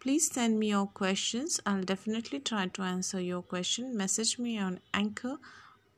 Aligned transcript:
Please 0.00 0.30
send 0.30 0.58
me 0.58 0.68
your 0.68 0.86
questions. 0.86 1.60
I'll 1.66 1.82
definitely 1.82 2.40
try 2.40 2.66
to 2.68 2.82
answer 2.82 3.20
your 3.20 3.42
question. 3.42 3.96
Message 3.96 4.38
me 4.38 4.58
on 4.58 4.80
Anchor 4.94 5.36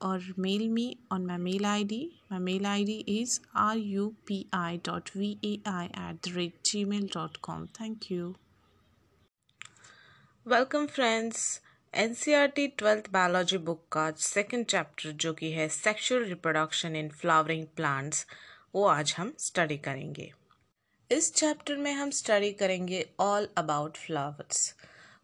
or 0.00 0.20
mail 0.36 0.68
me 0.68 0.98
on 1.10 1.26
my 1.26 1.36
mail 1.36 1.66
ID. 1.66 2.20
My 2.30 2.38
mail 2.38 2.66
ID 2.66 3.04
is 3.06 3.40
rupi.vai 3.54 4.80
at 5.94 6.22
the 6.22 6.32
rate 6.32 6.62
gmail.com. 6.64 7.68
Thank 7.80 8.10
you. 8.10 8.34
Welcome 10.46 10.86
friends 10.86 11.40
N 11.92 12.14
C 12.14 12.32
R 12.34 12.46
T 12.56 12.66
twelfth 12.78 13.08
biology 13.12 13.58
book 13.66 13.82
का 13.92 14.10
second 14.26 14.64
chapter 14.66 15.10
जो 15.24 15.32
कि 15.40 15.50
है 15.52 15.68
sexual 15.68 16.24
reproduction 16.24 16.96
in 16.96 17.08
flowering 17.22 17.66
plants 17.76 18.26
वो 18.74 18.84
आज 18.88 19.14
हम 19.18 19.32
study 19.38 19.76
करेंगे 19.88 20.30
इस 21.11 21.33
chapter 21.33 21.77
में 21.77 21.93
हम 21.93 22.09
स्टडी 22.09 22.51
करेंगे 22.51 23.09
ऑल 23.19 23.47
अबाउट 23.57 23.97
फ्लावर्स 23.97 24.75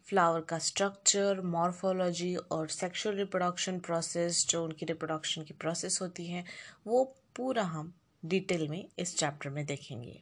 फ्लावर 0.10 0.42
का 0.42 0.60
स्ट्रक्चर 0.60 1.42
मॉर्फोलॉजी 1.42 2.36
और 2.36 2.68
सेक्सुअल 2.68 3.16
रिप्रोडक्शन 3.16 3.80
प्रोसेस 3.80 4.48
जो 4.50 4.64
उनकी 4.64 4.86
रिप्रोडक्शन 4.86 5.44
की 5.44 5.54
प्रोसेस 5.54 6.00
होती 6.02 6.28
है, 6.28 6.46
वो 6.88 7.16
पूरा 7.36 7.64
हम 7.64 7.94
डिटेल 8.26 8.68
में 8.68 8.86
इस 9.00 9.18
चैप्टर 9.18 9.50
में 9.50 9.66
देखेंगे. 9.66 10.22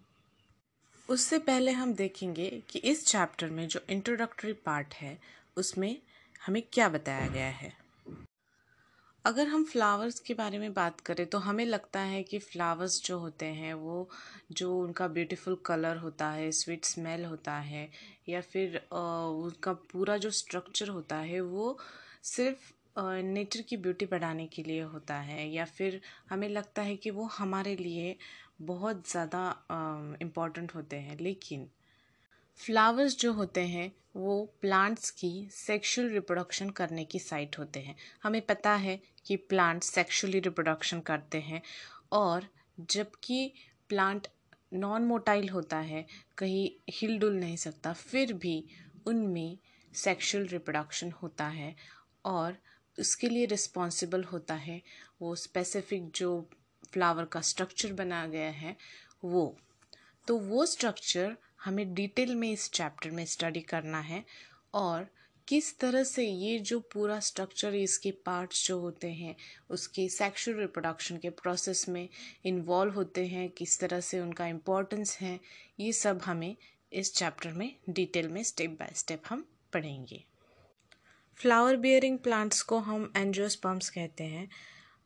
उससे 1.09 1.39
पहले 1.39 1.71
हम 1.71 1.93
देखेंगे 1.93 2.63
कि 2.69 2.79
इस 2.79 3.05
चैप्टर 3.05 3.49
में 3.49 3.67
जो 3.67 3.79
इंट्रोडक्टरी 3.89 4.53
पार्ट 4.53 4.93
है, 4.93 5.17
उसमें 5.57 5.97
हमें 6.45 6.63
क्या 6.73 6.89
बताया 6.89 7.27
गया 7.27 7.49
है. 7.49 7.86
अगर 9.27 9.47
हम 9.47 9.63
फ्लावर्स 9.65 10.19
के 10.19 10.33
बारे 10.33 10.57
में 10.59 10.73
बात 10.73 10.99
करें 11.01 11.25
तो 11.27 11.37
हमें 11.37 11.63
लगता 11.65 11.99
है 12.01 12.21
कि 12.23 12.37
फ्लावर्स 12.39 13.01
जो 13.05 13.17
होते 13.19 13.45
हैं, 13.45 13.73
वो 13.75 14.09
जो 14.51 14.77
उनका 14.77 15.07
ब्यूटीफुल 15.07 15.57
कलर 15.65 15.97
होता 15.97 16.29
है 16.31 16.51
स्वीट 16.51 16.85
स्मेल 16.85 17.25
होता 17.25 17.55
है, 17.61 17.89
या 18.29 18.41
फिर 18.43 18.77
उनका 18.93 19.73
पूरा 19.91 20.17
जो 20.17 20.31
स्ट्रक्चर 20.31 20.87
होता 20.89 21.15
है, 21.17 21.41
वो 21.41 21.77
सिर्फ़ 22.25 22.71
नेचर 22.99 23.61
की 23.61 23.77
ब्यूटी 23.77 24.05
बढ़ाने 24.07 24.45
के 24.47 24.63
लिए 24.63 24.81
होता 24.85 25.15
है। 25.21 25.49
या 25.49 25.65
फिर 25.67 25.99
हमें 26.29 26.47
लगता 26.49 26.81
है 26.81 26.95
कि 26.97 27.11
वो 27.11 27.25
हमारे 27.33 27.75
लिए 27.75 28.15
बहुत 28.63 29.09
ज़्यादा 29.09 29.43
इंपॉर्टेंट 30.21 30.75
होते 30.75 30.95
हैं। 30.97 31.17
लेकिन 31.19 31.67
फ्लावर्स 32.59 33.17
जो 33.19 33.31
होते 33.33 33.61
हैं, 33.67 33.91
वो 34.17 34.43
प्लांट्स 34.61 35.09
की 35.11 35.47
सेक्सुअल 35.51 36.09
रिप्रोडक्शन 36.09 36.69
करने 36.71 37.03
की 37.05 37.19
साइट 37.19 37.57
होते 37.59 37.79
हैं। 37.79 37.95
हमें 38.23 38.41
पता 38.45 38.73
है 38.77 38.99
कि 39.27 39.35
प्लांट 39.35 39.83
सेक्सुअली 39.83 40.39
रिप्रोडक्शन 40.39 40.99
करते 40.99 41.39
हैं 41.39 41.61
और 42.11 42.47
जबकि 42.79 43.53
प्लांट 43.89 44.27
नॉन 44.73 45.01
मोटाइल 45.01 45.49
होता 45.49 45.77
है, 45.77 46.05
कहीं 46.37 46.69
हिल 46.89 47.17
डुल 47.19 47.33
नहीं 47.33 47.55
सकता, 47.55 47.93
फिर 47.93 48.33
भी 48.33 48.63
उनमें 49.07 49.57
सेक्सुअल 49.93 50.45
रिप्रोडक्शन 50.47 51.11
होता 51.11 51.47
है 51.47 51.75
और 52.25 52.57
उसके 52.99 53.29
लिए 53.29 53.45
रिस्पॉन्सिबल 53.45 54.23
होता 54.23 54.53
है 54.53 54.81
वो 55.21 55.35
स्पेसिफिक 55.35 56.11
जो 56.11 56.49
फ्लावर 56.93 57.25
का 57.25 57.41
स्ट्रक्चर 57.41 57.93
बना 57.93 58.25
गया 58.27 58.49
है 58.49 58.75
वो। 59.25 59.57
तो 60.27 60.37
वो 60.37 60.65
स्ट्रक्चर 60.65 61.37
हमें 61.65 61.93
डिटेल 61.93 62.35
में 62.35 62.51
इस 62.51 62.71
चैप्टर 62.71 63.11
में 63.11 63.25
स्टडी 63.25 63.61
करना 63.61 63.99
है 63.99 64.23
और 64.73 65.07
किस 65.47 65.77
तरह 65.79 66.03
से 66.03 66.25
ये 66.25 66.59
जो 66.59 66.79
पूरा 66.79 67.19
स्ट्रक्चर 67.19 67.75
इसके 67.75 68.11
पार्ट्स 68.11 68.67
जो 68.67 68.79
होते 68.79 69.11
हैं, 69.11 69.35
उसके 69.69 70.09
सेक्सुअल 70.09 70.57
रिप्रोडक्शन 70.57 71.17
के 71.17 71.29
प्रोसेस 71.29 71.89
में 71.89 72.09
इन्वॉल्व 72.45 72.93
होते 72.93 73.25
हैं, 73.27 73.49
किस 73.49 73.79
तरह 73.79 73.99
से 73.99 74.19
उनका 74.19 74.47
इम्पोर्टेंस 74.47 75.17
है, 75.21 75.39
ये 75.79 75.93
सब 75.93 76.21
हमें 76.21 76.55
इस 76.93 77.13
चैप्टर 77.13 77.53
में 77.53 77.75
डिटेल 77.89 78.27
में 78.27 78.43
स्टेप 78.43 78.69
बाय 78.69 78.91
स्टेप 78.95 79.23
हम 79.29 79.45
पढ़ेंगे। 79.73 80.23
फ्लावर 81.35 81.75
बियरिंग 81.75 82.19
प्लांट्स 82.19 82.61
को 82.61 82.77
हम 82.77 83.11
एंजियोस्पर्म्स 83.17 83.89
कहते 83.89 84.23
हैं 84.23 84.49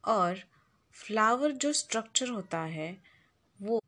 और 0.08 0.44
फ्लावर 0.96 1.52
जो 1.52 1.74
स्ट्रक्चर 1.74 2.30
होता 2.30 2.60
है, 2.60 2.98
वो 3.62 3.84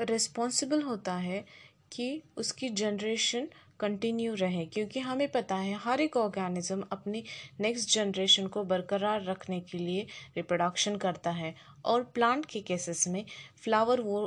रिस्पॉन्सिबल 0.00 0.82
होता 0.82 1.14
है 1.14 1.44
कि 1.92 2.22
उसकी 2.36 2.68
जनरेशन 2.68 3.48
कंटिन्यू 3.80 4.34
रहे, 4.34 4.64
क्योंकि 4.66 5.00
हमें 5.00 5.28
पता 5.28 5.56
है 5.56 5.74
हर 5.74 6.00
एक 6.00 6.16
ऑर्गेनिज्म 6.16 6.84
अपनी 6.92 7.22
नेक्स्ट 7.60 7.94
जनरेशन 7.94 8.46
को 8.46 8.64
बरकरार 8.64 9.24
रखने 9.24 9.60
के 9.60 9.78
लिए 9.78 10.06
रिप्रोडक्शन 10.36 10.96
करता 10.96 11.30
है 11.32 11.54
और 11.84 12.02
प्लांट 12.14 12.46
के 12.46 12.60
केसेस 12.60 13.06
में 13.08 13.24
फ्लावर 13.56 14.00
वो 14.00 14.24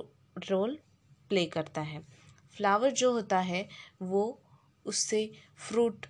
रोल 0.49 0.77
प्ले 1.29 1.45
करता 1.45 1.81
है। 1.81 2.01
फ्लावर 2.55 2.91
जो 2.91 3.11
होता 3.11 3.39
है, 3.41 3.67
वो 4.01 4.39
उससे 4.85 5.31
फ्रूट 5.59 6.05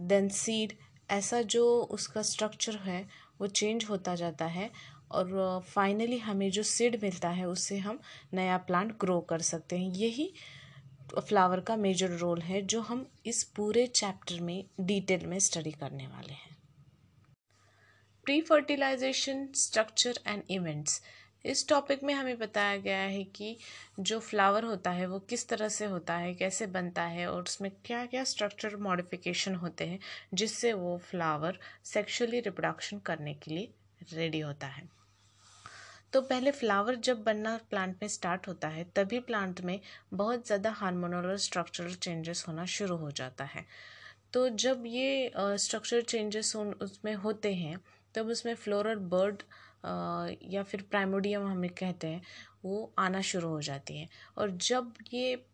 देन 0.00 0.28
सीड 0.28 0.72
ऐसा 1.10 1.40
जो 1.42 1.64
उसका 1.90 2.22
स्ट्रक्चर 2.22 2.76
है, 2.78 3.06
वो 3.40 3.46
चेंज 3.48 3.84
होता 3.84 4.14
जाता 4.14 4.46
है 4.46 4.70
और 5.10 5.62
फाइनली 5.66 6.18
हमें 6.18 6.50
जो 6.50 6.62
सीड 6.62 6.98
मिलता 7.02 7.28
है, 7.30 7.44
उससे 7.48 7.78
हम 7.78 8.00
नया 8.34 8.56
प्लांट 8.58 8.92
ग्रो 9.00 9.20
कर 9.20 9.40
सकते 9.42 9.78
हैं। 9.78 9.92
यही 9.94 10.32
फ्लावर 11.14 11.60
का 11.60 11.76
मेजर 11.76 12.08
रोल 12.08 12.40
है, 12.40 12.62
जो 12.62 12.80
हम 12.80 13.06
इस 13.26 13.44
पूरे 13.44 13.86
चैप्टर 13.86 14.40
में 14.40 14.64
डिटेल 14.80 15.26
में 15.26 15.38
स्टडी 15.38 15.70
करने 15.70 16.06
वाले 16.06 16.32
हैं। 16.32 16.56
Pre 18.24 18.40
fertilization 18.40 19.48
structure 19.54 20.18
and 20.26 20.42
events 20.50 21.02
इस 21.44 21.68
टॉपिक 21.68 22.02
में 22.02 22.14
हमें 22.14 22.38
बताया 22.38 22.76
गया 22.76 22.98
है 22.98 23.24
कि 23.24 23.56
जो 24.00 24.20
फ्लावर 24.20 24.64
होता 24.64 24.90
है, 24.90 25.06
वो 25.06 25.18
किस 25.18 25.48
तरह 25.48 25.68
से 25.68 25.84
होता 25.84 26.16
है, 26.16 26.34
कैसे 26.34 26.66
बनता 26.66 27.02
है 27.02 27.26
और 27.26 27.42
उसमें 27.42 27.70
क्या 27.84 28.06
क्या 28.06 28.24
स्ट्रक्चर 28.24 28.76
मॉडिफिकेशन 28.76 29.54
होते 29.54 29.86
हैं, 29.86 29.98
जिससे 30.34 30.72
वो 30.72 30.98
फ्लावर 30.98 31.58
सेक्सुअली 31.84 32.40
रिप्रोडक्शन 32.40 32.98
करने 32.98 33.34
के 33.34 33.50
लिए 33.50 33.72
रेडी 34.12 34.40
होता 34.40 34.66
है। 34.66 34.97
तो 36.12 36.20
पहले 36.22 36.50
फ्लावर 36.50 36.94
जब 36.96 37.22
बनना 37.22 37.56
प्लांट 37.70 37.96
में 38.02 38.08
स्टार्ट 38.08 38.48
होता 38.48 38.68
है, 38.68 38.84
तभी 38.96 39.18
प्लांट 39.20 39.60
में 39.60 39.80
बहुत 40.14 40.46
ज़्यादा 40.46 40.70
हार्मोनल 40.72 41.36
स्ट्रक्चरल 41.36 41.94
चेंजेस 41.96 42.44
होना 42.48 42.64
शुरू 42.66 42.96
हो 42.96 43.10
जाता 43.10 43.44
है। 43.44 43.64
तो 44.32 44.48
जब 44.56 44.84
ये 44.86 45.32
स्ट्रक्चरल 45.36 46.02
चेंजेस 46.02 46.54
उसमें 46.56 47.14
होते 47.16 47.52
हैं, 47.54 47.78
तब 48.14 48.28
उसमें 48.28 48.54
फ्लोरल 48.54 48.96
बर्ड 49.12 49.42
या 50.44 50.62
फिर 50.62 50.82
प्राइमोडियम 50.90 51.46
हमें 51.46 51.70
कहते 51.70 52.06
हैं, 52.06 52.22
वो 52.64 52.92
आना 52.98 53.20
शुरू 53.22 53.48
हो 53.48 53.60
जाती 53.62 53.98
है। 53.98 54.08
और 54.38 54.50
जब 54.50 54.92
ये 55.12 55.44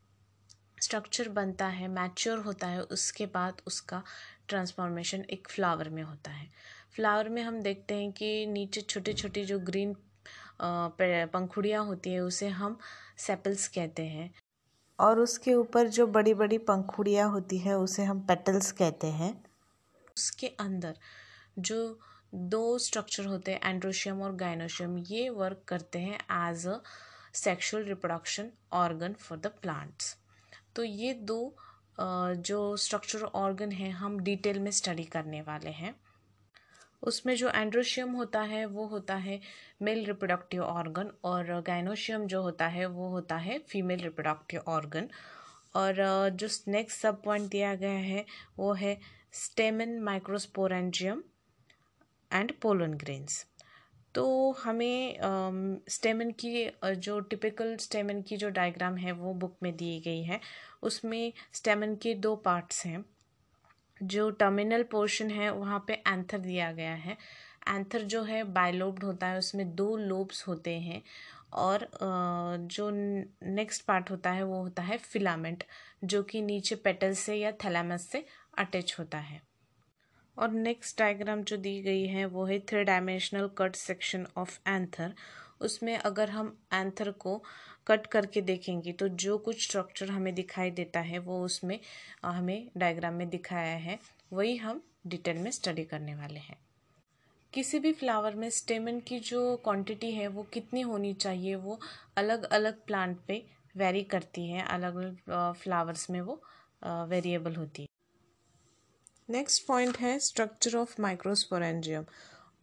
स्ट्रक्चर 0.83 1.29
बनता 1.31 1.67
है 1.69 1.89
मैच्योर 1.89 2.39
होता 2.39 2.67
है, 2.67 2.81
उसके 2.83 3.27
बाद 3.27 3.63
उसका 3.67 4.03
ट्रांसफॉर्मेशन 4.49 5.25
एक 5.31 5.49
फ्लावर 5.49 5.89
में 5.89 6.03
होता 6.03 6.31
है। 6.31 6.49
फ्लावर 6.97 7.29
में 7.29 7.43
हम 7.43 7.61
देखते 7.63 7.95
हैं 7.95 8.11
कि 8.13 8.47
नीचे 8.47 8.81
छोटे 8.81 9.13
छोटे 9.13 9.45
जो 9.45 9.59
ग्रीन 9.61 9.95
पंखुड़ियाँ 10.61 11.85
होती 11.85 12.13
है 12.13 12.21
उसे 12.23 12.49
हम 12.51 12.79
सेपल्स 13.19 13.67
कहते 13.69 14.03
हैं। 14.07 14.33
और 14.99 15.19
उसके 15.21 15.55
ऊपर 15.55 15.89
जो 15.89 16.07
बड़ी 16.09 16.35
बड़ी 16.35 16.59
पंखुड़ियाँ 16.65 17.29
होती 17.31 17.59
है 17.59 17.77
उसे 17.79 18.05
हम 18.05 18.21
पेटल्स 18.27 18.71
कहते 18.73 19.07
हैं। 19.13 19.33
उसके 20.17 20.47
अंदर 20.61 20.95
जो 21.61 21.99
दो 22.35 22.79
स्ट्रक्चर 22.79 23.27
होते 23.27 23.53
हैं 23.53 23.61
एंड्रोशियम 23.65 24.23
और 24.23 24.35
गाइनोशियम 24.37 24.97
ये 25.01 25.29
वर्क 25.31 25.63
करते 25.69 25.99
हैं 25.99 26.19
as 26.43 26.67
a 26.67 26.79
sexual 27.35 27.85
reproduction 27.85 28.51
organ 28.75 29.13
for 29.21 29.39
the 29.39 29.47
plants 29.63 30.17
तो 30.77 30.85
ये 30.85 31.13
दो 31.25 31.55
जो 32.01 32.77
स्ट्रक्चर 32.77 33.23
ऑर्गन 33.37 33.73
हैं 33.73 33.91
हम 33.93 34.19
डिटेल 34.21 34.59
में 34.59 34.71
स्टडी 34.73 35.05
करने 35.07 35.41
वाले 35.43 35.71
हैं। 35.73 35.95
उसमें 37.05 37.35
जो 37.37 37.51
एंड्रोशियम 37.51 38.13
होता 38.13 38.41
है, 38.43 38.65
वो 38.67 38.87
होता 38.87 39.15
है 39.17 39.41
मेल 39.83 40.05
रिप्रोडक्टिव 40.07 40.63
ऑर्गन 40.63 41.11
और 41.25 41.61
गाइनोशियम 41.67 42.27
जो 42.27 42.43
होता 42.43 42.67
है, 42.69 42.87
वो 42.87 43.09
होता 43.09 43.37
है 43.37 43.59
फीमेल 43.69 44.01
रिप्रोडक्टिव 44.01 44.63
ऑर्गन 44.69 45.09
और 45.77 46.29
जो 46.33 46.49
नेक्स्ट 46.69 47.01
सब 47.01 47.23
पॉइंट 47.23 47.51
दिया 47.51 47.75
गया 47.75 47.91
है, 47.91 48.25
वो 48.59 48.73
है 48.75 48.99
stamen 49.35 50.01
microsporangium 50.03 51.23
and 52.31 52.53
pollen 52.63 52.95
grains 52.95 53.45
तो 54.15 54.25
हमें 54.53 55.81
स्टेमन 55.91 56.31
की 56.41 56.71
जो 56.97 57.19
टिपिकल 57.21 57.77
स्टेमिन 57.77 58.21
की 58.23 58.37
जो 58.37 58.49
डायग्राम 58.51 58.97
है, 58.97 59.13
वो 59.13 59.33
बुक 59.35 59.57
में 59.63 59.75
दी 59.77 59.99
गई 60.05 60.23
है. 60.23 60.39
उसमें 60.83 61.33
स्टेमिन 61.53 61.97
के 61.97 62.15
दो 62.17 62.35
पार्ट्स 62.37 62.85
हैं. 62.87 63.05
जो 64.07 64.31
टर्मिनल 64.31 64.83
पोर्शन 64.83 65.31
है, 65.31 65.51
वहाँ 65.53 65.85
पे 65.89 65.95
एंथर 65.95 66.39
दिया 66.39 66.71
गया 66.73 66.95
है। 66.95 67.17
एंथर 67.69 68.03
जो 68.05 68.23
है 68.23 68.43
बायलोब्ड 68.45 69.05
होता 69.05 69.27
है, 69.27 69.39
उसमें 69.39 69.75
दो 69.75 69.97
लोब्स 69.97 70.47
होते 70.49 70.79
हैं 70.79 71.03
और 71.53 71.89
जो 72.69 72.91
नेक्स्ट 72.91 73.85
पार्ट 73.85 74.11
होता 74.11 74.31
है, 74.31 74.43
वो 74.43 74.63
होता 74.63 74.83
है 74.83 74.97
फिलामेंट 74.99 75.65
जो 76.05 76.23
कि 76.23 76.43
नीचे 76.43 76.75
पेटल 76.75 77.15
से 77.15 77.35
या 77.37 77.53
थैलामस 77.65 78.07
से 78.07 78.25
अटैच 78.59 78.97
होता 78.99 79.19
है। 79.19 79.41
और 80.39 80.51
नेक्स्ट 80.51 80.99
डायग्राम 80.99 81.43
जो 81.43 81.57
दी 81.57 81.81
गई 81.83 82.07
है, 82.07 82.25
वो 82.25 82.45
है 82.45 82.59
three 82.61 82.83
dimensional 82.85 83.49
cut 83.59 83.77
section 83.77 84.27
of 84.37 84.59
anther 84.69 85.15
उसमें 85.61 85.97
अगर 85.97 86.31
हम 86.31 86.57
एंथर 86.73 87.11
को 87.11 87.43
कट 87.87 88.07
करके 88.07 88.41
देखेंगे 88.41 88.93
तो 88.93 89.09
जो 89.09 89.39
कुछ 89.39 89.63
स्ट्रक्चर 89.65 90.11
हमें 90.11 90.35
दिखाई 90.35 90.71
देता 90.71 91.01
है, 91.01 91.19
वो 91.19 91.43
उसमें 91.45 91.79
हमें 92.25 92.69
डायग्राम 92.77 93.15
में 93.15 93.29
दिखाया 93.31 93.77
है, 93.79 93.99
वही 94.33 94.57
हम 94.57 94.83
डिटेल 95.07 95.39
में 95.39 95.51
स्टडी 95.51 95.85
करने 95.85 96.15
वाले 96.15 96.41
हैं। 96.41 96.59
किसी 97.53 97.79
भी 97.79 97.93
फ्लावर 97.93 98.35
में 98.35 98.49
स्टेमन 98.51 99.01
की 99.01 99.19
जो 99.21 99.57
क्वांटिटी 99.57 100.11
है, 100.11 100.27
वो 100.29 100.43
कितनी 100.43 100.81
होनी 100.81 101.13
चाहिए, 101.15 101.55
वो 101.55 101.79
अलग 102.17 102.45
अलग 102.45 102.85
प्लांट 102.87 103.19
पे 103.29 103.43
वेरी 103.77 104.03
करती 104.05 104.47
है 104.49 104.65
अलग 104.65 104.97
अलग 104.97 105.53
फ्लावर्स 105.55 106.09
में 106.11 106.21
वो 106.21 106.41
वेरिएबल 106.83 107.55
होती 107.57 107.83
है। 107.83 107.89
नेक्स्ट 109.31 109.67
पॉइंट 109.67 109.99
है 109.99 110.19
स्ट्रक्चर 110.19 110.77
ऑफ़ 110.77 111.01
माइक्रोस्पोरेंजियम 111.03 112.05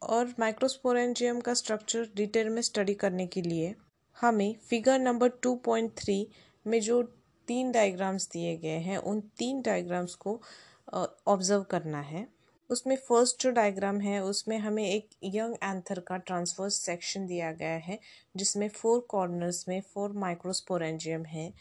और 0.02 0.34
माइक्रोस्पोरेंजियम 0.40 1.40
का 1.42 1.54
स्ट्रक्चर 1.54 2.08
डिटेल 2.16 2.50
में 2.50 2.62
स्टडी 2.62 2.94
करने 2.96 3.28
के 3.28 3.42
लिए 3.42 3.74
हमें 4.22 4.56
figure 4.70 5.00
number 5.00 5.30
two 5.44 5.56
point 5.66 5.92
three 5.98 6.28
में 6.66 6.80
जो 6.82 7.02
तीन 7.48 7.72
डायग्राम्स 7.72 8.28
दिए 8.30 8.56
गए 8.58 8.80
हैं, 8.80 8.98
उन 8.98 9.20
तीन 9.38 9.62
डायग्राम्स 9.62 10.16
को 10.16 10.40
ऑब्ज़र्व 11.28 11.64
करना 11.72 12.02
है। 12.02 12.28
उसमें 12.70 12.96
फ़र्स्ट 12.98 13.42
जो 13.44 13.52
डायग्राम 13.52 14.00
है, 14.02 14.22
उसमें 14.24 14.58
हमें 14.58 14.84
एक 14.86 15.10
यंग 15.26 15.56
एंथर 15.64 16.00
का 16.00 16.18
ट्रांसफर्स 16.20 16.76
सेक्शन 16.82 17.26
दिया 17.28 17.52
गया 17.54 17.78
है, 17.80 18.00
जिसमें 18.36 18.68
फोर 18.70 19.00
कॉर्नर्स 19.10 19.68
में 19.68 19.82
फोर 19.94 20.12
माइक्रोस्पोरेंजियम 20.18 21.26
है 21.26 21.52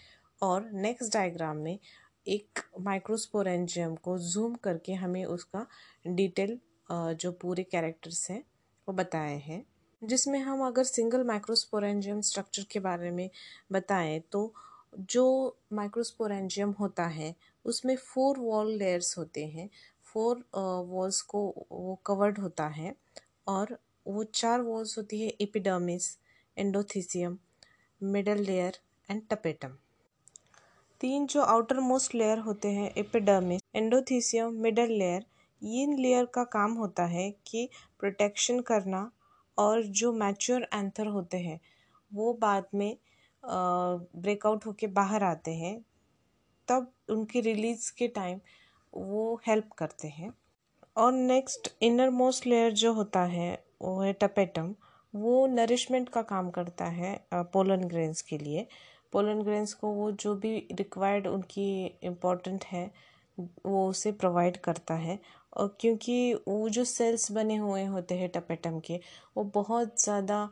और 0.42 0.70
नेक्स्ट 0.74 1.12
डायग्राम 1.12 1.56
में 1.56 1.78
एक 2.26 2.60
माइक्रोस्पोरेंजियम 2.80 3.94
को 3.96 4.18
जूम 4.20 4.54
करके 4.64 4.92
हमें 4.94 5.24
उसका 5.26 5.66
डिटेल 6.08 6.58
जो 6.92 7.32
पूरे 7.32 7.62
कैरेक्टर्स 7.64 8.30
हैं, 8.30 8.42
वो 8.88 8.94
बताए 8.94 9.36
हैं। 9.38 9.64
जिसमें 10.02 10.38
हम 10.40 10.66
अगर 10.66 10.84
सिंगल 10.84 11.24
माइक्रोस्पोरेंजियम 11.24 12.20
स्ट्रक्चर 12.20 12.64
के 12.70 12.80
बारे 12.80 13.10
में 13.10 13.28
बताएँ 13.72 14.20
तो 14.32 14.52
जो 14.98 15.24
माइक्रोस्पोरेंजियम 15.72 16.70
होता 16.80 17.06
है, 17.06 17.34
उसमें 17.64 17.96
फोर 17.96 18.38
वॉल 18.38 18.72
लेयर्स 18.72 19.16
होते 19.18 19.44
हैं। 19.46 19.68
फोर 20.04 20.44
वॉल्स 20.88 21.20
को 21.22 21.42
वो 21.72 21.98
कवर्ड 22.06 22.38
होता 22.38 22.66
है 22.68 22.94
और 23.48 23.76
वो 24.06 24.24
चार 24.24 24.60
वॉल्स 24.60 24.96
होती 24.98 25.20
है 25.22 25.28
epidermis 25.40 26.16
endothecium 26.56 27.38
middle 28.00 28.42
layer 28.42 28.78
and 29.08 29.22
tapetum 29.30 29.76
तीन 31.00 31.26
जो 31.26 31.42
आउटर 31.42 31.80
मोस्ट 31.80 32.14
लेयर 32.14 32.38
होते 32.38 32.68
हैं 32.68 32.92
एपिडर्मिस 32.96 33.62
एंडोथीसियम 33.74 34.54
मिडल 34.62 34.92
लेयर 34.92 35.24
इन 35.62 35.96
लेयर 35.98 36.24
का 36.24 36.44
काम 36.44 36.72
होता 36.72 37.04
है 37.06 37.30
कि 37.46 37.68
प्रोटेक्शन 37.98 38.60
करना 38.60 39.10
और 39.60 39.82
जो 40.00 40.12
मैच्योर 40.12 40.68
एंथर 40.74 41.06
होते 41.06 41.38
हैं, 41.38 41.60
वो 42.14 42.32
बाद 42.34 42.66
में 42.74 42.96
ब्रेकआउट 43.44 44.66
होके 44.66 44.86
बाहर 44.86 45.22
आते 45.24 45.54
हैं, 45.54 45.80
तब 46.68 46.92
उनकी 47.10 47.40
रिलीज़ 47.40 47.92
के 47.98 48.08
टाइम 48.08 48.40
वो 48.94 49.40
हेल्प 49.46 49.72
करते 49.78 50.08
हैं। 50.08 50.32
और 50.96 51.12
नेक्स्ट 51.12 51.68
इनर 51.82 52.10
मोस्ट 52.10 52.46
लेयर 52.46 52.72
जो 52.72 52.92
होता 52.92 53.24
है, 53.24 53.64
वो 53.82 54.00
है 54.00 54.12
टपेटम 54.12 54.74
वो 55.14 55.46
नरिशमेंट 55.46 56.08
का 56.08 56.22
काम 56.22 56.50
करता 56.50 56.84
है 56.84 57.12
पोलन 57.34 57.84
ग्रेन्स 57.84 58.22
के 58.22 58.38
लिए। 58.38 58.66
पोलन 59.12 59.42
ग्रेन्स 59.42 59.72
को 59.74 59.88
वो 59.88 60.10
जो 60.12 60.34
भी 60.34 60.56
रिक्वायर्ड 60.72 61.26
उनकी 61.26 61.86
इम्पोर्टेंट 62.02 62.64
है, 62.64 62.90
वो 63.40 63.88
उसे 63.88 64.12
प्रोवाइड 64.12 64.56
करता 64.56 64.94
है। 64.94 65.18
क्योंकि 65.52 66.34
वो 66.48 66.68
जो 66.68 66.84
सेल्स 66.84 67.30
बने 67.32 67.56
हुए 67.56 67.84
होते 67.86 68.14
हैं 68.14 68.28
टपेटम 68.30 68.78
के, 68.80 69.00
वो 69.36 69.44
बहुत 69.54 70.02
ज़्यादा 70.02 70.48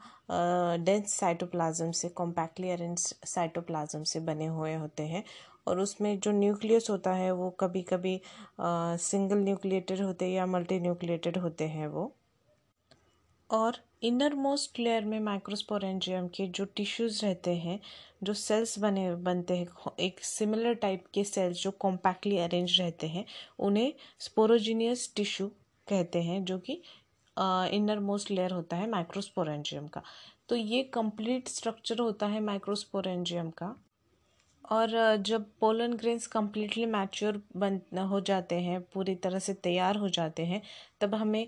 डेंस 0.84 1.14
साइटोप्लाज्म 1.14 1.90
से 1.92 2.08
कॉम्पैक्टली 2.10 2.70
अरेंज 2.70 2.98
साइटोप्लाज्म 3.26 4.02
से 4.04 4.20
बने 4.20 4.46
हुए 4.48 4.74
होते 4.74 5.02
हैं। 5.04 5.24
और 5.66 5.80
उसमें 5.80 6.18
जो 6.20 6.30
न्यूक्लियस 6.32 6.86
होता 6.90 7.12
है, 7.14 7.30
वो 7.32 7.50
कभी 7.60 7.82
कभी 7.84 8.20
सिंगल 8.60 9.38
न्यूक्लिएटेड 9.38 10.00
होते 10.02 10.24
हैं 10.24 10.32
या 10.32 10.46
मल्टी 10.46 10.78
न्यूक्लिएटेड 10.80 11.38
होते 11.38 11.68
हैं 11.68 11.86
वो। 11.88 12.12
और 13.50 13.76
इनर 14.02 14.34
मोस्ट 14.34 14.78
लेयर 14.78 15.04
में 15.04 15.18
माइक्रोस्पोरेंजियम 15.20 16.28
के 16.28 16.46
जो 16.48 16.64
टिश्यूज़ 16.64 17.24
रहते 17.24 17.54
हैं, 17.56 17.80
जो 18.22 18.34
सेल्स 18.34 18.78
बने, 18.78 19.14
बनते 19.16 19.56
हैं 19.56 19.90
एक 20.00 20.20
सिमिलर 20.24 20.74
टाइप 20.74 21.04
के 21.14 21.24
सेल्स 21.24 21.62
जो 21.62 21.70
कॉम्पैक्टली 21.70 22.38
अरेंज 22.38 22.78
रहते 22.80 23.06
हैं, 23.06 23.24
उन्हें 23.58 23.92
स्पोरोजीनियस 24.20 25.12
टिश्यू 25.16 25.46
कहते 25.88 26.22
हैं, 26.22 26.44
जो 26.44 26.58
कि 26.58 26.80
इनर 27.76 27.98
मोस्ट 28.00 28.30
लेयर 28.30 28.50
होता 28.50 28.76
है 28.76 28.88
माइक्रोस्पोरेंजियम 28.90 29.86
का। 29.88 30.02
तो 30.48 30.56
ये 30.56 30.82
कंप्लीट 30.82 31.48
स्ट्रक्चर 31.48 31.98
होता 31.98 32.26
है 32.26 32.40
माइक्रोस्पोरेंजियम 32.40 33.50
का। 33.50 33.74
और 34.64 35.16
जब 35.16 35.44
पोलन 35.60 35.92
ग्रेन्स 35.92 36.26
कम्प्लीटली 36.26 36.86
मैच्योर 36.86 37.40
बन, 37.56 37.80
हो 37.98 38.20
जाते 38.20 38.54
हैं, 38.54 38.80
पूरी 38.82 39.14
तरह 39.14 39.38
से 39.38 39.54
तैयार 39.54 39.96
हो 39.96 40.08
जाते 40.08 40.44
हैं, 40.46 40.62
तब 41.00 41.14
हमें 41.14 41.46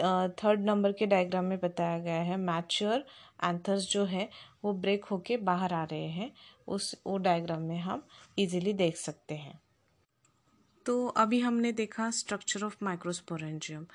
थर्ड 0.00 0.60
नंबर 0.60 0.92
के 0.92 1.06
डायग्राम 1.06 1.44
में 1.44 1.58
बताया 1.58 1.98
गया 1.98 2.20
है 2.22 2.36
मैच्योर 2.36 3.06
एंथर्स 3.44 3.90
जो 3.90 4.04
है, 4.04 4.28
वो 4.64 4.72
ब्रेक 4.72 5.04
होके 5.04 5.36
बाहर 5.36 5.72
आ 5.72 5.84
रहे 5.84 6.08
हैं। 6.08 6.32
उस, 6.68 6.94
वो 7.06 7.18
डायग्राम 7.18 7.62
में 7.62 7.78
हम 7.78 8.06
इजीली 8.38 8.72
देख 8.72 8.96
सकते 8.96 9.34
हैं। 9.34 9.60
तो 10.86 11.06
अभी 11.06 11.40
हमने 11.40 11.72
देखा 11.72 12.10
स्ट्रक्चर 12.10 12.64
ऑफ़ 12.64 12.76
माइक्रोस्पोरेंजियम 12.82 13.86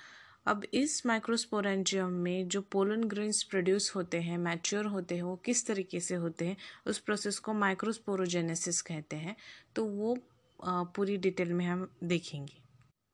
अब 0.46 0.64
इस 0.74 1.06
माइक्रोस्पोरेंजियम 1.06 2.10
में 2.10 2.48
जो 2.48 2.62
पोलन 2.62 3.04
ग्रेन्स 3.04 3.44
प्रोड्यूस 3.44 3.96
होते 3.96 4.22
हैं 4.22 4.38
मैच्योर 4.38 4.86
होते 4.86 5.16
हैं, 5.16 5.24
वो 5.24 5.36
किस 5.36 5.68
तरीके 5.68 6.00
से 6.00 6.16
होते 6.16 6.48
हैं, 6.48 6.58
उस 6.88 7.00
प्रोसेस 7.00 7.40
को 7.40 7.54
माइक्रोस्पोरोजेनेसिस 7.54 8.82
कहते 8.82 9.16
हैं। 9.16 9.36
तो 9.76 9.86
वो 9.86 10.18
पूरी 10.66 11.18
डिटेल 11.18 11.54
में 11.54 11.66
हम 11.66 11.88
देखेंगे। 12.04 12.62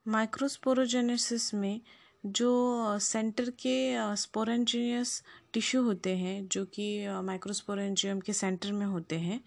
माइक्रोस्पोरोजेनेसिस 0.08 1.54
में 1.54 1.82
जो 2.24 3.00
सेंटर 3.00 3.50
के 3.60 4.16
स्पोरेंजियस 4.16 5.22
टिश्यू 5.54 5.82
होते 5.84 6.16
हैं, 6.18 6.48
जो 6.48 6.66
कि 6.66 7.08
माइक्रोस्पोरेंजियम 7.24 8.20
के 8.20 8.34
सेंटर 8.34 8.72
में 8.72 8.86
होते 8.86 9.20
हैं, 9.20 9.40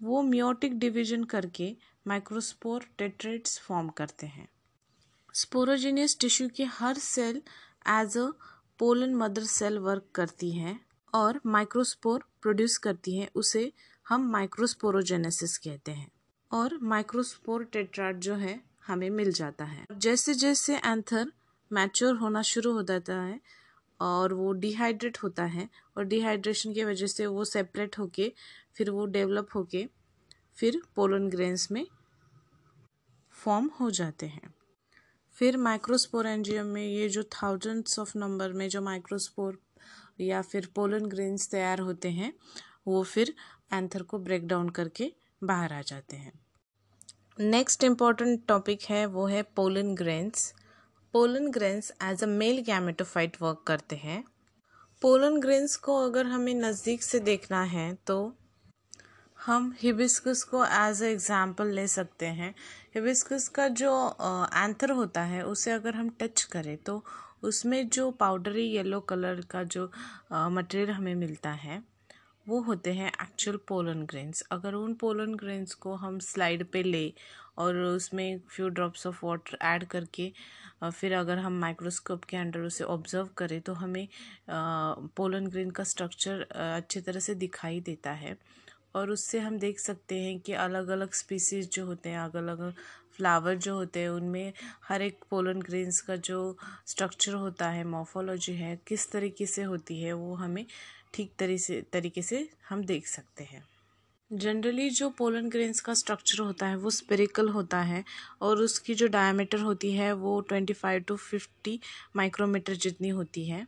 वो 0.00 0.22
मियोटिक 0.22 0.78
डिवीज़न 0.78 1.24
करके 1.24 1.74
माइक्रोस्पोर 2.06 2.84
टेट्रेट्स 2.98 3.58
फॉर्म 3.60 3.88
करते 3.88 4.26
हैं। 4.26 4.48
स्पोरोजीनियस 5.34 6.18
टिश्यू 6.20 6.48
की 6.48 6.64
हर 6.72 6.98
cell 7.00 7.42
as 7.90 8.16
a 8.18 8.30
pollen 8.78 9.14
mother 9.14 9.44
cell 9.48 9.78
work 9.78 10.08
करती 10.14 10.50
है 10.50 10.78
और 11.12 11.40
माइक्रोस्पोर 11.46 12.24
प्रोड्यूस 12.42 12.76
करती 12.78 13.16
है, 13.16 13.28
उसे 13.34 13.72
हम 14.06 14.30
माइक्रोस्पोरोजेनेसिस 14.30 15.58
कहते 15.58 15.92
हैं 15.92 16.10
और 16.50 16.78
माइक्रोस्पोर 16.84 17.64
टेट्राट 17.64 18.16
जो 18.18 18.34
है, 18.36 18.60
हमें 18.86 19.10
मिल 19.10 19.32
जाता 19.32 19.64
है। 19.64 19.86
जैसे 19.92 20.34
जैसे 20.34 20.76
एंथर 20.76 21.32
मैच्योर 21.72 22.14
होना 22.14 22.42
शुरू 22.42 22.72
हो 22.72 22.82
जाता 22.82 23.14
है 23.14 23.40
और 24.00 24.34
वो 24.34 24.52
डिहाइड्रेट 24.52 25.18
होता 25.18 25.44
है 25.44 25.68
और 25.96 26.04
डिहाइड्रेशन 26.04 26.72
की 26.72 26.84
वजह 26.84 27.06
से 27.06 27.26
वो 27.26 27.44
सेपरेट 27.44 27.98
होके, 27.98 28.32
फिर 28.74 28.90
वो 28.90 29.06
डेवलप 29.06 29.48
होके, 29.54 29.88
फिर 30.54 30.82
पोलन 30.96 31.28
ग्रेन्स 31.28 31.70
में 31.70 31.86
फॉर्म 33.30 33.70
हो 33.80 33.90
जाते 33.90 34.26
हैं। 34.26 34.54
फिर 35.32 35.56
माइक्रोस्पोर 35.56 36.24
माइक्रोस्पोरेंजियम 36.24 36.66
में 36.66 36.86
ये 36.86 37.08
जो 37.08 37.22
थाउजेंड्स 37.22 37.98
ऑफ़ 37.98 38.18
नंबर 38.18 38.52
में 38.52 38.68
जो 38.68 38.82
माइक्रोस्पोर 38.82 39.58
या 40.20 40.42
फिर 40.42 40.68
पोलन 40.74 41.06
ग्रेन्स 41.06 41.50
तैयार 41.50 41.78
होते 41.78 42.10
हैं, 42.10 42.32
वो 42.86 43.02
फिर 43.02 43.34
एंथर 43.72 44.02
को 44.02 44.18
ब्रेक 44.18 44.46
डाउन 44.46 44.68
करके 44.68 45.12
बाहर 45.44 45.72
आ 45.72 45.82
जाते 45.82 46.16
हैं। 46.16 46.32
नेक्स्ट 47.40 47.84
इंपॉर्टेंट 47.84 48.46
टॉपिक 48.46 48.82
है, 48.82 49.06
वो 49.06 49.26
है 49.26 49.42
pollen 49.42 49.94
grains. 49.94 50.54
Pollen 51.14 51.50
grains 51.50 51.90
as 52.02 52.22
a 52.22 52.26
male 52.28 52.58
gametophyte 52.66 53.36
work 53.42 53.62
करते 53.66 53.96
हैं। 53.96 54.22
पोलन 55.02 55.38
ग्रेन्स 55.40 55.74
को 55.78 55.96
अगर 56.04 56.26
हमें 56.26 56.54
नज़दीक 56.54 57.02
से 57.02 57.20
देखना 57.20 57.62
है 57.64 57.92
तो 58.06 58.16
हम 59.38 59.74
हिबिस्कस 59.78 60.42
को 60.44 60.64
एज 60.64 61.02
ए 61.02 61.10
एग्ज़ाम्पल 61.10 61.70
ले 61.70 61.86
सकते 61.88 62.26
हैं। 62.28 62.54
हिबिस्कस 62.94 63.48
का 63.48 63.68
जो 63.70 63.92
एंथर 64.56 64.90
होता 64.92 65.22
है, 65.22 65.44
उसे 65.44 65.70
अगर 65.70 65.94
हम 65.94 66.08
टच 66.20 66.42
करें 66.52 66.76
तो 66.78 67.02
उसमें 67.42 67.88
जो 67.88 68.10
पाउडरी 68.12 68.66
येलो 68.66 69.00
कलर 69.02 69.40
का 69.50 69.62
जो 69.64 69.90
मटेरियल 70.32 70.90
हमें 70.90 71.14
मिलता 71.16 71.50
है 71.52 71.82
वो 72.46 72.60
होते 72.60 72.92
हैं 72.92 73.08
एक्चुअल 73.22 73.56
पोलन 73.68 74.02
ग्रेन्स 74.06 74.40
अगर 74.52 74.74
उन 74.74 74.94
पोलन 74.94 75.34
ग्रेन्स 75.34 75.74
को 75.84 75.94
हम 75.94 76.18
स्लाइड 76.18 76.64
पे 76.72 76.82
ले 76.82 77.12
और 77.58 77.76
उसमें 77.76 78.40
few 78.50 78.68
drops 78.68 79.06
of 79.06 79.24
water 79.26 79.58
add 79.62 79.84
करके 79.90 80.30
फिर 80.84 81.12
अगर 81.14 81.38
हम 81.38 81.58
माइक्रोस्कोप 81.60 82.24
के 82.24 82.36
अंडर 82.36 82.60
उसे 82.60 82.84
ऑब्ज़र्व 82.84 83.28
करें 83.38 83.60
तो 83.60 83.72
हमें 83.74 84.06
पोलन 84.50 85.46
ग्रेन 85.46 85.70
का 85.70 85.84
स्ट्रक्चर 85.84 86.42
अच्छी 86.52 87.00
तरह 87.00 87.20
से 87.20 87.34
दिखाई 87.34 87.80
देता 87.80 88.12
है। 88.24 88.36
और 88.96 89.10
उससे 89.10 89.38
हम 89.40 89.58
देख 89.58 89.78
सकते 89.80 90.18
हैं 90.20 90.38
कि 90.40 90.52
अलग 90.54 90.88
अलग 90.90 91.12
स्पीसीज़ 91.14 91.68
जो 91.72 91.84
होते 91.86 92.08
हैं 92.08 92.18
अलग 92.18 92.34
अलग 92.36 92.72
फ्लावर 93.16 93.54
जो 93.56 93.74
होते 93.74 94.00
हैं, 94.00 94.08
उनमें 94.08 94.52
हर 94.88 95.02
एक 95.02 95.18
पोलन 95.30 95.60
ग्रेन्स 95.62 96.00
का 96.00 96.16
जो 96.18 96.56
स्ट्रक्चर 96.86 97.34
होता 97.34 97.68
है 97.70 97.84
मॉर्फोलॉजी 97.86 98.52
है, 98.54 98.76
किस 98.86 99.10
तरीके 99.12 99.46
से 99.46 99.62
होती 99.62 100.00
है, 100.02 100.12
वो 100.12 100.34
हमें 100.34 100.66
ठीक 101.14 101.32
तरीके 101.38 101.58
से 101.58 101.80
तरीके 101.92 102.22
से 102.22 102.48
हम 102.68 102.84
देख 102.84 103.06
सकते 103.06 103.44
हैं। 103.44 103.64
जनरली 104.30 104.88
जो 104.90 105.08
पोलन 105.10 105.48
ग्रेन्स 105.48 105.80
का 105.80 105.94
स्ट्रक्चर 105.94 106.38
होता 106.38 106.66
है, 106.66 106.76
वो 106.76 106.90
स्पेरिकल 106.90 107.48
होता 107.48 107.80
है 107.80 108.04
और 108.42 108.58
उसकी 108.58 108.94
जो 108.94 109.06
डायमीटर 109.06 109.60
होती 109.60 109.92
है, 109.92 110.12
वो 110.12 110.40
twenty 110.40 110.72
five 110.72 111.02
to 111.02 111.16
fifty 111.16 111.78
micrometre 112.16 112.74
जितनी 112.76 113.08
होती 113.08 113.44
है। 113.44 113.66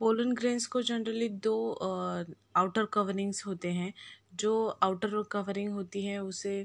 पोलन 0.00 0.32
ग्रेन्स 0.32 0.66
को 0.66 0.82
जनरली 0.82 1.28
दो 1.28 1.72
आउटर 2.56 2.84
कवरिंग्स 2.84 3.46
होते 3.46 3.72
हैं। 3.72 3.92
जो 4.34 4.66
आउटर 4.82 5.22
कवरिंग 5.22 5.70
होती 5.70 6.04
है, 6.04 6.22
उसे 6.22 6.58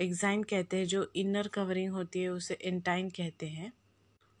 एग्जाइन 0.00 0.42
कहते 0.42 0.76
हैं, 0.76 0.86
जो 0.86 1.10
इनर 1.16 1.48
कवरिंग 1.48 1.92
होती 1.92 2.22
है, 2.22 2.28
उसे 2.28 2.54
इंटाइन 2.54 3.08
कहते 3.10 3.46
हैं। 3.46 3.72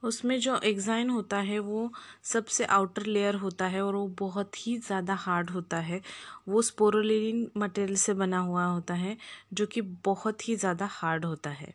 उसमें 0.02 0.38
जो 0.40 0.58
एग्जाइन 0.64 1.10
होता 1.10 1.38
है, 1.38 1.58
वो 1.58 1.92
सबसे 2.24 2.64
आउटर 2.66 3.06
लेयर 3.06 3.34
होता 3.34 3.66
है 3.66 3.82
और 3.82 3.94
वो 3.94 4.06
बहुत 4.18 4.66
ही 4.66 4.76
ज़्यादा 4.78 5.14
हार्ड 5.16 5.50
होता 5.50 5.78
है। 5.80 6.00
वो 6.48 6.62
स्पोरोलिन 6.62 7.48
मटेरियल 7.56 7.96
से 7.96 8.14
बना 8.14 8.38
हुआ 8.40 8.64
होता 8.64 8.94
है, 8.94 9.16
जो 9.52 9.66
कि 9.66 9.80
बहुत 9.80 10.48
ही 10.48 10.56
ज़्यादा 10.56 10.86
हार्ड 10.90 11.24
होता 11.24 11.50
है। 11.50 11.74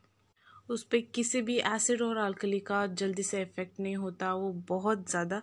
उस 0.70 0.84
पर 0.84 1.00
किसी 1.16 1.42
भी 1.42 1.58
एसिड 1.60 2.02
और 2.02 2.18
अल्कली 2.18 2.60
का 2.60 2.86
जल्दी 2.88 3.24
से 3.24 3.42
इफ़ेक्ट 3.42 3.80
नहीं 3.80 3.96
होता, 3.96 4.34
वो 4.34 4.52
बहुत 4.68 5.10
ज़्यादा 5.10 5.42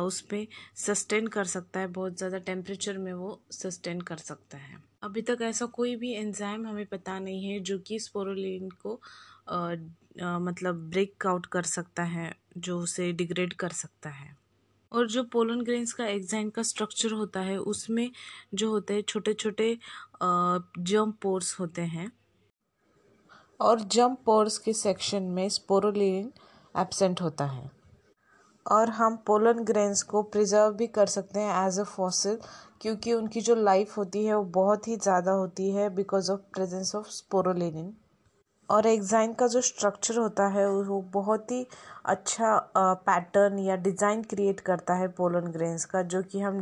उस 0.00 0.20
पर 0.22 0.46
सस्टेन 0.76 1.26
कर 1.26 1.44
सकता 1.44 1.80
है, 1.80 1.86
बहुत 1.88 2.16
ज़्यादा 2.18 2.38
टेम्परेचर 2.38 2.98
में 2.98 3.12
वो 3.12 3.40
सस्टेन 3.52 4.00
कर 4.00 4.16
सकता 4.16 4.58
है। 4.58 4.78
अभी 5.02 5.22
तक 5.22 5.38
ऐसा 5.42 5.66
कोई 5.66 5.94
भी 5.96 6.12
एंजाइम 6.12 6.66
हमें 6.66 6.86
पता 6.86 7.18
नहीं 7.18 7.44
है, 7.44 7.58
जो 7.60 7.78
कि 7.78 7.98
स्पोरोलिन 7.98 8.68
को 8.70 9.00
मतलब 9.46 10.88
ब्रेक 10.90 11.26
आउट 11.26 11.46
कर 11.46 11.62
सकता 11.64 12.02
है, 12.04 12.32
जो 12.58 12.78
उसे 12.78 13.12
डिग्रेड 13.12 13.52
कर 13.54 13.68
सकता 13.74 14.10
है। 14.10 14.34
और 14.92 15.06
जो 15.08 15.22
पोलन 15.22 15.60
ग्रेन्स 15.60 15.92
का 15.92 16.06
एग्जाइन 16.06 16.50
का 16.50 16.62
स्ट्रक्चर 16.62 17.12
होता 17.12 17.40
है, 17.40 17.56
उसमें 17.58 18.10
जो 18.54 18.70
होते 18.70 18.94
हैं 18.94 19.02
छोटे 19.02 19.32
छोटे 19.34 19.78
जम्प 20.22 21.18
पोर्स 21.22 21.58
होते 21.60 21.82
हैं। 21.82 22.10
और 23.60 23.80
जम्प 23.80 24.18
पोर्स 24.26 24.58
के 24.58 24.72
सेक्शन 24.72 25.22
में 25.22 25.48
स्पोरोलिन 25.48 26.30
एबसेंट 26.74 27.20
होता 27.20 27.44
है। 27.44 27.70
और 28.66 28.90
हम 28.90 29.16
पोलन 29.26 29.62
ग्रेन्स 29.64 30.02
को 30.02 30.22
प्रिजर्व 30.24 30.72
भी 30.74 30.86
कर 30.88 31.06
सकते 31.06 31.40
हैं 31.40 31.66
एज 31.66 31.78
अ 31.80 31.84
फॉसिल 31.86 32.38
क्योंकि 32.80 33.12
उनकी 33.12 33.40
जो 33.40 33.54
लाइफ 33.54 33.96
होती 33.98 34.24
है, 34.24 34.34
वो 34.34 34.44
बहुत 34.44 34.88
ही 34.88 34.96
ज़्यादा 34.96 35.32
होती 35.32 35.70
है 35.70 35.88
because 35.94 36.30
of 36.32 36.40
presence 36.54 36.94
of 36.94 37.08
sporopollenin 37.10 37.92
और 38.70 38.86
एग्ज़ाइन 38.86 39.32
का 39.32 39.46
जो 39.46 39.60
स्ट्रक्चर 39.60 40.16
होता 40.16 40.46
है, 40.48 40.68
वो 40.68 41.00
बहुत 41.12 41.50
ही 41.50 41.66
अच्छा 42.06 42.56
पैटर्न 42.76 43.58
या 43.58 43.76
डिज़ाइन 43.78 44.22
क्रिएट 44.24 44.60
करता 44.60 44.94
है 44.94 45.08
पोलन 45.10 45.50
ग्रेन्स 45.52 45.84
का, 45.84 46.02
जो 46.02 46.22
कि 46.22 46.40
हम 46.40 46.60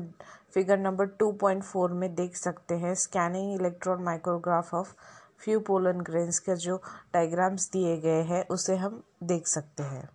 figure 0.54 0.78
number 0.78 1.06
two 1.18 1.30
point 1.34 1.62
four 1.62 1.92
में 1.92 2.14
देख 2.14 2.36
सकते 2.36 2.74
हैं। 2.76 2.94
Scanning 2.96 3.54
electron 3.54 4.02
micrograph 4.02 4.74
of 4.74 4.92
few 5.38 5.60
pollen 5.60 6.00
grains 6.00 6.38
के 6.38 6.54
जो 6.56 6.76
डायग्राम्स 7.14 7.70
दिए 7.70 7.96
गए 8.00 8.22
हैं, 8.22 8.46
उसे 8.48 8.76
हम 8.76 9.02
देख 9.22 9.46
सकते 9.46 9.82
हैं। 9.82 10.08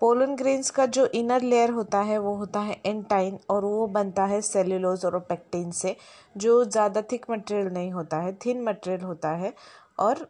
पोलन 0.00 0.34
ग्रेन्स 0.36 0.70
का 0.70 0.86
जो 0.86 1.06
इनर 1.06 1.42
लेयर 1.42 1.70
होता 1.70 2.00
है, 2.00 2.18
वो 2.18 2.34
होता 2.36 2.60
है 2.60 2.80
एंटाइन 2.86 3.38
और 3.50 3.64
वो 3.64 3.86
बनता 3.88 4.24
है 4.24 4.40
सेल्यूलोज 4.42 5.04
और 5.04 5.18
पेक्टिन 5.20 5.70
से, 5.72 5.96
जो 6.36 6.64
ज़्यादा 6.64 7.02
थिक 7.02 7.26
मटेरियल 7.30 7.72
नहीं 7.74 7.92
होता 7.92 8.16
है 8.16 8.32
थिन 8.36 8.62
मटेरियल 8.64 9.02
होता 9.02 9.30
है 9.34 9.52
और 9.98 10.26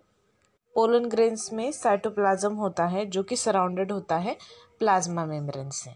पोलन 0.76 1.08
ग्रेन्स 1.08 1.52
में 1.52 1.70
साइटोप्लाज्म 1.72 2.54
होता 2.54 2.86
है, 2.86 3.04
जो 3.06 3.22
कि 3.22 3.36
सराउंडेड 3.36 3.92
होता 3.92 4.16
है 4.18 4.36
प्लाज्मा 4.80 5.24
मेम्ब्रेन 5.26 5.70
से। 5.72 5.90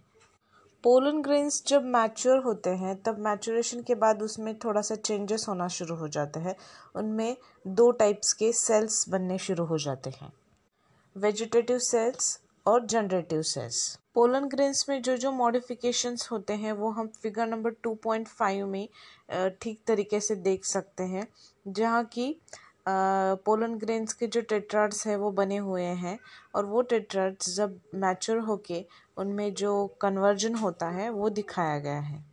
पोलन 0.84 1.20
ग्रेन्स 1.22 1.62
जब 1.66 1.84
मैच्योर 1.84 2.42
होते 2.42 2.70
हैं, 2.72 2.94
तब 3.02 3.18
मैचुरेशन 3.18 3.82
के 3.82 3.94
बाद 3.96 4.22
उसमें 4.22 4.54
थोड़ा 4.58 4.80
सा 4.80 4.94
चेंजेस 4.96 5.44
होना 5.48 5.68
शुरू 5.68 5.96
हो 5.96 6.08
जाते 6.08 6.40
हैं। 6.40 6.54
उनमें 6.94 7.36
दो 7.66 7.90
टाइप्स 7.92 8.32
के 8.32 8.52
सेल्स 8.54 9.08
बनने 9.08 9.38
शुरू 9.40 9.64
हो 9.64 9.78
जाते 9.78 10.10
हैं, 10.10 10.32
वेजिटेटिव 11.16 11.78
सेल्स 11.80 12.38
और 12.66 12.86
जनरेटिव 12.86 13.42
सेल्स। 13.44 13.98
पोलन 14.14 14.44
ग्रेन्स 14.48 14.88
में 14.88 15.00
जो 15.02 15.16
जो 15.16 15.32
मॉडिफिकेशंस 15.32 16.28
होते 16.30 16.52
हैं, 16.54 16.72
वो 16.72 16.90
हम 16.90 17.08
figure 17.22 17.46
number 17.46 17.70
two 17.82 17.94
point 17.94 18.28
five 18.28 18.66
में 18.66 18.88
ठीक 19.52 19.80
तरीके 19.86 20.20
से 20.20 20.34
देख 20.36 20.64
सकते 20.66 21.04
हैं, 21.04 21.26
जहाँ 21.66 22.04
की 22.04 22.40
पोलन 22.86 23.74
ग्रेन्स 23.78 24.12
के 24.12 24.26
जो 24.26 24.40
टेट्राड्स 24.42 25.06
हैं, 25.06 25.16
वो 25.16 25.30
बने 25.32 25.56
हुए 25.58 25.82
हैं। 25.82 26.18
और 26.54 26.64
वो 26.66 26.82
टेट्राड्स 26.84 27.54
जब 27.56 27.80
मैच्योर 27.96 28.38
होके 28.40 28.84
उनमें 29.16 29.52
जो 29.54 29.86
कन्वर्जन 30.00 30.54
होता 30.54 30.88
है, 30.90 31.08
वो 31.10 31.28
दिखाया 31.30 31.78
गया 31.78 32.00
है। 32.00 32.24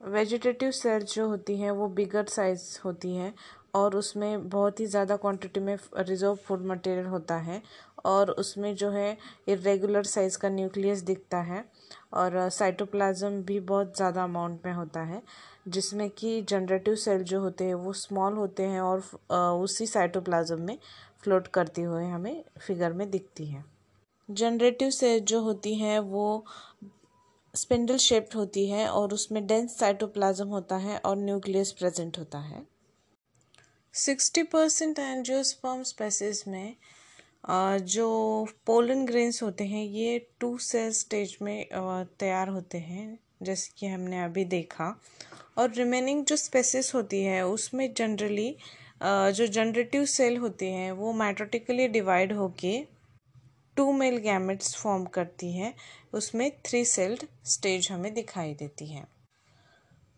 वेजिटेटिव 0.00 0.70
सेल्स 0.72 1.14
जो 1.14 1.28
होती 1.28 1.56
हैं, 1.56 1.70
वो 1.70 1.88
बिगर 1.90 2.24
साइज़ 2.28 2.78
होती 2.84 3.14
हैं 3.16 3.32
और 3.74 3.96
उसमें 3.96 4.48
बहुत 4.48 4.80
ही 4.80 4.86
ज़्यादा 4.86 5.16
क्वांटिटी 5.16 5.60
में 5.60 5.76
रिज़र्व 5.98 6.34
फ़ूड 6.46 6.64
मटेरियल 6.66 7.06
होता 7.06 7.36
है 7.38 7.60
और 8.04 8.30
उसमें 8.32 8.74
जो 8.76 8.90
है, 8.90 9.16
इरेगुलर 9.48 10.04
साइज़ 10.04 10.38
का 10.38 10.48
न्यूक्लियस 10.48 11.02
दिखता 11.02 11.40
है 11.42 11.64
और 12.14 12.48
साइटोप्लाज्म 12.50 13.42
भी 13.42 13.58
बहुत 13.62 13.96
ज़्यादा 13.96 14.24
अमाउंट 14.24 14.66
में 14.66 14.72
होता 14.72 15.02
है। 15.02 15.22
जिसमें 15.66 16.08
कि 16.10 16.40
जनरेटिव 16.42 16.94
सेल 16.96 17.22
जो 17.22 17.40
होते 17.40 17.64
हैं, 17.64 17.74
वो 17.74 17.92
स्मॉल 17.92 18.34
होते 18.34 18.62
हैं 18.62 18.80
और 18.80 19.02
उसी 19.62 19.86
साइटोप्लाज्म 19.86 20.60
में 20.60 20.78
फ्लोट 21.22 21.46
करती 21.48 21.82
हुए 21.82 22.04
हमें 22.06 22.44
फिगर 22.60 22.92
में 22.92 23.10
दिखती 23.10 23.46
हैं। 23.46 23.64
जनरेटिव 24.28 24.90
सेल 24.90 25.20
जो 25.20 25.40
होती 25.40 25.74
हैं, 25.74 25.98
वो 25.98 26.44
स्पिंडल 27.54 27.96
शेप्ड 27.98 28.34
होती 28.36 28.68
है 28.68 28.88
और 28.88 29.14
उसमें 29.14 29.46
डेंस 29.46 29.78
साइटोप्लाज्म 29.78 30.48
होता 30.48 30.76
है 30.76 30.98
और 30.98 31.16
न्यूक्लियस 31.16 31.72
प्रेजेंट 31.72 32.18
होता 32.18 32.38
है। 32.38 32.66
सिक्सटी 33.94 34.42
परसेंट 34.42 34.98
एंजियोस्पर्म 34.98 35.82
स्पेसिस 35.82 36.46
में 36.48 36.74
जो 37.86 38.46
पोलन 38.66 39.04
ग्रेन्स 39.06 39.42
होते 39.42 39.64
हैं, 39.64 39.84
ये 39.84 40.18
टू 40.40 40.56
सेल 40.58 40.92
स्टेज 40.92 41.36
में 41.42 41.66
तैयार 42.18 42.48
होते 42.48 42.78
हैं, 42.78 43.18
जैसे 43.42 43.72
कि 43.78 43.86
हमने 43.86 44.22
अभी 44.24 44.44
देखा। 44.46 44.94
और 45.56 45.72
रिमेनिंग 45.72 46.24
जो 46.24 46.36
स्पेसिस 46.36 46.94
होती 46.94 47.22
है, 47.22 47.44
उसमें 47.46 47.92
जनरली 47.94 48.56
जो 49.02 49.46
जनरेटिव 49.46 50.04
सेल 50.06 50.36
होती 50.36 50.66
हैं, 50.66 50.90
वो 50.92 51.12
माइट्रोटिकली 51.12 51.88
डिवाइड 51.88 52.32
होके 52.32 52.78
टू 53.76 53.92
मेल 53.92 54.16
गैमेट्स 54.16 54.74
फॉर्म 54.76 55.04
करती 55.04 55.52
हैं। 55.52 55.74
उसमें 56.14 56.50
थ्री 56.66 56.84
सेल्ड 56.84 57.24
स्टेज 57.46 57.90
हमें 57.90 58.12
दिखाई 58.14 58.54
देती 58.54 58.86
है। 58.86 59.06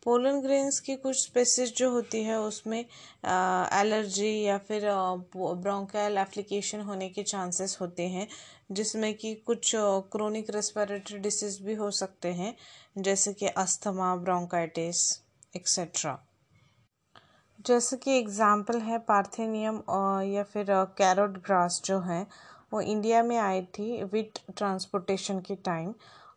पोलन 0.03 0.41
ग्रेन्स 0.41 0.79
की 0.81 0.95
कुछ 0.97 1.23
स्पेसिस 1.23 1.75
जो 1.76 1.91
होती 1.91 2.23
है, 2.23 2.38
उसमें 2.41 2.79
एलर्जी 2.79 4.41
या 4.43 4.59
फिर 4.59 4.83
ब्रोंकल 5.37 6.19
एप्लीकेशन 6.19 6.81
होने 6.81 7.09
के 7.09 7.23
चांसेस 7.23 7.76
होते 7.81 8.09
हैं, 8.09 8.26
जिसमें 8.73 9.12
कि 9.14 9.35
कुछ 9.47 9.73
क्रोनिक 10.12 10.50
रेस्पिरेटरी 10.50 11.19
डिसीज 11.19 11.61
भी 11.62 11.75
हो 11.75 11.91
सकते 11.93 12.29
हैं, 12.33 12.55
जैसे 12.99 13.33
कि 13.33 13.47
अस्थमा 13.47 14.14
ब्रोंकाइटिस 14.17 15.24
एक्सेट्रा 15.54 16.18
जैसे 17.58 17.96
कि 17.96 18.18
एग्ज़ाम्पल 18.18 18.80
है 18.80 18.99
पार्थेनियम 19.08 19.76
या 20.26 20.42
फिर 20.44 20.66
कैरोट 20.99 21.38
ग्रास 21.44 21.80
जो 21.84 21.99
है, 22.00 22.26
वो 22.73 22.80
इंडिया 22.80 23.23
में 23.23 23.37
आई 23.38 23.62
थी 23.78 24.02
विथ 24.04 24.40
ट्रांसपोर्टेशन 24.56 25.40
के 25.40 25.54
टाइम 25.64 25.94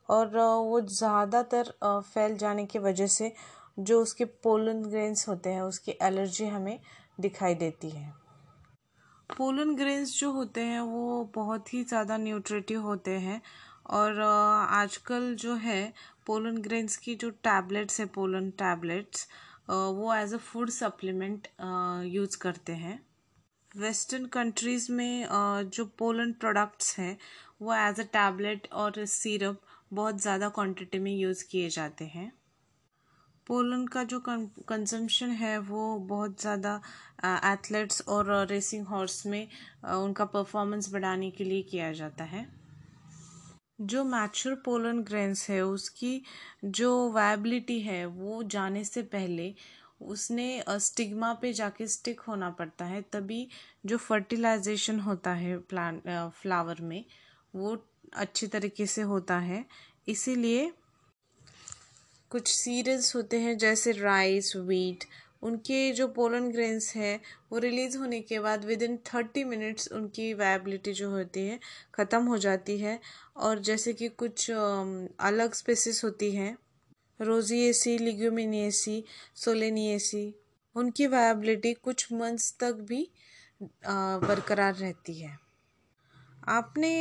और 0.09 0.37
वो 0.37 0.81
ज़्यादातर 0.81 1.73
फैल 1.83 2.37
जाने 2.37 2.65
की 2.65 2.79
वजह 2.79 3.07
से 3.09 3.33
जो 3.79 4.01
उसके 4.01 4.25
पोलन 4.25 4.83
ग्रेन्स 4.83 5.27
होते 5.27 5.49
हैं, 5.49 5.61
उसकी 5.61 5.97
एलर्जी 6.01 6.45
हमें 6.47 6.79
दिखाई 7.19 7.55
देती 7.55 7.89
है। 7.89 8.13
पोलन 9.29 9.75
ग्रेन्स 9.75 10.19
जो 10.19 10.31
होते 10.31 10.61
हैं, 10.61 10.79
वो 10.81 11.23
बहुत 11.35 11.73
ही 11.73 11.83
ज़्यादा 11.83 12.17
न्यूट्रेटिव 12.17 12.81
होते 12.81 13.17
हैं 13.19 13.41
और 13.91 14.19
आजकल 14.21 15.33
जो 15.35 15.55
है 15.57 15.93
पोलन 16.27 16.57
ग्रेन्स 16.61 16.97
की 16.97 17.15
जो 17.15 17.29
टैबलेट्स 17.43 17.99
है, 17.99 18.05
पोलन 18.07 18.49
टैबलेट्स 18.59 19.27
वो 19.69 20.13
as 20.15 20.33
a 20.33 20.37
food 20.39 20.69
supplement 20.71 21.47
use 22.05 22.37
करते 22.37 22.73
हैं। 22.75 22.99
वेस्टर्न 23.71 24.25
कंट्रीज़ 24.33 24.91
में 24.91 25.27
जो 25.69 25.85
पोलन 25.99 26.31
प्रोडक्ट्स 26.33 26.97
हैं, 26.99 27.17
वो 27.61 27.73
एज 27.75 27.99
अ 27.99 28.03
टैबलेट 28.13 28.67
और 28.73 29.05
सिरप 29.07 29.61
बहुत 29.93 30.21
ज़्यादा 30.21 30.49
क्वांटिटी 30.49 30.99
में 30.99 31.11
यूज़ 31.13 31.43
किए 31.51 31.69
जाते 31.69 32.05
हैं। 32.07 32.31
पोलन 33.47 33.85
का 33.87 34.03
जो 34.03 34.19
कंजम्पशन 34.21 35.29
है, 35.31 35.57
वो 35.59 35.97
बहुत 35.99 36.41
ज़्यादा 36.41 36.81
एथलेट्स 37.45 38.01
और 38.07 38.47
रेसिंग 38.47 38.85
हॉर्स 38.87 39.25
में 39.25 39.47
उनका 39.85 40.25
परफॉर्मेंस 40.27 40.91
बढ़ाने 40.93 41.29
के 41.31 41.43
लिए 41.43 41.61
किया 41.63 41.91
जाता 41.93 42.23
है। 42.25 42.45
जो 43.81 44.03
मैचुर 44.03 44.55
पोलन 44.55 45.01
ग्रेन्स 45.03 45.49
है, 45.49 45.61
उसकी 45.61 46.21
जो 46.65 47.09
वायबिलिटी 47.11 47.79
है, 47.81 48.05
वो 48.05 48.43
जाने 48.43 48.83
से 48.83 49.01
पहले 49.01 49.53
उसने 50.01 50.63
स्टिग्मा 50.69 51.33
पे 51.33 51.51
जाके 51.53 51.87
स्टिक 51.87 52.19
होना 52.19 52.49
पड़ता 52.49 52.85
है, 52.85 53.01
तभी 53.01 53.47
जो 53.85 53.97
फर्टिलाइजेशन 53.97 54.99
होता 54.99 55.33
है 55.33 55.57
प्लांट 55.59 56.01
फ्लावर 56.41 56.81
में, 56.81 57.03
वो 57.55 57.77
अच्छी 58.13 58.47
तरीके 58.47 58.85
से 58.85 59.01
होता 59.01 59.37
है। 59.39 59.65
इसीलिए 60.07 60.71
कुछ 62.29 62.47
सीरियल्स 62.47 63.15
होते 63.15 63.39
हैं, 63.39 63.57
जैसे 63.57 63.91
राइस, 63.91 64.55
वीट 64.55 65.03
उनके 65.41 65.91
जो 65.91 66.07
पोलन 66.09 66.49
ग्रेन्स 66.51 66.95
हैं, 66.95 67.19
वो 67.51 67.57
रिलीज़ 67.59 67.97
होने 67.97 68.19
के 68.21 68.39
बाद 68.39 68.65
विद 68.65 68.83
इन 68.83 68.97
थर्टी 69.05 69.43
मिनट्स 69.43 69.91
उनकी 69.91 70.33
वायबिलिटी 70.33 70.93
जो 70.93 71.09
होती 71.11 71.47
है, 71.47 71.59
ख़त्म 71.95 72.23
हो 72.25 72.37
जाती 72.37 72.77
है। 72.77 72.99
और 73.37 73.59
जैसे 73.61 73.93
कि 73.93 74.07
कुछ 74.15 74.49
अलग 74.51 75.53
स्पेसिस 75.53 76.03
होती 76.03 76.31
हैं 76.31 76.57
रोजिएसी 77.19 77.97
लिग्यूमिनिएसी 77.97 79.03
सोलेनिएसी 79.35 80.33
उनकी 80.75 81.07
वायबिलिटी 81.07 81.73
कुछ 81.73 82.11
मंथ्स 82.13 82.55
तक 82.59 82.73
भी 82.81 83.07
बरकरार 83.63 84.75
रहती 84.75 85.13
है। 85.13 85.37
आपने 86.47 86.91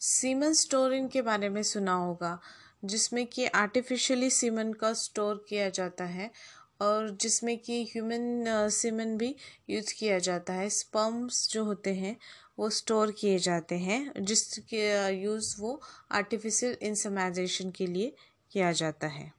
सीमन 0.00 0.52
स्टोरिंग 0.52 1.08
के 1.08 1.22
बारे 1.22 1.48
में 1.48 1.62
सुना 1.62 1.92
होगा, 1.94 2.38
जिसमें 2.84 3.26
कि 3.26 3.46
आर्टिफिशियली 3.46 4.30
सीमन 4.30 4.72
का 4.72 4.92
स्टोर 4.94 5.44
किया 5.48 5.68
जाता 5.70 6.04
है। 6.06 6.30
और 6.82 7.10
जिसमें 7.20 7.56
कि 7.58 7.82
ह्यूमन 7.84 8.68
सीमन 8.72 9.16
भी 9.18 9.34
यूज़ 9.70 9.94
किया 9.94 10.18
जाता 10.20 10.52
है। 10.52 10.68
स्पर्म्स 10.70 11.48
जो 11.50 11.64
होते 11.64 11.94
हैं, 11.94 12.16
वो 12.58 12.70
स्टोर 12.70 13.12
किए 13.12 13.38
जाते 13.40 13.78
हैं, 13.78 14.12
जिसके 14.20 14.86
यूज़ 15.12 15.54
वो 15.60 15.80
आर्टिफिशियल 16.12 16.76
इंसमाइजेशन 16.82 17.70
के 17.70 17.86
लिए 17.86 18.12
किया 18.52 18.72
जाता 18.72 19.06
है। 19.08 19.30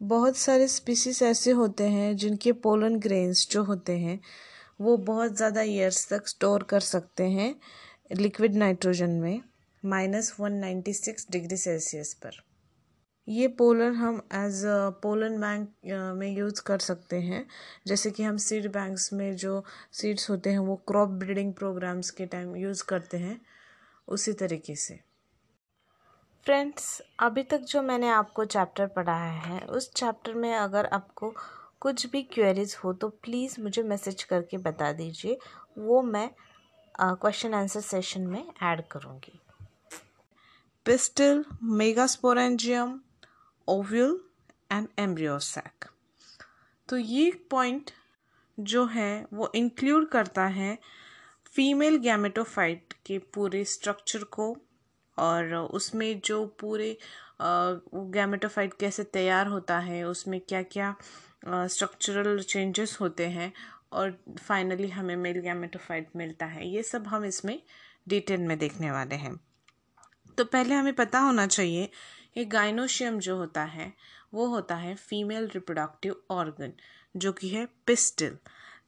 बहुत 0.00 0.36
सारे 0.36 0.68
स्पीसीज 0.68 1.22
ऐसे 1.22 1.50
होते 1.52 1.84
हैं, 1.84 2.16
जिनके 2.16 2.52
पोलन 2.52 2.98
ग्रेन्स 2.98 3.48
जो 3.50 3.62
होते 3.64 3.98
हैं, 3.98 4.20
वो 4.80 4.96
बहुत 4.96 5.36
ज़्यादा 5.36 5.62
ईयर्स 5.62 6.08
तक 6.08 6.28
स्टोर 6.28 6.62
कर 6.62 6.80
सकते 6.82 7.24
हैं 7.30 7.54
लिक्विड 8.12 8.54
नाइट्रोजन 8.54 9.10
में 9.10 9.40
minus 9.82 10.34
one 10.40 10.52
ninety 10.54 10.92
six 10.94 11.26
degree 11.30 11.56
Celsius 11.56 12.12
पर। 12.14 12.45
ये 13.28 13.46
पोलर 13.58 13.92
हम 13.92 14.16
एज 14.34 14.60
पोलन 15.02 15.40
बैंक 15.40 15.68
में 16.16 16.28
यूज़ 16.28 16.60
कर 16.62 16.78
सकते 16.80 17.20
हैं। 17.20 17.46
जैसे 17.86 18.10
कि 18.10 18.22
हम 18.22 18.36
सीड 18.38 18.70
बैंक्स 18.72 19.12
में 19.12 19.36
जो 19.36 19.62
सीड्स 19.92 20.28
होते 20.30 20.50
हैं 20.50 20.58
वो 20.58 20.76
क्रॉप 20.88 21.08
ब्रीडिंग 21.20 21.52
प्रोग्राम्स 21.54 22.10
के 22.10 22.26
टाइम 22.26 22.54
यूज़ 22.56 22.84
करते 22.84 23.16
हैं 23.18 23.40
उसी 24.08 24.32
तरीके 24.34 24.74
से। 24.76 24.98
फ्रेंड्स 26.46 27.00
अभी 27.20 27.42
तक 27.42 27.60
जो 27.60 27.82
मैंने 27.82 28.08
आपको 28.08 28.44
चैप्टर 28.46 28.86
पढ़ाया 28.86 29.32
है 29.32 29.60
उस 29.68 29.90
चैप्टर 29.92 30.34
में 30.34 30.54
अगर 30.54 30.86
आपको 30.86 31.34
कुछ 31.80 32.06
भी 32.10 32.22
क्वेरीज 32.24 32.76
हो 32.84 32.92
तो 32.92 33.08
प्लीज़ 33.08 33.60
मुझे 33.60 33.82
मैसेज 33.84 34.22
करके 34.22 34.58
बता 34.58 34.92
दीजिए। 34.92 35.38
वो 35.78 36.02
मैं 36.02 36.28
क्वेश्चन 36.94 37.54
आंसर 37.54 37.80
सेशन 37.80 38.26
में 38.26 38.44
ऐड 38.62 38.82
करूँगी। 38.88 39.40
Pistil 40.86 41.44
megasporangium 41.62 42.98
ovule 43.68 44.20
and 44.72 44.88
embryo sac 44.98 45.84
तो 46.88 46.96
ये 46.96 47.30
पॉइंट 47.50 47.90
जो 48.58 48.84
है, 48.86 49.26
वो 49.32 49.50
इंक्लूड 49.54 50.08
करता 50.08 50.44
है 50.46 50.78
फीमेल 51.54 51.96
गैमेटोफाइट 51.98 52.92
के 53.06 53.18
पूरे 53.34 53.64
स्ट्रक्चर 53.64 54.24
को 54.32 54.56
और 55.18 55.54
उसमें 55.54 56.20
जो 56.24 56.44
पूरे 56.60 56.96
गैमेटोफाइट 57.42 58.74
कैसे 58.80 59.04
तैयार 59.04 59.46
होता 59.46 59.78
है, 59.78 60.02
उसमें 60.04 60.40
क्या 60.40 60.62
क्या 60.64 60.94
स्ट्रक्चरल 61.44 62.42
चेंजेस 62.42 62.96
होते 63.00 63.26
हैं 63.28 63.52
और 63.92 64.16
फाइनली 64.38 64.88
हमें 64.88 65.16
मेल 65.16 65.40
गैमेटोफाइट 65.40 66.08
मिलता 66.16 66.46
है। 66.46 66.68
ये 66.68 66.82
सब 66.82 67.06
हम 67.06 67.24
इसमें 67.24 67.60
डिटेल 68.08 68.40
में 68.40 68.58
देखने 68.58 68.90
वाले 68.90 69.14
हैं। 69.14 69.34
तो 70.38 70.44
पहले 70.44 70.74
हमें 70.74 70.94
पता 70.94 71.18
होना 71.18 71.46
चाहिए 71.46 71.90
ये 72.36 72.44
गाइनोशियम 72.44 73.18
जो 73.18 73.36
होता 73.36 73.62
है, 73.64 73.92
वो 74.34 74.46
होता 74.46 74.76
है 74.76 74.94
फीमेल 74.94 75.46
रिप्रोडक्टिव 75.48 76.16
ऑर्गन 76.30 76.72
जो 77.14 77.32
कि 77.32 77.48
है 77.48 77.66
पिस्टल 77.86 78.36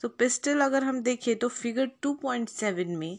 तो 0.01 0.09
पिस्टल 0.11 0.61
अगर 0.61 0.85
हम 0.85 1.01
देखें 1.03 1.35
तो 1.37 1.49
फिगर 1.49 1.91
टू 2.03 2.13
पॉइंट 2.15 2.49
सेवन 2.49 2.97
में 2.97 3.19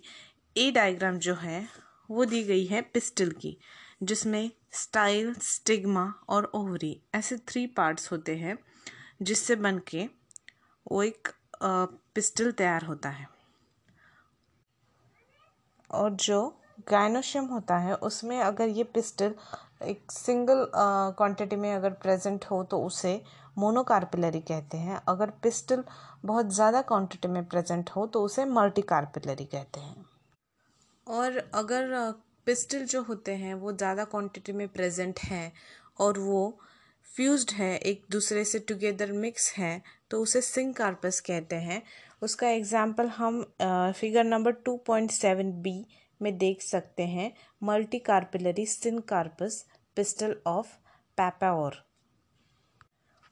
ए 0.56 0.70
डायग्राम 0.72 1.18
जो 1.18 1.34
है, 1.36 1.68
वो 2.10 2.26
दी 2.26 2.44
गई 2.44 2.66
है 2.66 2.82
पिस्टल 2.84 3.32
की, 3.32 3.58
जिसमें 4.04 4.52
स्टाइल 4.74 5.34
स्टिग्मा 5.44 6.06
और 6.30 6.52
ओवरी 6.56 7.00
ऐसे 7.15 7.38
थ्री 7.39 7.65
पार्ट्स 7.68 8.12
होते 8.12 8.36
हैं, 8.38 8.58
जिससे 9.22 9.56
बन 9.58 9.80
के 9.88 10.08
वो 10.86 11.04
एक 11.04 11.28
पिस्टल 11.63 12.52
तैयार 12.52 12.86
होता 12.86 13.10
है. 13.10 13.28
और 15.89 16.10
जो 16.12 16.42
गायनोशियम 16.89 17.46
होता 17.46 17.78
है, 17.78 17.96
उसमें 17.96 18.39
अगर 18.39 18.68
ये 18.70 18.84
पिस्टल 18.86 19.36
एक 19.82 20.12
सिंगल 20.12 20.65
क्वांटिटी 20.76 21.56
में 21.56 21.74
अगर 21.74 21.89
प्रेजेंट 22.02 22.46
हो 22.46 22.63
तो 22.63 22.82
उसे 22.84 23.22
मोनोकार्पिलरी 23.58 24.39
कहते 24.42 24.78
हैं। 24.78 25.00
अगर 25.10 25.30
पिस्टल 25.44 25.84
बहुत 26.26 26.54
ज़्यादा 26.54 26.82
क्वांटिटी 26.84 27.28
में 27.28 27.44
प्रेजेंट 27.46 27.89
हो 27.89 28.06
तो 28.08 28.22
उसे 28.24 28.46
मल्टीकार्पिलरी 28.48 29.46
कहते 29.46 29.80
हैं। 29.80 30.06
और 31.08 31.38
अगर 31.56 32.13
पिस्टल 32.48 32.84
जो 32.86 33.02
होते 33.04 33.36
हैं 33.36 33.54
वो 33.56 33.72
ज़्यादा 33.74 34.04
क्वांटिटी 34.06 34.52
में 34.52 34.68
प्रेजेंट 34.70 35.20
हैं 35.22 35.52
और 36.00 36.20
वो 36.20 36.60
फ्यूज्ड 37.08 37.52
है, 37.52 37.78
एक 37.78 38.06
दूसरे 38.12 38.44
से 38.46 38.60
टुगेदर 38.62 39.12
मिक्स 39.13 39.52
हैं 39.54 39.82
तो 40.12 40.22
उसे 40.22 40.42
सिंग 40.42 40.74
कार्पस 40.74 41.20
कहते 41.22 41.56
हैं। 41.58 41.82
उसका 42.22 42.50
एग्ज़ाम्पल 42.50 43.08
हम 43.10 43.42
figure 43.94 44.24
number 44.26 44.52
two 44.65 44.76
point 44.88 45.12
seven 45.12 45.52
B 45.62 45.86
में 46.21 46.38
देख 46.38 46.62
सकते 46.62 47.03
हैं 47.08 47.32
multicarpellary 48.01 48.65
syncarpous 49.10 49.65
pistil 49.97 50.36
of 50.47 50.75
Papaver 51.17 51.75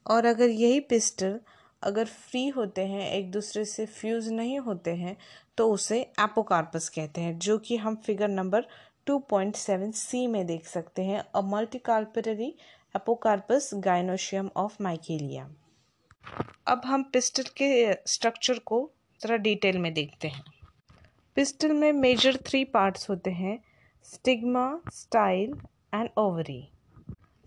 और 0.06 0.26
अगर 0.26 0.50
यही 0.50 0.80
पिस्टल 0.82 1.40
अगर 1.84 2.06
फ्री 2.06 2.48
होते 2.48 2.86
हैं, 2.88 3.10
एक 3.12 3.32
दूसरे 3.32 3.64
से 3.66 3.86
फ्यूज़ 3.88 4.32
नहीं 4.32 4.60
होते 4.60 4.92
हैं 4.96 5.16
तो 5.58 5.70
उसे 5.72 6.00
एपोकार्पस 6.00 6.90
कहते 6.90 7.22
हैं, 7.22 7.38
जो 7.40 7.58
कि 7.58 7.78
हम 7.78 7.96
फिगर 8.06 8.28
नंबर 8.30 8.66
2.7 9.08 9.92
सी 9.96 10.26
में 10.28 10.46
देख 10.46 10.66
सकते 10.68 11.02
हैं 11.02 11.24
a 11.36 11.42
multicarpellary 11.46 12.54
apocarpous 12.96 13.70
gynoecium 13.76 14.50
of 14.58 14.82
Michelia 14.84 15.50
अब 16.68 16.82
हम 16.86 17.04
पिस्टल 17.04 17.44
के 17.58 17.94
स्ट्रक्चर 18.08 18.60
को 18.66 18.90
ज़रा 19.22 19.38
डिटेल 19.40 19.78
में 19.78 19.94
देखते 19.94 20.28
हैं। 20.28 20.44
पिस्टल 21.38 21.74
में 21.74 21.94
मेजर 21.94 22.36
थ्री 22.36 22.66
पार्ट्स 22.66 23.10
होते 23.10 23.32
हैं, 23.32 23.64
stigma, 24.04 24.80
style 24.94 25.58
and 25.94 26.10
ovary. 26.18 26.70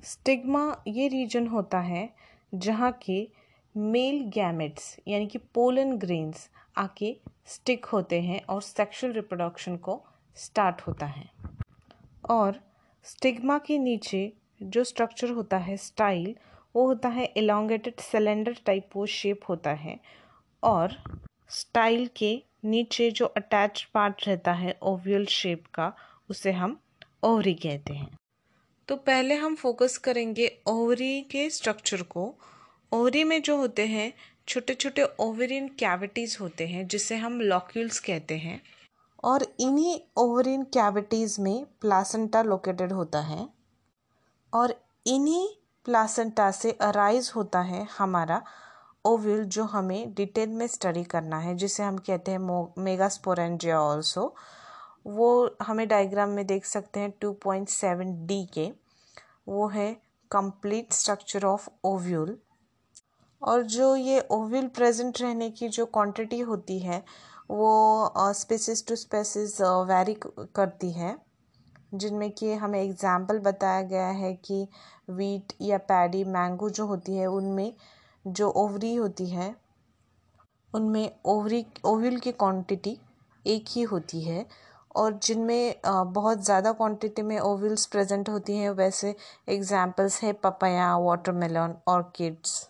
Stigma 0.04 0.82
ये 0.88 1.08
रीजन 1.08 1.46
होता 1.46 1.80
है 1.80 2.14
जहाँ 2.54 2.98
के 3.06 3.28
मेल 3.76 4.24
गैमेट्स, 4.24 5.00
यानी 5.08 5.26
कि 5.26 5.38
पोलन 5.38 5.96
ग्रेन्स, 5.96 6.50
आके 6.76 7.16
स्टिक 7.46 7.84
होते 7.84 8.20
हैं 8.20 8.44
और 8.44 8.62
सेक्सुअल 8.62 9.12
रिप्रोडक्शन 9.12 9.76
को 9.76 10.04
स्टार्ट 10.36 10.80
होता 10.80 11.06
है। 11.06 11.30
और 12.30 12.60
स्टिग्मा 13.02 13.58
के 13.58 13.78
नीचे 13.78 14.32
जो 14.62 14.84
स्ट्रक्चर 14.84 15.30
होता 15.30 15.58
है, 15.58 15.76
स्टाइल, 15.76 16.36
वो 16.76 16.86
होता 16.86 17.08
है 17.08 17.32
एलोंगेटेड 17.36 18.00
सिलेंडर 18.00 18.56
टाइप 18.66 18.90
वो 18.96 19.06
शेप 19.06 19.40
होता 19.48 19.70
है। 19.70 20.00
और 20.62 21.20
स्टाइल 21.48 22.10
के 22.16 22.49
नीचे 22.64 23.10
जो 23.10 23.26
अटैच 23.26 23.88
पार्ट 23.94 24.28
रहता 24.28 24.52
है 24.52 24.78
ओव्यूल 24.82 25.26
शेप 25.26 25.64
का, 25.74 25.92
उसे 26.30 26.52
हम 26.52 26.80
ओवरी 27.22 27.54
कहते 27.54 27.92
हैं। 27.92 28.16
तो 28.88 28.96
पहले 28.96 29.34
हम 29.34 29.54
फोकस 29.54 29.98
करेंगे 29.98 30.62
ओवरी 30.66 31.22
के 31.22 31.50
स्ट्रक्चर 31.50 32.02
को। 32.02 32.34
ओवरी 32.92 33.24
में 33.24 33.42
जो 33.42 33.56
होते 33.56 33.86
हैं 33.86 34.12
छोटे 34.48 34.74
छोटे 34.74 35.02
ओवरिन 35.02 35.68
कैविटीज़ 35.68 36.38
होते 36.40 36.66
हैं, 36.66 36.88
जिसे 36.88 37.16
हम 37.16 37.40
लॉक्यूल्स 37.40 38.00
कहते 38.00 38.38
हैं। 38.38 38.62
और 39.24 39.46
इन्हीं 39.60 40.00
ओवरिन 40.16 40.62
कैविटीज़ 40.62 41.40
में 41.40 41.66
प्लासेंटा 41.80 42.42
लोकेटेड 42.42 42.92
होता 42.92 43.20
है। 43.20 43.48
और 44.54 44.82
इन्हीं 45.06 45.48
प्लासेंटा 45.84 46.50
से 46.50 46.72
अराइज 46.72 47.32
होता 47.36 47.60
है 47.60 47.86
हमारा 47.98 48.42
ओविल 49.04 49.44
जो 49.46 49.64
हमें 49.64 50.12
डिटेल 50.14 50.48
में 50.48 50.66
स्टडी 50.66 51.02
करना 51.04 51.38
है, 51.38 51.54
जिसे 51.54 51.82
हम 51.82 51.98
कहते 51.98 52.30
हैं 52.30 52.38
मेगा 52.38 52.82
मेगास्पोरेंजिया 52.82 53.80
ऑल्सो 53.80 54.34
वो 55.06 55.56
हमें 55.62 55.86
डायग्राम 55.88 56.30
में 56.30 56.46
देख 56.46 56.64
सकते 56.64 57.00
हैं 57.00 57.12
टू 57.20 57.32
पॉइंट 57.44 57.68
सेवन 57.68 58.14
डी 58.26 58.44
के। 58.54 58.70
वो 59.48 59.68
है 59.68 59.92
कंप्लीट 60.30 60.92
स्ट्रक्चर 60.92 61.44
ऑफ़ 61.44 61.68
ओव्यूल 61.84 62.36
और 63.42 63.62
जो 63.68 63.94
ये 63.96 64.20
ओव्यूल 64.30 64.66
प्रेजेंट 64.68 65.20
रहने 65.20 65.50
की 65.50 65.68
जो 65.68 65.86
क्वांटिटी 65.86 66.40
होती 66.40 66.78
है, 66.78 67.02
वो 67.50 68.32
स्पेसिस 68.34 68.86
टू 68.86 68.96
स्पेसिस 68.96 69.60
वेरी 69.60 70.16
करती 70.20 70.90
है। 70.92 71.16
जिनमें 71.94 72.30
कि 72.30 72.52
हमें 72.54 72.80
एग्ज़ाम्पल 72.82 73.38
बताया 73.38 73.82
गया 73.82 74.08
है 74.08 74.32
कि 74.34 74.66
वीट 75.10 75.52
या 75.60 75.78
पैडी 75.78 76.22
मैंगो 76.26 76.68
जो 76.70 76.86
होती 76.86 77.16
है, 77.16 77.26
उनमें 77.26 77.72
जो 78.24 78.48
ओवरी 78.50 78.94
होती 78.94 79.26
है, 79.26 79.54
उनमें 80.72 81.10
ओवरी, 81.26 81.64
ओवल 81.84 82.16
की 82.16 82.32
क्वांटिटी 82.32 82.96
एक 83.44 83.64
ही 83.68 83.82
होती 83.82 84.20
है 84.20 84.46
और 84.96 85.18
जिनमें 85.22 85.74
बहुत 85.84 86.44
ज़्यादा 86.44 86.72
क्वांटिटी 86.72 87.22
में 87.22 87.38
ओवल्स 87.38 87.86
प्रेजेंट 87.86 88.28
होती 88.28 88.56
हैं, 88.56 88.70
वैसे 88.70 89.14
एग्जांपल्स 89.48 90.22
है 90.22 90.32
पपाया 90.32 90.96
वाटरमेलन 90.98 91.74
ऑर्किड्स 91.88 92.68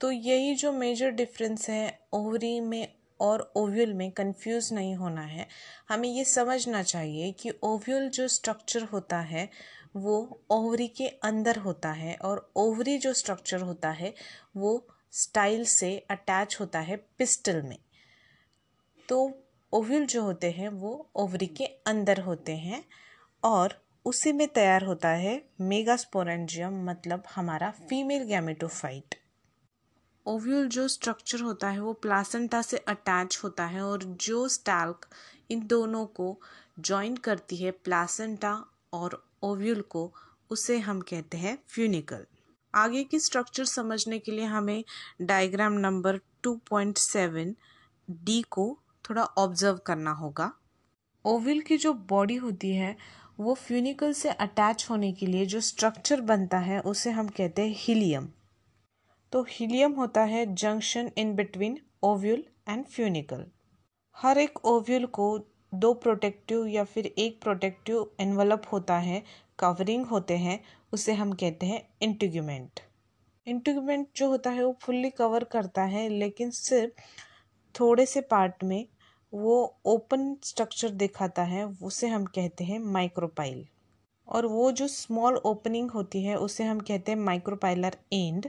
तो 0.00 0.10
यही 0.10 0.54
जो 0.54 0.72
मेजर 0.72 1.10
डिफरेंस 1.12 1.68
है 1.70 1.98
ओवरी 2.12 2.58
में 2.60 2.86
और 3.20 3.40
ओव्यूल 3.56 3.92
में 3.92 4.10
कंफ्यूज 4.10 4.72
नहीं 4.72 4.94
होना 4.94 5.22
है। 5.22 5.46
हमें 5.88 6.08
ये 6.08 6.24
समझना 6.24 6.82
चाहिए 6.82 7.30
कि 7.32 7.50
ओव्यूल 7.62 8.08
जो 8.08 8.28
स्ट्रक्चर 8.28 8.82
होता 8.82 9.18
है 9.22 9.48
वो 9.96 10.40
ओवरी 10.50 10.88
के 10.88 11.08
अंदर 11.08 11.56
होता 11.56 11.90
है 11.92 12.16
और 12.16 12.52
ओवरी 12.56 12.98
जो 12.98 13.12
स्ट्रक्चर 13.12 13.60
होता 13.60 13.90
है, 13.90 14.14
वो 14.56 14.86
स्टाइल 15.12 15.64
से 15.64 15.98
अटैच 16.10 16.56
होता 16.60 16.80
है 16.80 16.96
पिस्टल 16.96 17.62
में। 17.62 17.78
तो 19.08 19.44
ओव्यूल 19.72 20.06
जो 20.06 20.22
होते 20.22 20.50
हैं, 20.50 20.68
वो 20.68 21.10
ओवरी 21.16 21.46
के 21.46 21.64
अंदर 21.64 22.20
होते 22.20 22.56
हैं 22.56 22.84
और 23.42 23.82
उसी 24.04 24.32
में 24.32 24.48
तैयार 24.48 24.84
होता 24.84 25.08
है 25.08 25.42
मेगास्पोरेंजियम 25.60 26.84
मतलब 26.84 27.22
हमारा 27.34 27.70
फीमेल 27.70 28.22
गैमेटोफाइट 28.22 29.14
ओव्यूल 30.26 30.68
जो 30.68 30.88
स्ट्रक्चर 30.88 31.40
होता 31.40 31.68
है, 31.68 31.80
वो 31.80 31.92
प्लासेंटा 31.92 32.62
से 32.62 32.76
अटैच 32.76 33.40
होता 33.44 33.66
है 33.66 33.82
और 33.82 34.02
जो 34.02 34.48
स्टैल्क 34.48 35.08
इन 35.50 35.66
दोनों 35.66 36.06
को 36.06 36.40
जॉइन 36.78 37.16
करती 37.16 37.56
है 37.56 37.70
प्लासेंटा 37.70 38.64
और 38.92 39.29
ओव्यूल 39.42 39.80
को 39.80 40.12
उसे 40.50 40.78
हम 40.78 41.00
कहते 41.00 41.38
हैं 41.38 41.58
फ्यूनिकल। 41.68 42.26
आगे 42.74 43.04
की 43.04 43.20
स्ट्रक्चर 43.20 43.64
समझने 43.64 44.18
के 44.18 44.32
लिए 44.32 44.44
हमें 44.44 44.84
डायग्राम 45.22 45.72
नंबर 45.72 46.20
2.7 46.46 47.54
डी 48.10 48.42
को 48.42 48.78
थोड़ा 49.10 49.24
ऑब्ज़र्व 49.24 49.76
करना 49.76 50.10
होगा। 50.10 50.52
ओव्यूल 51.24 51.60
की 51.60 51.76
जो 51.76 51.92
बॉडी 51.92 52.36
होती 52.36 52.74
है, 52.74 52.96
वो 53.40 53.54
फ्यूनिकल 53.54 54.12
से 54.12 54.28
अटैच 54.28 54.86
होने 54.90 55.12
के 55.12 55.26
लिए 55.26 55.46
जो 55.46 55.60
स्ट्रक्चर 55.60 56.20
बनता 56.20 56.58
है, 56.58 56.80
उसे 56.80 57.10
हम 57.10 57.28
कहते 57.28 57.62
हैं 57.62 57.74
हीलियम 57.78 58.28
तो 59.32 59.42
हीलियम 59.48 59.92
होता 59.92 60.22
है 60.22 60.54
junction 60.54 61.10
in 61.18 61.34
between 61.34 61.78
ovule 62.02 62.44
and 62.68 62.84
funicle 62.86 63.44
हर 64.16 64.38
एक 64.38 64.64
ओव्यूल 64.64 65.06
को 65.06 65.26
दो 65.72 65.92
प्रोटेक्टिव 65.94 66.66
या 66.66 66.84
फिर 66.84 67.06
एक 67.06 67.40
प्रोटेक्टिव 67.42 68.10
एनवलप 68.20 68.62
होता 68.72 68.98
है 68.98 69.22
कवरिंग 69.58 70.06
होते 70.06 70.36
हैं, 70.36 70.60
उसे 70.92 71.12
हम 71.12 71.32
कहते 71.32 71.66
हैं 71.66 71.82
इंटीग्यूमेंट 72.02 72.80
इंटीग्यूमेंट 73.46 74.06
जो 74.16 74.28
होता 74.28 74.50
है 74.50 74.64
वो 74.64 74.76
फुल्ली 74.82 75.10
कवर 75.10 75.44
करता 75.44 75.82
है, 75.82 76.08
लेकिन 76.08 76.50
सिर्फ़ 76.50 77.00
थोड़े 77.74 78.06
से 78.06 78.20
पार्ट 78.20 78.64
में 78.64 78.86
वो 79.32 79.56
ओपन 79.84 80.34
स्ट्रक्चर 80.44 80.90
दिखाता 80.90 81.42
है, 81.42 81.64
उसे 81.64 82.08
हम 82.08 82.24
कहते 82.24 82.64
हैं 82.64 82.78
माइक्रोपाइल 82.78 83.66
और 84.28 84.46
वो 84.46 84.70
जो 84.72 84.86
स्मॉल 84.88 85.36
ओपनिंग 85.36 85.90
होती 85.90 86.22
है, 86.24 86.36
उसे 86.36 86.64
हम 86.64 86.80
कहते 86.80 87.12
हैं 87.12 87.18
माइक्रोपाइलर 87.18 87.96
एंड 88.12 88.48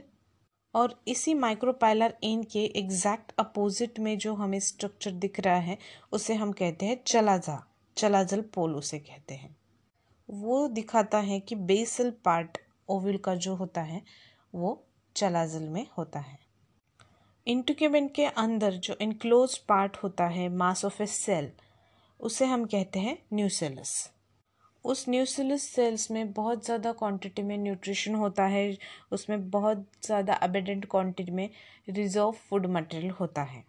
और 0.74 1.02
इसी 1.08 1.34
माइक्रोपाइलर 1.34 2.14
एन 2.24 2.42
के 2.42 2.64
एग्जैक्ट 2.64 3.32
अपोजिट 3.38 3.98
में 3.98 4.18
जो 4.18 4.34
हमें 4.34 4.60
स्ट्रक्चर 4.60 5.10
दिख 5.10 5.40
रहा 5.40 5.56
है, 5.56 5.78
उसे 6.12 6.34
हम 6.34 6.52
कहते 6.52 6.86
हैं 6.86 7.04
चलाजा। 7.06 7.66
चलाजल 7.96 8.40
पोल 8.40 8.76
उसे 8.76 8.98
कहते 8.98 9.34
हैं। 9.34 9.56
वो 10.30 10.68
दिखाता 10.68 11.18
है 11.18 11.40
कि 11.40 11.54
बेसल 11.54 12.10
पार्ट 12.10 12.58
ओविल 12.88 13.18
का 13.18 13.34
जो 13.34 13.54
होता 13.54 13.80
है, 13.80 14.02
वो 14.54 14.84
चलाजल 15.16 15.62
में 15.62 15.86
होता 15.98 16.20
है। 16.20 16.38
इंटुकेमेंट 17.46 18.14
के 18.14 18.26
अंदर 18.26 18.72
जो 18.72 18.94
इनक्लोज 19.00 19.58
पार्ट 19.58 19.96
होता 19.96 20.26
है 20.26 20.48
मास 20.48 20.84
ऑफ़ 20.84 21.02
ए 21.02 21.06
सेल 21.06 21.52
उसे 22.20 22.44
हम 22.44 22.64
कहते 22.64 23.00
हैं 23.00 23.18
न्यूसेलस 23.32 24.10
उस 24.84 25.04
न्यूसिलस 25.08 25.62
सेल्स 25.64 26.10
में 26.10 26.32
बहुत 26.32 26.64
ज़्यादा 26.64 26.92
क्वांटिटी 26.92 27.42
में 27.42 27.56
न्यूट्रिशन 27.58 28.14
होता 28.14 28.44
है। 28.46 28.76
उसमें 29.12 29.50
बहुत 29.50 29.86
ज़्यादा 30.04 30.34
अबेडेंट 30.34 30.86
क्वांटिटी 30.90 31.32
में 31.32 31.48
रिज़र्व 31.88 32.30
फ़ूड 32.40 32.66
मटेरियल 32.68 33.10
होता 33.10 33.42
है। 33.42 33.64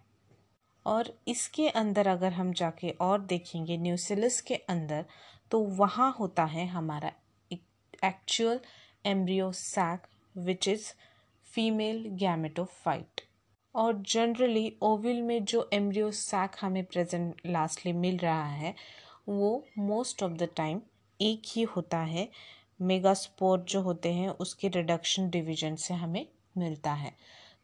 और 0.86 1.14
इसके 1.28 1.68
अंदर 1.72 2.08
अगर 2.08 2.34
हम 2.34 2.52
जाके 2.54 2.90
और 3.02 3.22
देखेंगे 3.24 3.78
न्यूसिलस 3.78 4.40
के 4.42 4.56
अंदर 4.56 5.06
तो 5.52 5.60
वहाँ 5.76 6.16
होता 6.20 6.44
है 6.46 6.66
हमारा 6.68 7.12
actual 7.52 8.60
embryo 9.06 9.52
sac 9.54 10.08
which 10.36 10.68
is 10.68 10.92
female 11.48 12.04
gametophyte 12.20 13.22
और 13.76 14.02
जनरली 14.08 14.74
ओविल 14.84 15.22
में 15.22 15.44
जो 15.46 15.70
एम्ब्रियो 15.74 16.10
सैक 16.14 16.56
हमें 16.62 16.84
प्रेजेंट 16.86 17.42
लास्टली 17.46 17.94
मिल 17.94 18.18
रहा 18.18 18.46
है, 18.46 18.74
वो 19.30 19.64
मोस्ट 19.80 20.24
ऑफ़ 20.24 20.34
द 20.34 20.50
टाइम 20.58 20.82
एक 21.24 21.42
ही 21.48 21.64
होता 21.64 21.98
है। 21.98 22.30
मेगा 22.82 22.88
मेगास्पोर 22.88 23.60
जो 23.60 23.82
होते 23.82 24.14
हैं, 24.14 24.30
उसके 24.30 24.68
रिडक्शन 24.68 25.30
डिवीज़न 25.30 25.76
से 25.76 25.94
हमें 25.94 26.28
मिलता 26.58 26.94
है। 26.94 27.14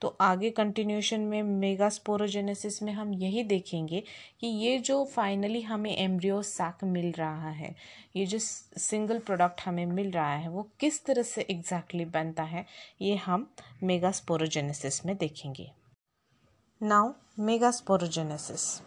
तो 0.02 0.17
आगे 0.22 0.50
कंटिन्यूशन 0.50 1.19
में 1.19 1.43
मेगास्पोरोजेनेसिस 1.43 2.84
में 2.84 2.93
हम 2.93 3.13
यही 3.13 3.43
देखेंगे 3.43 4.04
कि 4.39 4.48
ये 4.48 4.80
जो 4.80 5.06
फाइनली 5.06 5.62
हमें 5.62 5.98
एम्ब्रियो 5.98 6.41
सैक 6.41 6.84
मिल 6.84 7.12
रहा 7.12 7.50
है, 7.50 7.76
ये 8.15 8.26
जो 8.26 8.39
सिंगल 8.39 9.19
प्रोडक्ट 9.19 9.62
हमें 9.62 9.86
मिल 9.86 10.12
रहा 10.12 10.36
है, 10.36 10.50
वो 10.50 10.69
किस 10.80 11.06
तरह 11.06 11.24
से 11.24 11.41
एग्जैक्टली 11.41 12.04
exactly 12.04 12.26
बनता 12.26 12.43
है, 12.43 12.65
ये 13.02 13.15
हम 13.15 13.54
मेगास्पोरोजेनेसिस 13.84 15.06
में 15.06 15.17
देखेंगे। 15.17 15.72
नाउ 16.84 17.13
मेगास्पोरोजेनेसिस 17.39 18.82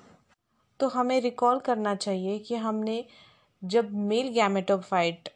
तो 0.80 0.88
हमें 0.88 1.20
रिकॉल 1.20 1.58
करना 1.58 1.94
चाहिए 1.94 2.38
कि 2.38 2.54
हमने 2.54 3.04
जब 3.62 3.90
मेल 3.92 4.28
गैमेटोफाइट 4.32 5.28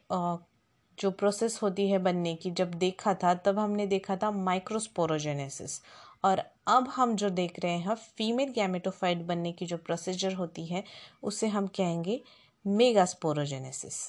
जो 0.97 1.11
प्रोसेस 1.11 1.59
होती 1.61 1.89
है 1.89 1.97
बनने 1.99 2.33
की, 2.35 2.51
जब 2.51 2.73
देखा 2.73 3.13
था, 3.13 3.33
तब 3.35 3.59
हमने 3.59 3.85
देखा 3.87 4.15
था 4.15 4.31
माइक्रोस्पोरोजेनेसिस 4.31 5.79
और 6.23 6.41
अब 6.67 6.87
हम 6.87 7.15
जो 7.15 7.29
देख 7.29 7.59
रहे 7.59 7.77
हैं 7.77 7.95
फीमेल 7.95 8.51
गैमेटोफाइट 8.51 9.17
बनने 9.25 9.51
की 9.51 9.65
जो 9.65 9.77
प्रोसीजर 9.77 10.33
होती 10.33 10.65
है, 10.65 10.83
उसे 11.23 11.47
हम 11.47 11.67
कहेंगे 11.67 12.21
मेगास्पोरोजेनेसिस 12.65 14.05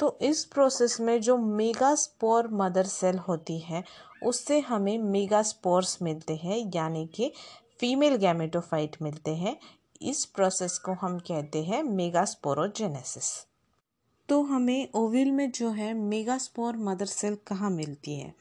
तो 0.00 0.18
इस 0.22 0.44
प्रोसेस 0.44 1.00
में 1.00 1.20
जो 1.20 1.36
मेगास्पोर 1.38 2.48
मदर 2.52 2.84
सेल 2.86 3.18
होती 3.18 3.58
है, 3.58 3.82
उससे 4.22 4.58
हमें 4.60 4.98
मेगास्पोर्स 4.98 5.98
मिलते 6.02 6.36
हैं, 6.36 6.58
यानी 6.74 7.06
कि 7.06 7.32
फीमेल 7.80 8.16
गैमेटोफाइट 8.16 8.96
मिलते 9.02 9.34
हैं। 9.36 9.56
इस 10.02 10.24
प्रोसेस 10.24 10.78
को 10.78 10.92
हम 10.92 11.18
कहते 11.18 11.64
हैं 11.64 11.82
मेगास्पोरोजेनेसिस 11.82 13.46
तो 14.28 14.42
हमें 14.42 14.88
ओविल 14.94 15.30
में 15.30 15.50
जो 15.50 15.70
है 15.70 15.94
मेगास्पोर 15.94 16.76
मदर 16.76 17.06
सेल 17.06 17.36
कहाँ 17.46 17.70
मिलती 17.70 18.14
है? 18.14 18.34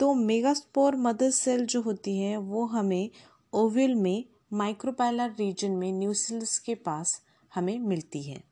तो 0.00 0.14
मेगास्पोर 0.14 0.96
मदर 0.96 1.30
सेल 1.30 1.66
जो 1.66 1.82
होती 1.82 2.18
है, 2.18 2.36
वो 2.36 2.66
हमें 2.66 3.10
ओविल 3.52 3.94
में 3.94 4.24
माइक्रोपाइलर 4.52 5.30
रीजन 5.38 5.70
में 5.70 5.92
न्यूसिल्स 5.92 6.58
के 6.58 6.74
पास 6.74 7.22
हमें 7.54 7.78
मिलती 7.78 8.22
है। 8.22 8.44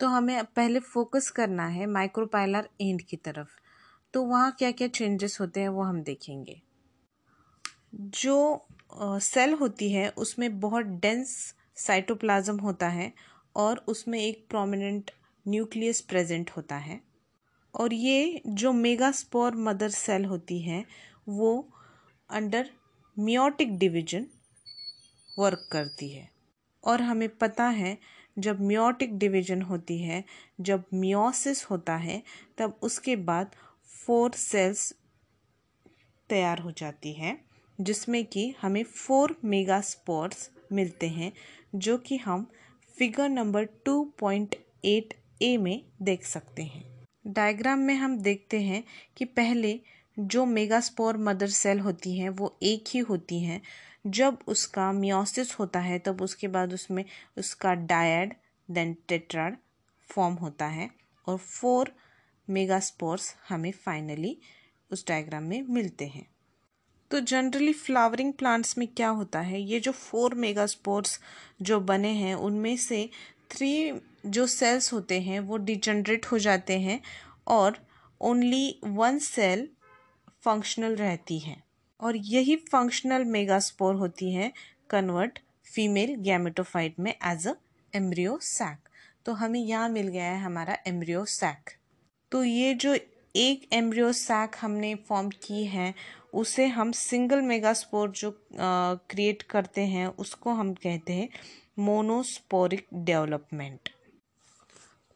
तो 0.00 0.06
हमें 0.06 0.44
पहले 0.44 0.80
फोकस 0.80 1.30
करना 1.30 1.66
है 1.66 1.86
माइक्रोपाइलर 1.86 2.68
एंड 2.80 3.02
की 3.02 3.16
तरफ़। 3.16 3.48
तो 4.12 4.24
वहाँ 4.24 4.52
क्या 4.52 4.70
क्या 4.70 4.88
चेंजेस 4.88 5.38
होते 5.40 5.60
हैं 5.60 5.68
वो 5.68 5.82
हम 5.82 6.02
देखेंगे। 6.02 6.62
जो 7.94 8.66
सेल 8.98 9.52
होती 9.52 9.92
है, 9.92 10.08
उसमें 10.08 10.60
बहुत 10.60 10.84
डेंस 10.84 11.54
साइटोप्लाज्म 11.76 12.58
होता 12.58 12.88
है 12.88 13.12
और 13.56 13.84
उसमें 13.88 14.20
एक 14.20 14.46
प्रोमिनेंट 14.48 15.10
न्यूक्लियस 15.48 16.00
प्रेजेंट 16.00 16.50
होता 16.50 16.76
है। 16.76 17.00
और 17.74 17.94
ये 17.94 18.42
जो 18.46 18.72
मेगास्पोर 18.72 19.56
मदर 19.56 19.88
सेल 19.88 20.24
होती 20.24 20.60
है, 20.60 20.84
वो 21.28 21.70
अंडर 22.30 22.70
मियोटिक 23.18 23.78
डिवीज़न 23.78 24.26
वर्क 25.38 25.68
करती 25.72 26.08
है। 26.08 26.30
और 26.84 27.02
हमें 27.02 27.28
पता 27.28 27.64
है, 27.64 27.98
जब 28.38 28.60
मियोटिक 28.60 29.18
डिवीज़न 29.18 29.62
होती 29.62 29.98
है, 29.98 30.24
जब 30.60 30.84
मियोसिस 30.94 31.64
होता 31.64 31.96
है, 31.96 32.22
तब 32.58 32.78
उसके 32.82 33.16
बाद 33.16 33.54
फोर 34.06 34.32
सेल्स 34.32 34.94
तैयार 36.28 36.58
हो 36.58 36.72
जाती 36.72 37.12
हैं। 37.12 37.49
जिसमें 37.80 38.24
कि 38.24 38.54
हमें 38.62 38.84
फोर 38.84 39.40
मेगास्पोर्स 39.44 40.50
मिलते 40.72 41.08
हैं, 41.08 41.32
जो 41.74 41.98
कि 41.98 42.16
हम 42.16 42.50
figure 42.98 43.28
number 43.28 43.64
two 43.64 44.14
point 44.18 44.54
eight 44.84 45.14
A 45.42 45.56
में 45.56 45.84
देख 46.02 46.24
सकते 46.24 46.62
हैं। 46.62 47.06
डायग्राम 47.26 47.78
में 47.78 47.94
हम 47.94 48.18
देखते 48.18 48.60
हैं 48.60 48.84
कि 49.16 49.24
पहले 49.24 49.80
जो 50.18 50.46
मेगास्पोर 50.46 51.16
मदर 51.16 51.46
सेल 51.46 51.80
होती 51.80 52.18
हैं, 52.18 52.28
वो 52.28 52.58
एक 52.62 52.84
ही 52.88 52.98
होती 52.98 53.40
हैं। 53.40 53.62
जब 54.06 54.38
उसका 54.46 54.92
मियोसिस 54.92 55.54
होता 55.54 55.80
है, 55.80 55.98
तब 55.98 56.22
उसके 56.22 56.48
बाद 56.48 56.72
उसमें 56.72 57.04
उसका 57.38 57.74
डायड 57.74 58.34
देन 58.70 58.96
टेट्राड 59.08 59.56
फॉर्म 60.08 60.34
होता 60.34 60.66
है 60.66 60.90
और 61.26 61.36
फोर 61.36 61.94
मेगास्पोर्स 62.50 63.36
हमें 63.48 63.72
फाइनली 63.72 64.38
उस 64.92 65.06
डायग्राम 65.08 65.42
में 65.42 65.62
मिलते 65.62 66.06
हैं। 66.06 66.29
तो 67.10 67.20
जनरली 67.20 67.72
फ्लावरिंग 67.72 68.32
प्लांट्स 68.32 68.76
में 68.78 68.86
क्या 68.88 69.08
होता 69.10 69.40
है? 69.40 69.60
ये 69.60 69.80
जो 69.80 69.92
फोर 69.92 70.34
मेगास्पोर्स 70.34 71.18
जो 71.62 71.80
बने 71.82 72.08
हैं, 72.08 72.34
उनमें 72.34 72.76
से 72.76 73.08
थ्री 73.50 74.00
जो 74.26 74.46
सेल्स 74.46 74.92
होते 74.92 75.20
हैं, 75.20 75.40
वो 75.40 75.56
डिजनरेट 75.56 76.26
हो 76.26 76.38
जाते 76.38 76.78
हैं 76.78 77.00
और 77.48 77.78
ओनली 78.20 78.80
वन 78.84 79.18
सेल 79.18 79.68
फंक्शनल 80.44 80.94
रहती 80.96 81.38
है। 81.38 81.56
और 82.00 82.16
यही 82.16 82.56
फंक्शनल 82.72 83.24
मेगास्पोर 83.26 83.94
होती 83.94 84.32
है 84.32 84.52
कन्वर्ट 84.90 85.38
फीमेल 85.66 86.14
गैमेटोफाइट 86.20 86.98
में 87.00 87.12
एज 87.12 87.46
अ 87.48 87.54
एम्ब्रियो 87.92 88.38
सैक 88.42 88.88
तो 89.26 89.32
हमें 89.32 89.60
यहाँ 89.60 89.88
मिल 89.88 90.08
गया 90.08 90.24
है 90.24 90.40
हमारा 90.40 90.76
एम्ब्रियो 90.86 91.24
सैक 91.24 91.70
तो 92.32 92.42
ये 92.44 92.72
जो 92.74 92.94
एक 93.34 93.68
एम्ब्रियो 93.72 94.12
सैक 94.12 94.56
हमने 94.60 94.94
फॉर्म 95.08 95.28
की 95.42 95.64
है, 95.64 95.94
उसे 96.34 96.66
हम 96.68 96.92
सिंगल 96.92 97.42
मेगास्पोर 97.42 98.10
जो 98.10 98.30
क्रिएट 98.52 99.42
करते 99.42 99.80
हैं, 99.82 100.06
उसको 100.08 100.50
हम 100.50 100.72
कहते 100.74 101.12
हैं 101.12 101.28
मोनोस्पोरिक 101.78 102.86
डेवलपमेंट 102.94 103.88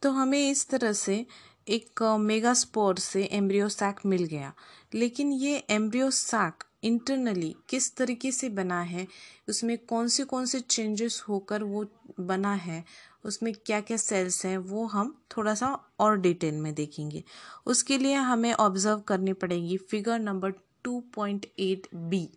तो 0.01 0.09
हमें 0.11 0.39
इस 0.41 0.67
तरह 0.69 0.91
से 0.93 1.25
एक 1.67 2.01
मेगास्पोर 2.21 2.97
से 2.99 3.23
एम्ब्रियो 3.33 3.69
सैक 3.69 3.99
मिल 4.05 4.23
गया। 4.23 4.53
लेकिन 4.93 5.31
ये 5.33 5.63
एम्ब्रियो 5.69 6.09
सैक 6.11 6.63
इंटरनली 6.83 7.55
किस 7.69 7.95
तरीके 7.97 8.31
से 8.31 8.49
बना 8.51 8.81
है, 8.81 9.07
उसमें 9.49 9.77
कौन 9.79 10.07
से 10.07 10.23
कौन 10.23 10.45
से 10.45 10.59
चेंजेस 10.59 11.23
होकर 11.29 11.63
वो 11.63 11.85
बना 12.19 12.53
है 12.55 12.83
उसमें 13.25 13.53
क्या 13.65 13.81
क्या 13.81 13.97
सेल्स 13.97 14.45
हैं, 14.45 14.57
वो 14.57 14.85
हम 14.85 15.15
थोड़ा 15.37 15.55
सा 15.55 15.67
और 15.99 16.17
डिटेल 16.17 16.55
में 16.55 16.73
देखेंगे। 16.73 17.23
उसके 17.65 17.97
लिए 17.97 18.13
हमें 18.13 18.53
ऑब्ज़र्व 18.53 18.99
करनी 18.99 19.33
पड़ेगी 19.33 19.77
figure 19.77 20.19
number 20.19 20.53
two 20.83 20.99
point 21.15 21.45
eight 21.59 21.87
B 21.95 22.29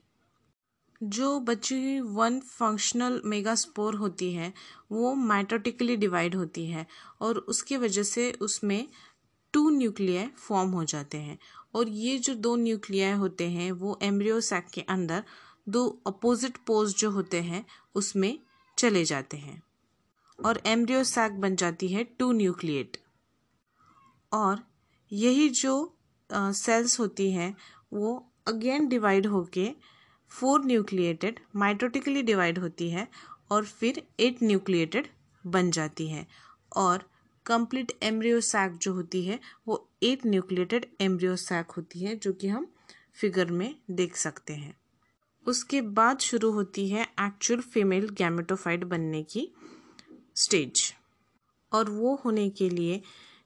जो 1.03 1.41
बची 1.41 2.01
वन 2.01 2.41
फंक्शनल 2.41 3.21
मेगास्पोर 3.25 3.95
होती 3.95 4.33
है, 4.33 4.53
वो 4.93 5.15
माइटोटिकली 5.15 5.97
डिवाइड 5.97 6.35
होती 6.35 6.67
है 6.67 6.87
और 7.21 7.39
उसकी 7.39 7.77
वजह 7.77 8.03
से 8.03 8.31
उसमें 8.33 8.87
टू 9.53 9.71
न्यूक्लियाई 9.71 10.27
फॉर्म 10.27 10.71
हो 10.71 10.85
जाते 10.85 11.19
हैं। 11.19 11.39
और 11.75 11.89
ये 11.89 12.19
जो 12.19 12.35
दो 12.35 12.57
न्यूक्लियाई 12.57 13.13
होते 13.13 13.49
हैं, 13.51 13.73
वो 13.73 13.99
एम्ब्रियो 14.03 14.41
सैक 14.41 14.67
के 14.75 14.81
अंदर 14.81 15.25
दो 15.69 16.03
अपोजिट 16.07 16.57
पोज 16.67 16.95
जो 16.97 17.11
होते 17.11 17.41
हैं, 17.43 17.65
उसमें 17.95 18.39
चले 18.79 19.05
जाते 19.05 19.37
हैं। 19.37 19.63
और 20.45 20.61
एम्ब्रियो 20.67 21.05
सैक 21.05 21.33
बन 21.33 21.57
जाती 21.57 21.89
है 21.89 22.05
टू 22.05 22.33
न्यूक्लिएट। 22.33 22.97
और 24.33 24.63
यही 25.13 25.49
जो 25.49 25.95
सेल्स 26.33 26.99
होती 27.01 27.31
हैं, 27.33 27.57
वो 27.93 28.33
अगेन 28.47 28.89
डिवाइड 28.89 29.27
होके 29.27 29.71
फोर 30.31 30.65
न्यूक्लिएटेड 30.65 31.41
माइटोटिकली 31.57 32.23
डिवाइड 32.23 32.59
होती 32.59 32.91
है 32.91 33.09
और 33.51 33.65
फिर 33.65 34.03
एट 34.21 34.43
न्यूक्लिएटेड 34.43 35.09
बन 35.47 35.71
जाती 35.71 36.09
है। 36.09 36.27
और 36.77 37.11
कंप्लीट 37.47 37.93
एम्ब्रियो 38.03 38.41
सैक 38.41 38.73
जो 38.73 38.93
होती 38.93 39.25
है, 39.25 39.39
वो 39.69 39.89
एट 40.03 40.27
न्यूक्लिएटेड 40.27 40.87
एम्ब्रियो 41.01 41.37
सैक 41.37 41.71
होती 41.71 42.01
है, 42.01 42.17
जो 42.17 42.33
कि 42.33 42.49
हम 42.49 42.67
फिगर 43.15 43.51
में 43.51 43.75
देख 43.91 44.17
सकते 44.17 44.53
हैं। 44.53 44.77
उसके 45.47 45.81
बाद 45.81 46.19
शुरू 46.19 46.51
होती 46.51 46.89
है 46.89 47.03
एक्चुअल 47.21 47.61
फीमेल 47.61 48.09
गैमेटोफाइट 48.09 48.85
बनने 48.85 49.23
की। 49.23 49.53
स्टेज। 50.39 50.93
और 51.73 51.91
वो 51.91 52.15
होने 52.25 52.49
के 52.51 52.69
लिए 52.71 53.01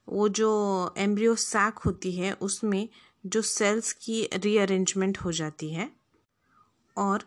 वो 0.09 0.29
जो 0.31 0.51
एम्ब्रियो 0.99 1.35
सैक 1.37 1.79
होती 1.79 2.13
है, 2.13 2.33
उसमें 2.33 2.89
जो 3.27 3.43
सेल्स 3.43 3.93
की 3.93 4.29
रीअरेंजमेंट 4.35 5.19
हो 5.19 5.33
जाती 5.33 5.73
है 5.73 5.91
और 6.97 7.25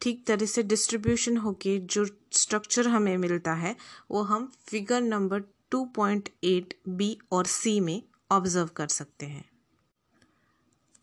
ठीक 0.00 0.26
तरह 0.26 0.46
से 0.46 0.62
डिस्ट्रीब्यूशन 0.62 1.36
होके 1.36 1.78
जो 1.78 2.04
स्ट्रक्चर 2.32 2.88
हमें 2.88 3.16
मिलता 3.16 3.54
है, 3.54 3.76
वो 4.10 4.22
हम 4.22 4.50
figure 4.66 5.00
number 5.00 5.42
two 5.70 5.84
point 5.84 6.28
eight 6.44 6.74
B 6.88 7.16
और 7.32 7.46
सी 7.46 7.78
में 7.80 8.02
ऑब्ज़र्व 8.32 8.68
कर 8.76 8.88
सकते 8.88 9.26
हैं। 9.26 9.44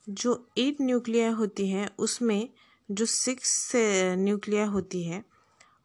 जो 0.10 0.49
एट 0.57 0.81
न्यूक्लिया 0.81 1.31
होती 1.31 1.69
हैं, 1.69 1.89
उसमें 1.99 2.49
जो 2.89 3.05
सिक्स 3.05 3.71
न्यूक्लिया 4.17 4.65
होती 4.65 5.03
है 5.03 5.23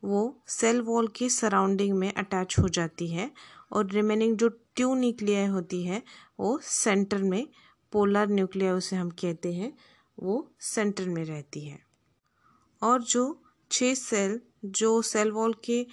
वो 0.02 0.42
सेल 0.48 0.80
वॉल 0.80 1.08
के 1.08 1.28
सराउंडिंग 1.28 1.96
में 1.98 2.12
अटैच 2.12 2.58
हो 2.58 2.68
जाती 2.68 3.08
है 3.08 3.30
और 3.72 3.90
रिमेनिंग 3.90 4.36
जो 4.36 4.48
ट्यू 4.48 4.94
न्यूक्लिया 4.94 5.50
होती 5.50 5.82
है, 5.82 6.02
वो 6.40 6.58
सेंटर 6.62 7.22
में 7.22 7.46
पोलर 7.92 8.28
न्यूक्लिया 8.28 8.74
उसे 8.74 8.96
हम 8.96 9.10
कहते 9.10 9.52
हैं, 9.52 9.72
वो 10.18 10.54
सेंटर 10.60 11.08
में 11.08 11.24
रहती 11.24 11.64
है। 11.64 11.78
और 12.82 13.02
जो 13.02 13.42
छः 13.70 13.94
सेल 13.94 14.40
जो 14.64 15.00
सेल 15.02 15.30
वॉल 15.30 15.54
के 15.64 15.86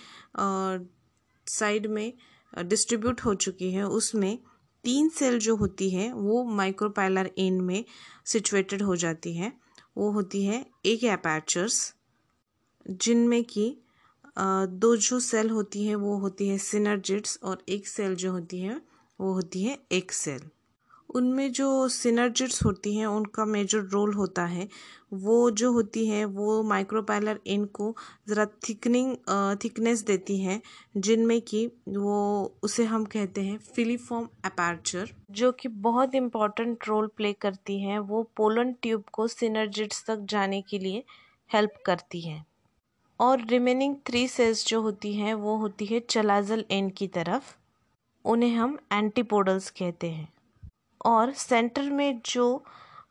साइड 1.48 1.88
में 1.88 2.14
डिस्ट्रीब्यूट 2.58 3.22
हो 3.22 3.34
चुकी 3.36 3.72
है, 3.72 3.84
उसमें 3.84 4.38
तीन 4.84 5.10
सेल 5.10 5.40
जो 5.40 5.56
होती 5.56 5.90
है, 5.90 6.12
वो 6.14 6.44
माइक्रोपाइलर 6.44 7.32
एंड 7.40 7.62
में 7.62 7.84
सिचुएटेड 8.26 8.82
हो 8.82 8.96
जाती 8.96 9.36
है। 9.36 9.52
वो 9.98 10.12
होती 10.12 10.44
है 10.46 10.66
एक 10.86 11.04
एपैचर्स 11.04 11.96
जिनमें 12.90 13.44
कि 13.44 13.78
दो 14.38 14.96
जो 14.98 15.20
सेल 15.20 15.50
होती 15.50 15.86
है, 15.86 15.96
वो 15.96 16.18
होती 16.18 16.48
है 16.48 16.58
सिनर्जिट्स 16.58 17.40
और 17.44 17.64
एक 17.70 17.88
सेल 17.88 18.16
जो 18.16 18.32
होती 18.32 18.60
है, 18.60 18.82
वो 19.20 19.34
होती 19.34 19.64
है 19.64 19.78
एक 19.92 20.12
सेल 20.12 20.50
उनमें 21.10 21.52
जो 21.52 21.88
सिनर्जिट्स 21.88 22.64
होती 22.64 22.96
हैं, 22.96 23.06
उनका 23.08 23.46
मेजर 23.46 23.80
रोल 23.84 24.14
होता 24.14 24.44
है। 24.46 24.68
वो 25.14 25.50
जो 25.52 25.72
होती 25.72 26.06
है, 26.08 26.24
वो 26.26 26.62
माइक्रोपाइलर 26.64 27.40
इन 27.48 27.66
को 27.66 27.96
ज़रा 28.30 28.46
थिकनिंग 28.70 29.16
थिकनेस 29.64 30.04
देती 30.04 30.40
हैं, 30.42 30.62
जिनमें 30.98 31.42
कि 31.42 31.66
वो, 31.90 32.60
उसे 32.64 32.86
हम 32.86 33.06
कहते 33.06 33.42
हैं 33.42 33.58
फिलीफॉर्म 33.76 34.28
अपार्चर 34.46 35.12
जो 35.32 35.52
कि 35.52 35.68
बहुत 35.68 36.16
इंपॉर्टेंट 36.16 36.88
रोल 36.88 37.08
प्ले 37.18 37.34
करती 37.34 37.80
हैं, 37.82 38.00
वो 38.00 38.24
पोलन 38.38 38.74
ट्यूब 38.74 39.04
को 39.12 39.28
सिनर्जिट्स 39.28 40.04
तक 40.08 40.26
जाने 40.30 40.62
के 40.62 40.80
लिए 40.80 41.04
हेल्प 41.50 41.82
करती 41.86 42.22
हैं। 42.22 42.46
और 43.20 43.42
रिमेनिंग 43.46 43.96
थ्री 44.06 44.28
सेल्स 44.28 44.66
जो 44.68 44.82
होती 44.82 45.14
हैं, 45.14 45.34
वो 45.34 45.56
होती 45.58 45.86
है 45.86 46.00
चलाजल 46.00 46.66
एंड 46.72 46.92
की 46.94 47.08
तरफ़। 47.08 47.56
उन्हें 48.26 48.56
हम 48.56 48.78
एंटीपोडल्स 48.94 49.70
कहते 49.70 50.10
हैं। 50.12 50.34
और 51.06 51.32
सेंटर 51.34 51.90
में 51.90 52.22
जो 52.26 52.64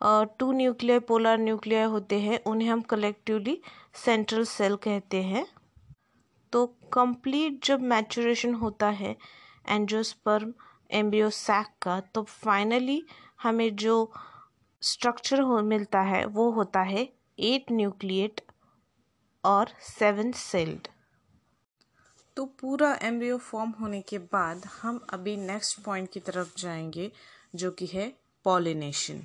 टू 0.03 0.53
न्यूक्लियर 0.53 1.01
पोलर 1.01 1.39
न्यूक्लियर 1.39 1.85
होते 1.87 2.21
हैं, 2.21 2.41
उन्हें 2.47 2.69
हम 2.69 2.81
कलेक्टिवली 2.83 3.61
सेंट्रल 3.95 4.45
सेल 4.45 4.77
कहते 4.77 5.23
हैं। 5.23 5.47
तो 6.53 6.67
कंप्लीट 6.93 7.65
जब 7.65 7.81
मैचुरेशन 7.83 8.55
होता 8.55 8.89
है 8.91 9.17
एंजियोस्पर्म 9.69 10.53
एम्ब्रियो 10.91 11.31
सैक 11.31 11.67
का 11.83 12.01
तो 12.15 12.23
फाइनली 12.23 13.03
हमें 13.43 13.75
जो 13.77 14.13
स्ट्रक्चर 14.83 15.41
हो, 15.41 15.63
मिलता 15.63 16.01
है, 16.01 16.25
वो 16.27 16.51
होता 16.51 16.81
है 16.83 17.09
एट 17.39 17.73
न्यूक्लिएट 17.73 18.41
और 19.49 19.69
सेवन 19.99 20.33
सेल्ड 20.33 20.89
तो 22.37 22.45
पूरा 22.45 22.99
एम्ब्रियो 23.03 23.39
फॉर्म 23.39 23.71
होने 23.71 24.01
के 24.01 24.19
बाद 24.19 24.65
हम 24.83 25.07
अभी 25.11 25.37
नेक्स्ट 25.37 25.81
पॉइंट 25.81 26.11
की 26.11 26.21
तरफ़ 26.21 26.61
जाएँगे, 26.61 27.13
जो 27.55 27.71
कि 27.71 27.87
है 27.87 28.13
पॉलिनेशन 28.45 29.23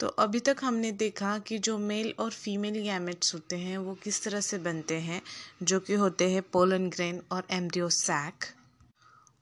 तो 0.00 0.06
अभी 0.06 0.40
तक 0.40 0.56
हमने 0.62 0.92
देखा 0.92 1.38
कि 1.38 1.58
जो 1.58 1.78
मेल 1.78 2.14
और 2.18 2.30
फीमेल 2.30 2.82
गैमेट्स 2.82 3.34
होते 3.34 3.56
हैं, 3.56 3.78
वो 3.78 3.94
किस 3.94 4.24
तरह 4.24 4.40
से 4.40 4.58
बनते 4.58 4.94
हैं, 4.94 5.22
जो 5.62 5.80
कि 5.80 5.94
होते 5.94 6.30
हैं 6.30 6.42
पोलन 6.42 6.90
ग्रेन 6.90 7.22
और 7.32 7.46
एम्ब्रियो 7.50 7.88
सैक 7.88 8.44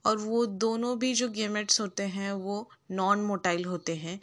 और 0.05 0.17
वो 0.17 0.45
दोनों 0.45 0.99
भी 0.99 1.13
जो 1.13 1.29
गैमेट्स 1.29 1.81
होते 1.81 2.03
हैं, 2.03 2.31
वो 2.31 2.69
नॉन 2.91 3.19
मोटाइल 3.19 3.65
होते 3.65 3.95
हैं 3.95 4.19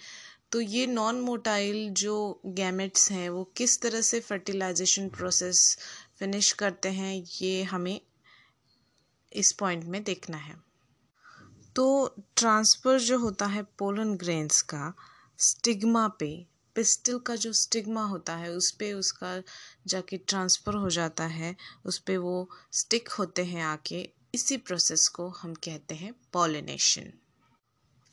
तो 0.53 0.61
ये 0.61 0.87
नॉन 0.87 1.21
मोटाइल 1.21 1.91
जो 1.91 2.41
गैमेट्स 2.47 3.11
हैं, 3.11 3.29
वो 3.29 3.53
किस 3.57 3.81
तरह 3.81 4.01
से 4.01 4.21
फर्टिलाइजेशन 4.21 5.09
प्रोसेस 5.09 5.79
फिनिश 6.19 6.53
करते 6.53 6.89
हैं, 6.89 7.25
ये 7.43 7.63
हमें 7.63 8.01
इस 9.33 9.53
पॉइंट 9.53 9.85
में 9.85 10.05
देखना 10.05 10.37
है। 10.37 10.57
तो 11.77 12.15
ट्रांसफ़र 12.37 12.99
जो 12.99 13.19
होता 13.19 13.47
है 13.47 13.63
पोलन 13.63 14.17
ग्रेन्स 14.17 14.63
का 14.63 14.95
स्टिग्मा 15.39 16.09
पे 16.09 16.47
पिस्टल 16.75 17.19
का 17.19 17.37
जो 17.37 17.53
स्टिग्मा 17.53 18.05
होता 18.05 18.37
है, 18.37 18.51
उस 18.51 18.71
पर 18.71 18.95
उसका 18.95 19.43
जाके 19.87 20.17
ट्रांसफ़र 20.17 20.75
हो 20.75 20.91
जाता 20.91 21.25
है, 21.25 21.57
उस 21.85 21.99
पर 21.99 22.17
वो 22.17 22.51
स्टिक 22.73 23.09
होते 23.09 23.45
हैं 23.45 23.63
आके, 23.63 24.11
इसी 24.35 24.57
प्रोसेस 24.57 25.09
को 25.09 25.29
हम 25.29 25.55
कहते 25.55 25.95
हैं 25.95 26.15
पॉलिनेशन 26.33 27.13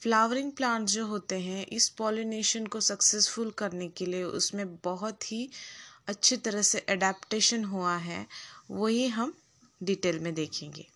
फ्लावरिंग 0.01 0.51
प्लांट 0.51 0.87
जो 0.87 1.05
होते 1.05 1.39
हैं, 1.39 1.65
इस 1.65 1.89
पॉलिनेशन 1.89 2.65
को 2.65 2.79
सक्सेसफुल 2.79 3.51
करने 3.51 3.87
के 3.87 4.05
लिए 4.05 4.23
उसमें 4.23 4.75
बहुत 4.75 5.31
ही 5.31 5.49
अच्छी 6.07 6.37
तरह 6.37 6.61
से 6.61 6.79
अडेप्टेशन 6.79 7.63
हुआ 7.63 7.95
है। 7.97 8.27
वही 8.71 9.07
हम 9.07 9.33
डिटेल 9.83 10.19
में 10.19 10.33
देखेंगे। 10.33 10.87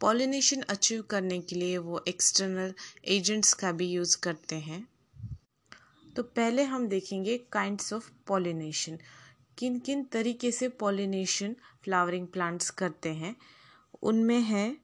पॉलिनेशन 0.00 0.62
अचीव 0.62 1.02
करने 1.02 1.40
के 1.40 1.56
लिए 1.56 1.78
वो 1.78 2.04
एक्सटर्नल 2.08 2.74
एजेंट्स 3.04 3.54
का 3.54 3.72
भी 3.72 3.88
यूज़ 3.90 4.16
करते 4.16 4.56
हैं। 4.56 4.88
तो 6.16 6.22
पहले 6.22 6.62
हम 6.62 6.88
देखेंगे 6.88 7.38
काइंड्स 7.52 7.92
ऑफ़ 7.92 8.10
पॉलिनेशन 8.26 8.98
किन 9.58 9.78
किन 9.78 10.04
तरीके 10.04 10.52
से 10.52 10.68
पॉलिनेशन 10.68 11.56
फ्लावरिंग 11.84 12.26
प्लांट्स 12.26 12.70
करते 12.70 13.08
हैं, 13.08 13.36
उनमें 14.02 14.40
है 14.40 14.76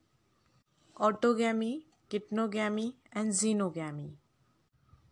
ऑटोगैमी 1.01 1.85
किटनोगैमी 2.11 2.95
एंड 3.17 3.33
जीनोगैमी। 3.33 4.19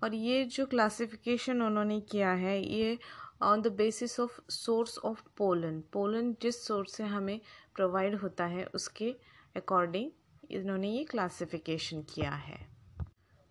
और 0.02 0.14
ये 0.14 0.44
जो 0.44 0.66
क्लासिफिकेशन 0.66 1.62
उन्होंने 1.62 2.00
किया 2.00 2.32
है, 2.32 2.72
ये 2.72 2.98
on 3.42 3.62
the 3.62 3.66
basis 3.66 4.20
of 4.20 4.40
source 4.50 4.98
of 4.98 5.22
pollen 5.36 5.80
pollen 5.92 6.36
जिस 6.42 6.66
सोर्स 6.66 6.94
से 6.94 7.04
हमें 7.04 7.40
प्रोवाइड 7.74 8.14
होता 8.14 8.44
है, 8.44 8.64
उसके 8.64 9.16
अकॉर्डिंग 9.56 10.10
इन्होंने 10.50 10.90
ये 10.90 11.04
क्लासिफिकेशन 11.04 12.02
किया 12.02 12.30
है। 12.30 12.68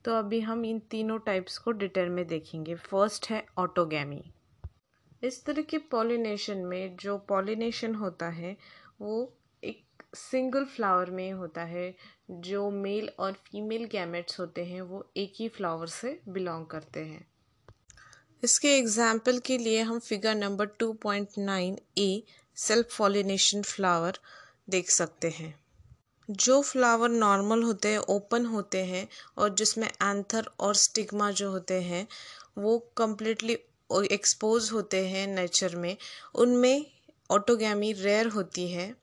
तो 0.05 0.13
अभी 0.13 0.39
हम 0.39 0.65
इन 0.65 0.79
तीनों 0.79 1.19
टाइप्स 1.19 1.57
को 1.57 1.71
डिटेल 1.71 2.09
में 2.09 2.27
देखेंगे। 2.27 2.75
फ़र्स्ट 2.75 3.29
है 3.29 3.45
ऑटोगैमी 3.57 4.33
इस 5.23 5.45
तरह 5.45 5.61
के 5.61 5.77
पॉलिनेशन 5.77 6.57
में 6.57 6.95
जो 6.95 7.17
पॉलिनेशन 7.17 7.95
होता 7.95 8.29
है, 8.29 8.57
वो 9.01 9.38
सिंगल 10.13 10.65
फ्लावर 10.65 11.09
में 11.09 11.31
होता 11.31 11.61
है, 11.61 11.95
जो 12.31 12.69
मेल 12.71 13.09
और 13.19 13.33
फीमेल 13.45 13.83
गैमेट्स 13.85 14.39
होते 14.39 14.65
हैं, 14.65 14.81
वो 14.81 15.11
एक 15.17 15.33
ही 15.35 15.47
फ्लावर 15.49 15.87
से 15.87 16.19
बिलोंग 16.29 16.65
करते 16.65 16.99
हैं। 16.99 17.27
इसके 18.43 18.77
एग्ज़ाम्पल 18.77 19.39
के 19.39 19.57
लिए 19.57 19.81
हम 19.81 19.99
figure 19.99 20.35
number 20.35 20.65
two 20.65 20.91
point 20.93 21.37
nine 21.37 21.77
A 21.97 22.23
self 22.57 22.97
pollination 22.97 23.61
flower, 23.61 24.19
देख 24.69 24.89
सकते 24.89 25.29
हैं। 25.29 25.53
जो 26.29 26.61
फ्लावर 26.61 27.09
नॉर्मल 27.09 27.63
होते 27.63 27.87
हैं, 27.87 27.97
ओपन 27.97 28.45
होते 28.45 28.83
हैं, 28.85 29.07
और 29.37 29.53
जिसमें 29.55 29.87
एंथर 29.87 30.49
और 30.59 30.75
स्टिग्मा 30.75 31.31
जो 31.31 31.51
होते 31.51 31.81
हैं, 31.81 32.07
वो 32.57 32.77
कम्प्लीटली 32.97 33.57
एक्सपोज 34.13 34.69
होते 34.71 35.05
हैं 35.07 35.27
नेचर 35.27 35.75
में, 35.75 35.95
उनमें 36.35 36.85
ऑटोगैमी 37.31 37.91
रेयर 37.93 38.27
होती 38.27 38.67
है। 38.71 38.93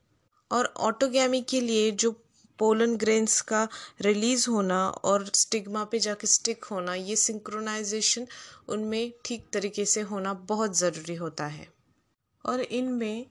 और 0.51 0.73
ऑटोगैमी 0.79 1.41
के 1.41 1.61
लिए 1.61 1.91
जो 1.93 2.11
पोलन 2.59 2.95
ग्रेन्स 2.97 3.39
का 3.41 3.67
रिलीज़ 4.01 4.49
होना 4.49 4.87
और 4.89 5.25
स्टिग्मा 5.25 5.83
पे 5.83 5.99
जाके 5.99 6.27
स्टिक 6.27 6.63
होना, 6.63 6.93
ये 6.93 7.15
सिंक्रोनाइजेशन 7.15 8.27
उनमें 8.69 9.11
ठीक 9.25 9.45
तरीके 9.53 9.85
से 9.85 10.01
होना 10.01 10.33
बहुत 10.49 10.77
ज़रूरी 10.77 11.15
होता 11.15 11.45
है। 11.47 11.67
और 12.45 12.61
इनमें 12.61 13.25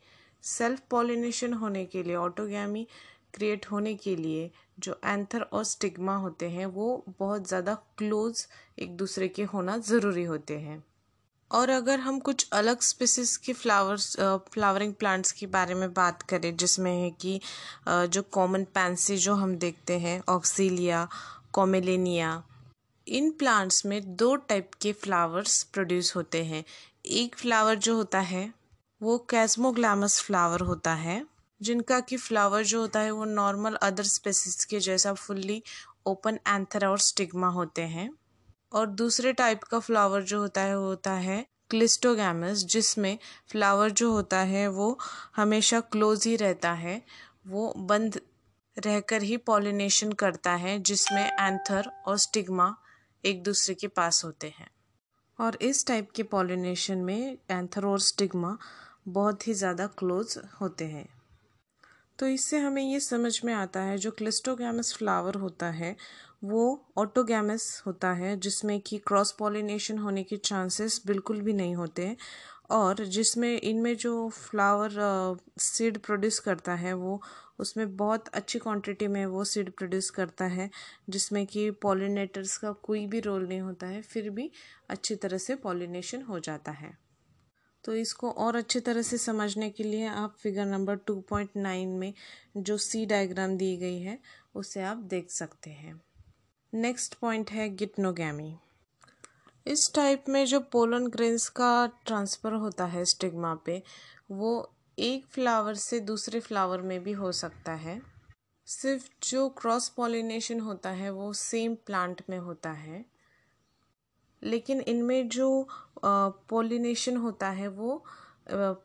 सेल्फ 0.45 0.81
पॉलिनेशन 0.91 1.53
होने 1.53 1.85
के 1.87 2.03
लिए 2.03 2.17
ऑटोगैमी 2.17 2.87
क्रिएट 3.35 3.67
होने 3.71 3.95
के 3.95 4.17
लिए 4.17 4.51
जो 4.79 4.99
एंथर 5.05 5.43
और 5.43 5.65
स्टिग्मा 5.65 6.17
होते 6.17 6.49
हैं, 6.49 6.67
वो 6.67 7.05
बहुत 7.19 7.49
ज़्यादा 7.49 7.75
क्लोज 7.99 8.47
एक 8.79 8.97
दूसरे 8.97 9.29
के 9.29 9.45
होना 9.45 9.77
ज़रूरी 9.79 10.25
होते 10.25 10.59
हैं। 10.59 10.83
और 11.51 11.71
अगर 11.71 12.01
हम 12.01 12.19
कुछ 12.21 12.49
अलग 12.53 12.81
स्पीसीज 12.81 13.37
के 13.37 13.53
फ्लावर्स 13.53 14.17
फ्लावरिंग 14.53 14.95
प्लांट्स 14.95 15.33
के 15.33 15.47
बारे 15.47 15.75
में 15.75 15.93
बात 15.95 16.23
करें, 16.23 16.57
जिसमें 16.57 16.93
है 16.93 17.11
कि 17.11 17.41
जो 17.89 18.23
कॉमन 18.23 18.65
पैंसी 18.75 19.17
जो 19.17 19.35
हम 19.35 19.55
देखते 19.57 19.99
हैं 19.99 20.21
ऑक्सीलिया 20.29 21.07
कॉमेलेनिया 21.53 22.43
इन 23.07 23.31
प्लांट्स 23.31 23.85
में 23.87 24.17
दो 24.17 24.35
टाइप 24.37 24.71
के 24.83 24.93
फ्लावर्स 24.95 25.63
प्रोड्यूस 25.65 26.15
होते 26.17 26.45
हैं। 26.45 26.65
एक 27.07 27.37
फ्लावर 27.37 27.75
जो 27.77 27.95
होता 27.97 28.21
है, 28.21 28.53
वो 29.01 29.19
कैस्मोग्लामस 29.31 30.21
फ्लावर 30.23 30.61
होता 30.61 30.95
है, 30.95 31.25
जिनका 31.61 32.01
कि 32.01 32.17
फ्लावर 32.17 32.65
जो 32.65 32.81
होता 32.81 33.01
है, 33.01 33.11
वो 33.11 33.25
नॉर्मल 33.25 33.75
अदर 33.75 34.05
स्पेसिस 34.05 34.65
के 34.65 34.81
जैसा 34.81 35.13
फुल्ली 35.15 35.63
ओपन 36.07 36.39
एंथर 36.49 36.87
और 36.87 36.99
स्टिग्मा 37.01 37.49
होते 37.49 37.83
हैं। 37.83 38.11
और 38.73 38.87
दूसरे 38.87 39.33
टाइप 39.33 39.63
का 39.63 39.79
फ्लावर 39.79 40.23
जो 40.23 40.41
होता 40.41 40.61
है, 40.61 40.79
वो 40.79 40.87
होता 40.87 41.13
है 41.13 41.47
क्लिस्टोगैमस 41.71 42.65
जिसमें 42.65 43.19
फ्लावर 43.49 43.91
जो 43.91 44.11
होता 44.13 44.39
है, 44.39 44.69
वो 44.69 44.99
हमेशा 45.37 45.81
क्लोज 45.81 46.27
ही 46.27 46.37
रहता 46.37 46.73
है। 46.73 47.03
वो 47.47 47.73
बंद 47.77 48.21
रहकर 48.77 49.23
ही 49.23 49.37
पॉलिनेशन 49.37 50.13
करता 50.13 50.53
है, 50.53 50.79
जिसमें 50.79 51.25
एंथर 51.25 51.91
और 52.07 52.19
स्टिग्मा 52.19 52.75
एक 53.25 53.43
दूसरे 53.43 53.75
के 53.75 53.89
पास 53.89 54.25
होते 54.25 54.55
हैं। 54.59 54.71
और 55.39 55.59
इस 55.63 55.87
टाइप 55.87 56.11
के 56.11 56.23
पॉलिनेशन 56.23 56.99
में 56.99 57.39
एंथर 57.51 57.85
और 57.85 58.01
स्टिग्मा 58.01 58.59
बहुत 59.09 59.49
ही 59.49 59.55
ज़्यादा 59.55 59.87
क्लोज 59.87 60.39
होते 60.61 60.85
हैं। 60.85 61.09
तो 62.19 62.27
इससे 62.27 62.59
हमें 62.59 62.83
ये 62.83 63.01
समझ 63.01 63.41
में 63.45 63.53
आता 63.55 63.81
है, 63.81 63.99
जो 63.99 64.11
क्लिस्टोगैमस 64.11 64.95
फ्लावर 64.95 65.35
होता 65.35 65.67
है 65.67 65.97
वो 66.43 66.87
ऑटोगैमस 66.99 67.83
होता 67.87 68.13
है, 68.13 68.37
जिसमें 68.37 68.81
कि 68.81 68.99
क्रॉस 68.99 69.33
पॉलिनेशन 69.33 69.99
होने 69.99 70.23
के 70.23 70.37
चांसेस 70.37 71.03
बिल्कुल 71.07 71.41
भी 71.41 71.53
नहीं 71.53 71.75
होते 71.75 72.17
और 72.71 73.05
जिसमें 73.05 73.61
इनमें 73.61 73.97
जो 73.97 74.29
फ्लावर 74.29 74.91
सीड 75.59 75.99
प्रोड्यूस 75.99 76.39
करता 76.39 76.75
है 76.75 76.93
वो, 76.93 77.21
उसमें 77.59 77.97
बहुत 77.97 78.29
अच्छी 78.29 78.59
क्वांटिटी 78.59 79.07
में 79.07 79.27
वो 79.27 79.45
सीड 79.45 79.71
प्रोड्यूस 79.71 80.11
करता 80.11 80.45
है, 80.45 80.71
जिसमें 81.11 81.47
कि 81.47 81.71
पॉलिनेटर्स 81.71 82.57
का 82.57 82.73
कोई 82.73 83.07
भी 83.07 83.21
रोल 83.21 83.47
नहीं 83.49 83.61
होता 83.61 83.87
है, 83.87 84.03
फिर 84.03 84.31
भी 84.31 84.51
अच्छी 84.91 85.15
तरह 85.15 85.39
से 85.39 85.55
पॉलिनेशन 85.55 86.23
हो 86.23 86.39
जाता 86.41 86.73
है। 86.73 86.99
तो 87.85 87.95
इसको 87.95 88.31
और 88.31 88.57
अच्छी 88.57 88.81
तरह 88.81 89.03
से 89.03 89.19
समझने 89.19 89.71
के 89.71 89.85
लिए 89.85 90.07
आप 90.07 90.37
figure 90.43 90.67
number 90.67 90.97
two 90.97 91.21
point 91.21 91.51
nine 91.57 91.89
में 91.89 92.13
जो 92.57 92.77
सी 92.79 93.07
डायग्राम 93.07 93.57
दी 93.57 93.77
गई 93.77 94.01
है, 94.01 94.19
उसे 94.55 94.83
आप 94.83 94.97
देख 94.97 95.31
सकते 95.31 95.71
हैं। 95.71 96.06
नेक्स्ट 96.73 97.15
पॉइंट 97.15 97.51
है 97.51 97.69
गिटनोगैमी। 97.77 98.57
इस 99.67 99.93
टाइप 99.95 100.25
में 100.29 100.45
जो 100.47 100.61
पोलन 100.61 101.07
ग्रेन्स 101.07 101.49
का 101.49 101.87
ट्रांसफ़र 102.07 102.53
होता 102.53 102.85
है 102.85 103.05
स्टिग्मा 103.05 103.55
पे, 103.55 103.83
वो 104.31 104.73
एक 104.99 105.27
फ्लावर 105.27 105.75
से 105.75 106.01
दूसरे 106.01 106.41
फ्लावर 106.41 106.83
में 106.83 107.03
भी 107.03 107.13
हो 107.13 107.33
सकता 107.33 107.73
है। 107.73 108.01
सिर्फ़ 108.67 109.09
जो 109.23 109.49
क्रॉस 109.49 109.89
पॉलिनेशन 109.89 110.61
होता 110.61 110.91
है, 110.91 111.11
वो 111.11 111.33
सेम 111.33 111.75
प्लांट 111.75 112.23
में 112.31 112.39
होता 112.39 112.71
है। 112.71 113.05
लेकिन 114.43 114.81
इनमें 114.81 115.29
जो 115.29 115.69
पॉलिनेशन 116.05 117.17
होता 117.17 117.49
है, 117.51 117.69
वो 117.69 118.05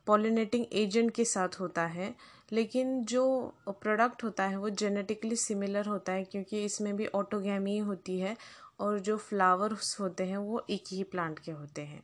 पॉलिनेटिंग 0.07 0.65
एजेंट 0.73 1.11
के 1.11 1.25
साथ 1.25 1.59
होता 1.59 1.85
है। 1.85 2.15
लेकिन 2.51 3.03
जो 3.05 3.23
प्रोडक्ट 3.69 4.23
होता 4.23 4.43
है 4.43 4.57
वो 4.57 4.69
जेनेटिकली 4.71 5.35
सिमिलर 5.35 5.85
होता 5.85 6.13
है 6.13 6.23
क्योंकि 6.23 6.63
इसमें 6.65 6.95
भी 6.95 7.07
ऑटोगैमी 7.15 7.77
होती 7.79 8.19
है 8.19 8.35
और 8.79 8.99
जो 8.99 9.17
फ्लावर्स 9.19 9.99
होते 9.99 10.23
हैं 10.23 10.37
वो 10.37 10.65
एक 10.69 10.83
ही 10.91 11.03
प्लांट 11.03 11.39
के 11.39 11.51
होते 11.51 11.81
हैं। 11.81 12.01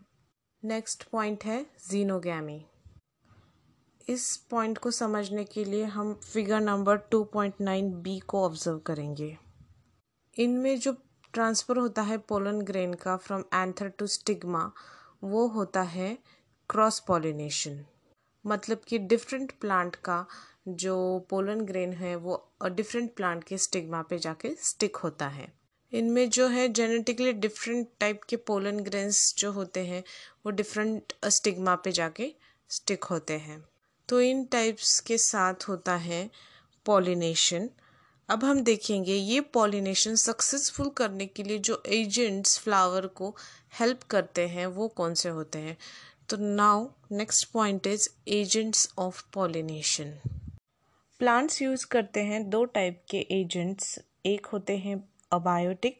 नेक्स्ट 0.64 1.04
पॉइंट 1.04 1.44
है 1.46 1.66
जीनोगैमी 1.90 2.64
इस 4.08 4.36
पॉइंट 4.52 4.78
को 4.78 4.92
समझने 4.92 5.44
के 5.44 5.64
लिए 5.66 5.86
हम 5.86 6.14
figure 6.24 6.60
number 6.60 6.98
two 7.12 7.24
point 7.24 7.62
nine 7.62 7.92
B 8.02 8.18
को 8.20 8.44
ऑब्ज़र्व 8.46 8.78
करेंगे। 8.80 9.38
इनमें 10.36 10.80
जो 10.80 10.96
ट्रांसफ़र 11.34 11.78
होता 11.78 12.02
है 12.02 12.18
पोलन 12.18 12.62
ग्रेन 12.62 12.94
का 12.94 13.16
फ्रॉम 13.18 13.44
एंथर 13.54 13.90
टू 13.90 14.08
स्टिग्मा 14.08 14.72
वो 15.24 15.48
होता 15.48 15.82
है 15.82 16.18
क्रॉस 16.70 17.00
पॉलिनेशन 17.00 17.84
मतलब 18.48 18.82
कि 18.88 18.98
डिफरेंट 18.98 19.52
प्लांट 19.52 19.96
का 19.96 20.26
जो 20.68 21.28
पोलन 21.30 21.62
ग्रेन 21.62 21.94
है, 21.94 22.16
वो 22.16 22.52
डिफरेंट 22.66 23.16
प्लांट 23.16 23.44
के 23.44 23.58
स्टिग्मा 23.58 24.02
पे 24.02 24.18
जाके 24.18 24.56
स्टिक 24.62 24.96
होता 24.96 25.28
है। 25.28 25.54
इनमें 25.94 26.30
जो 26.30 26.48
है 26.48 26.68
जेनेटिकली 26.70 27.34
डिफरेंट 27.34 27.88
टाइप 28.00 28.24
के 28.24 28.36
पोलन 28.36 28.80
ग्रेन्स 28.80 29.36
जो 29.38 29.52
होते 29.52 29.80
हैं, 29.80 30.04
वो 30.46 30.52
डिफरेंट 30.52 31.14
स्टिग्मा 31.28 31.76
पे 31.76 31.92
जाके 31.92 32.34
स्टिक 32.70 33.04
होते 33.04 33.34
हैं। 33.34 33.66
तो 34.10 34.22
इन 34.22 34.46
टाइप्स 34.46 35.00
के 35.00 35.18
साथ 35.18 35.54
होता 35.68 35.96
है 35.96 36.30
पॉलिनेशन 36.86 37.70
अब 38.30 38.44
हम 38.44 38.62
देखेंगे, 38.62 39.14
ये 39.14 39.42
पॉलिनेशन 39.42 40.16
सक्सेसफुल 40.16 40.90
करने 40.90 41.26
के 41.26 41.44
लिए 41.44 41.58
जो 41.58 41.84
एजेंट्स 41.86 42.60
फ्लावर 42.60 43.08
को 43.08 43.36
हेल्प 43.80 44.04
करते 44.04 44.48
हैं, 44.48 44.66
वो 44.68 44.88
कौन 44.88 45.14
से 45.14 45.30
होते 45.30 45.60
हैं? 45.60 45.78
तो 46.30 46.38
now 46.38 46.88
next 47.12 47.52
point 47.52 47.88
is 47.88 48.10
agents 48.28 48.93
of 48.98 49.24
pollination 49.34 50.12
plants 51.20 51.62
use 51.62 51.86
करते 51.88 52.24
हैं 52.24 52.50
दो 52.50 52.65
टाइप 52.65 53.04
के 53.10 53.17
एजेंट्स 53.32 54.00
एक 54.26 54.46
होते 54.46 54.78
हैं 54.78 55.10
अबायोटिक 55.32 56.00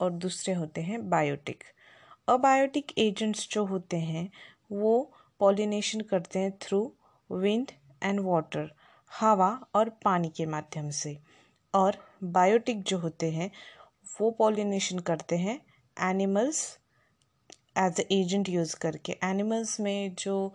और 0.00 0.10
दूसरे 0.10 0.54
होते 0.54 0.80
हैं 0.80 1.10
बायोटिक 1.10 1.64
अबायोटिक 2.28 2.92
एजेंट्स 2.98 3.48
जो 3.50 3.64
होते 3.64 3.96
हैं, 3.96 4.30
वो 4.72 5.12
पॉलिनेशन 5.40 6.00
करते 6.00 6.38
हैं 6.38 6.58
थ्रू 6.58 6.92
विंड 7.30 7.70
एंड 8.02 8.20
वाटर 8.20 8.70
हवा 9.20 9.66
और 9.74 9.88
पानी 10.04 10.28
के 10.28 10.46
माध्यम 10.46 10.90
से. 10.90 11.18
और 11.74 11.96
बायोटिक 12.24 12.82
जो 12.82 12.98
होते 12.98 13.30
हैं, 13.30 13.50
वो 14.20 14.30
पॉलिनेशन 14.30 14.98
करते 14.98 15.36
हैं 15.36 15.60
animals 16.00 16.78
as 17.76 18.00
a 18.00 18.06
agent 18.12 18.48
use 18.48 18.76
करके. 18.76 19.16
एनिमल्स 19.24 19.78
में 19.80 20.14
जो 20.18 20.52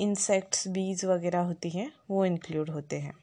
इंसेक्ट्स 0.00 0.68
बीज 0.68 1.04
वगैरह 1.04 1.40
होती 1.40 1.70
हैं, 1.70 1.90
वो 2.10 2.24
इंक्लूड 2.24 2.70
होते 2.70 2.96
हैं. 2.96 3.14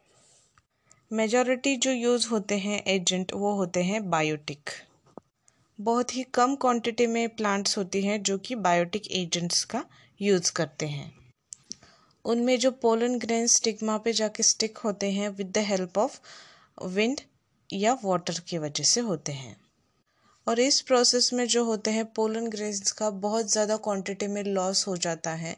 मेजॉरिटी 1.11 1.75
जो 1.77 1.91
यूज़ 1.91 2.27
होते 2.29 2.57
हैं 2.57 2.81
एजेंट 2.87 3.33
वो 3.33 3.53
होते 3.55 3.83
हैं 3.83 4.09
बायोटिक 4.09 4.69
बहुत 5.79 6.15
ही 6.15 6.23
कम 6.33 6.55
क्वांटिटी 6.55 7.05
में 7.07 7.27
प्लांट्स 7.29 7.77
होती 7.77 8.01
हैं 8.01 8.21
जो 8.23 8.37
कि 8.37 8.55
बायोटिक 8.57 9.11
एजेंट्स 9.11 9.63
का 9.63 9.83
यूज़ 10.19 10.51
करते 10.51 10.87
हैं. 10.87 11.11
उनमें 12.25 12.57
जो 12.59 12.71
पोलन 12.71 13.17
ग्रेन 13.19 13.47
स्टिग्मा 13.47 13.97
पे 13.97 14.13
जाके 14.13 14.43
स्टिक 14.43 14.77
होते 14.77 15.11
हैं 15.11 15.29
with 15.29 15.51
the 15.51 15.57
help 15.57 15.97
of 15.97 16.19
wind 16.87 17.21
या 17.69 17.93
वाटर 18.03 18.39
की 18.39 18.57
वजह 18.57 18.83
से 18.83 19.01
होते 19.01 19.31
हैं. 19.31 19.55
और 20.47 20.59
इस 20.59 20.79
प्रोसेस 20.81 21.29
में 21.33 21.45
जो 21.47 21.63
होते 21.63 21.91
हैं 21.91 22.05
पोलन 22.05 22.47
ग्रेन्स 22.47 22.91
का 22.91 23.09
बहुत 23.09 23.51
ज़्यादा 23.51 23.75
क्वांटिटी 23.77 24.27
में 24.27 24.43
लॉस 24.43 24.87
हो 24.87 24.95
जाता 24.97 25.31
है। 25.31 25.55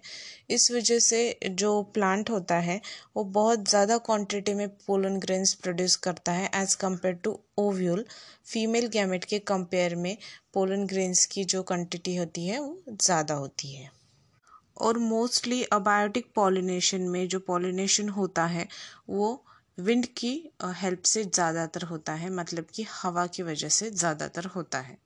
इस 0.50 0.72
वजह 0.72 1.00
से 1.00 1.40
जो 1.46 1.82
प्लांट 1.84 2.30
होता 2.30 2.56
है, 2.56 2.80
वो 3.16 3.24
बहुत 3.24 3.70
ज़्यादा 3.70 3.98
क्वांटिटी 3.98 4.54
में 4.54 4.68
पोलन 4.70 5.20
ग्रेन्स 5.20 5.54
प्रोड्यूस 5.54 5.96
करता 5.96 6.32
है 6.32 6.50
as 6.56 6.76
compare 6.78 7.16
to 7.16 7.40
ovule 7.58 8.06
female 8.46 8.88
gamete 8.88 9.26
के 9.26 9.40
कंपेयर 9.40 9.96
में 9.96 10.16
पोलन 10.54 10.86
ग्रेन्स 10.86 11.26
की 11.26 11.44
जो 11.46 11.64
क्वांटिटी 11.64 12.16
होती 12.16 12.46
है, 12.48 12.60
वो 12.60 12.82
ज़्यादा 12.92 13.34
होती 13.34 13.74
है। 13.74 13.90
और 14.78 14.98
मोस्टली 14.98 15.64
अबायोटिक 15.64 16.32
पॉलिनेशन 16.36 17.02
में 17.02 17.28
जो 17.28 17.40
पॉलिनेशन 17.40 18.10
होता 18.10 18.46
है, 18.46 18.68
वो 19.10 19.44
विंड 19.78 20.06
की 20.18 20.34
हेल्प 20.76 21.04
से 21.04 21.24
ज़्यादातर 21.24 21.82
होता 21.82 22.14
है 22.14 22.30
मतलब 22.30 22.66
कि 22.74 22.86
हवा 22.94 23.26
की 23.28 23.44
वजह 23.44 23.70
से 23.70 23.90
ज़्यादातर 23.92 24.46
होता 24.46 24.80
है। 24.80 24.98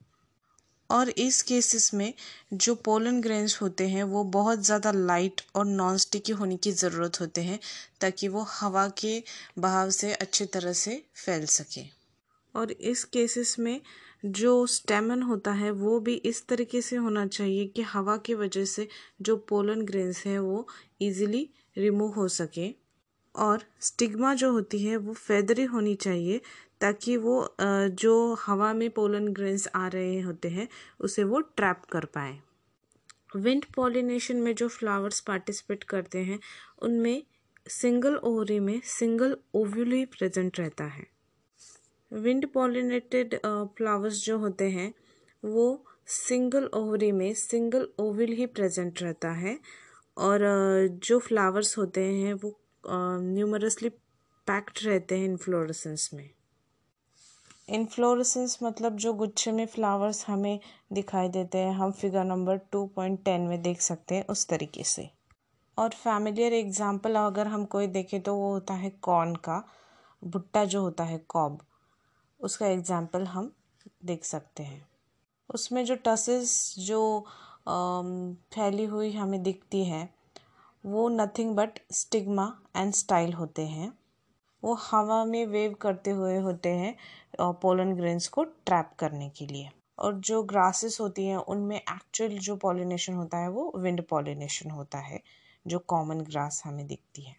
और 0.89 1.09
इस 1.09 1.41
केसेस 1.43 1.93
में 1.93 2.13
जो 2.55 2.75
पोलन 2.75 3.21
ग्रेन्स 3.21 3.61
होते 3.61 3.87
हैं, 3.87 4.03
वो 4.03 4.23
बहुत 4.23 4.59
ज़्यादा 4.59 4.91
लाइट 4.91 5.41
और 5.55 5.65
नॉन 5.65 5.97
स्टिकी 5.97 6.31
होने 6.31 6.57
की 6.57 6.71
ज़रूरत 6.71 7.19
होते 7.21 7.41
हैं, 7.41 7.59
ताकि 8.01 8.27
वो 8.27 8.41
हवा 8.51 8.87
के 8.89 9.21
बहाव 9.59 9.89
से 9.89 10.13
अच्छी 10.13 10.45
तरह 10.45 10.73
से 10.73 11.01
फैल 11.15 11.45
सके। 11.45 11.83
और 12.55 12.71
इस 12.71 13.03
केसेस 13.03 13.55
में 13.59 13.79
जो 14.25 14.65
स्टेमन 14.67 15.21
होता 15.21 15.51
है, 15.51 15.71
वो 15.71 15.99
भी 15.99 16.13
इस 16.15 16.47
तरीके 16.47 16.81
से 16.81 16.95
होना 16.95 17.25
चाहिए 17.27 17.65
कि 17.65 17.81
हवा 17.81 18.17
की 18.17 18.33
वजह 18.33 18.65
से 18.65 18.87
जो 19.21 19.35
पोलन 19.49 19.81
ग्रेन्स 19.81 20.25
हैं, 20.25 20.39
वो 20.39 20.67
इजीली 21.01 21.49
रिमूव 21.77 22.13
हो 22.13 22.27
सके। 22.27 22.73
और 23.37 23.63
स्टिग्मा 23.79 24.33
जो 24.33 24.51
होती 24.51 24.83
है 24.85 24.97
वो 24.97 25.13
फेदरी 25.13 25.63
होनी 25.63 25.95
चाहिए 25.95 26.41
ताकि 26.81 27.15
वो 27.17 27.55
जो 27.61 28.33
हवा 28.33 28.73
में 28.73 28.89
पोलन 28.89 29.27
ग्रेन्स 29.27 29.67
आ 29.75 29.87
रहे 29.87 30.19
होते 30.21 30.49
हैं, 30.49 30.67
उसे 30.99 31.23
वो 31.23 31.39
ट्रैप 31.39 31.81
कर 31.91 32.05
पाए। 32.05 32.37
विंड 33.35 33.65
पॉलिनेशन 33.75 34.37
में 34.37 34.53
जो 34.55 34.67
फ्लावर्स 34.67 35.19
पार्टिसिपेट 35.19 35.83
करते 35.83 36.19
हैं, 36.19 36.39
उनमें 36.81 37.23
सिंगल 37.69 38.15
ओवरी 38.15 38.59
में 38.59 38.79
सिंगल 38.83 39.37
ओव्यूल 39.53 39.91
ही 39.91 40.05
प्रेजेंट 40.05 40.59
रहता 40.59 40.83
है। 40.83 41.07
विंड 42.11 42.47
पॉलिनेटेड 42.47 43.35
फ्लावर्स 43.77 44.23
जो 44.25 44.37
होते 44.37 44.69
हैं, 44.69 44.93
वो 45.43 45.85
सिंगल 46.07 46.65
ओवरी 46.73 47.11
में 47.11 47.33
सिंगल 47.33 47.87
ओव्यूल 47.99 48.31
ही 48.31 48.45
प्रेजेंट 48.45 49.01
रहता 49.01 49.31
है 49.31 49.59
और 50.17 50.39
जो 51.03 51.19
फ्लावर्स 51.19 51.77
होते 51.77 52.03
हैं 52.03 52.33
वो 52.33 52.59
न्यूमरसली 52.85 53.89
पैक्ड 54.47 54.79
रहते 54.85 55.17
हैं 55.17 55.25
इन्फ्लोरेसेंस 55.25 56.09
में। 56.13 56.29
इन्फ्लोरेसेंस 57.69 58.57
मतलब 58.63 58.95
जो 58.97 59.13
गुच्छे 59.13 59.51
में 59.51 59.65
फ्लावर्स 59.65 60.25
हमें 60.27 60.59
दिखाई 60.93 61.29
देते 61.29 61.57
हैं, 61.57 61.73
हम 61.73 61.91
figure 61.91 62.23
number 62.23 62.57
two 62.71 62.85
point 62.95 63.23
ten 63.25 63.41
में 63.41 63.61
देख 63.61 63.81
सकते 63.81 64.15
हैं 64.15 64.25
उस 64.27 64.47
तरीके 64.47 64.83
से। 64.83 65.09
और 65.77 65.89
फैमिलियर 65.93 66.53
एग्ज़ाम्पल 66.53 67.15
अगर 67.17 67.47
हम 67.47 67.65
कोई 67.67 67.87
देखें 67.89 68.21
तो 68.21 68.35
वो 68.35 68.51
होता 68.51 68.73
है 68.73 68.89
कॉर्न 69.01 69.35
का, 69.37 69.63
भुट्टा 70.21 70.65
जो 70.65 70.81
होता 70.81 71.03
है 71.03 71.17
कॉब 71.29 71.61
उसका 72.39 72.67
एग्ज़ाम्पल 72.67 73.25
हम 73.27 73.51
देख 74.05 74.23
सकते 74.25 74.63
हैं। 74.63 74.85
उसमें 75.49 75.83
जो 75.85 75.95
टसेस 76.05 76.75
जो 76.79 77.25
फैली 78.53 78.85
हुई 78.85 79.11
हमें 79.11 79.41
दिखती 79.43 79.83
है 79.85 80.09
वो 80.85 81.07
nothing 81.09 81.55
but 81.55 81.79
stigma 81.91 82.61
and 82.75 82.93
style 82.93 83.33
होते 83.33 83.61
हैं। 83.61 83.91
वो 84.63 84.73
हवा 84.73 85.23
में 85.25 85.45
वेव 85.45 85.73
करते 85.73 86.11
हुए 86.11 86.37
होते 86.37 86.69
हैं 86.69 86.95
पोलन 87.41 87.93
ग्रेन्स 87.95 88.27
को 88.27 88.43
ट्रैप 88.43 88.91
करने 88.99 89.29
के 89.29 89.45
लिए। 89.45 89.69
और 89.99 90.19
जो 90.19 90.43
ग्रासेस 90.43 90.99
होती 91.01 91.25
हैं, 91.25 91.37
उनमें 91.37 91.77
एक्चुअल 91.77 92.37
जो 92.37 92.55
पॉलिनेशन 92.55 93.13
होता 93.13 93.37
है, 93.37 93.49
वो 93.49 93.71
विंड 93.75 94.03
पॉलिनेशन 94.03 94.69
होता 94.71 94.97
है, 94.97 95.21
जो 95.67 95.79
कॉमन 95.79 96.21
ग्रास 96.21 96.61
हमें 96.65 96.87
दिखती 96.87 97.21
है। 97.21 97.35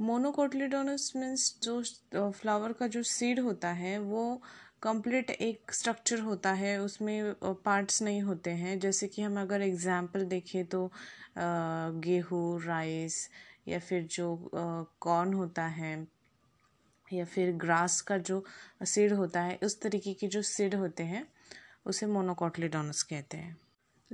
मोनोकोटलीडोनस 0.00 1.12
मीन्स 1.16 1.58
जो 1.62 1.82
फ्लावर 2.30 2.72
का 2.72 2.86
जो 2.86 3.02
सीड 3.02 3.40
होता 3.40 3.68
है, 3.68 3.98
वो 3.98 4.40
कंप्लीट 4.84 5.30
एक 5.30 5.72
स्ट्रक्चर 5.72 6.20
होता 6.20 6.52
है, 6.52 6.78
उसमें 6.78 7.34
पार्ट्स 7.64 8.02
नहीं 8.02 8.20
होते 8.22 8.50
हैं। 8.52 8.78
जैसे 8.78 9.08
कि 9.08 9.22
हम 9.22 9.40
अगर 9.40 9.62
एग्जांपल 9.62 10.24
देखें 10.26 10.64
तो 10.66 10.90
गेहूँ 11.38 12.60
राइस 12.64 13.28
या 13.68 13.78
फिर 13.78 14.02
जो 14.10 14.36
कॉर्न 15.00 15.32
होता 15.34 15.66
है 15.66 15.96
या 17.08 17.24
फिर 17.24 17.52
ग्रास 17.56 18.00
का 18.00 18.18
जो 18.18 18.44
सीड 18.84 19.12
होता 19.12 19.40
है, 19.40 19.58
उस 19.64 19.80
तरीके 19.80 20.14
के 20.14 20.26
जो 20.28 20.42
सीड 20.44 20.74
होते 20.74 21.02
हैं, 21.04 21.26
उसे 21.86 22.06
मोनोकोटलीडोनस 22.06 23.02
कहते 23.02 23.36
हैं। 23.36 23.56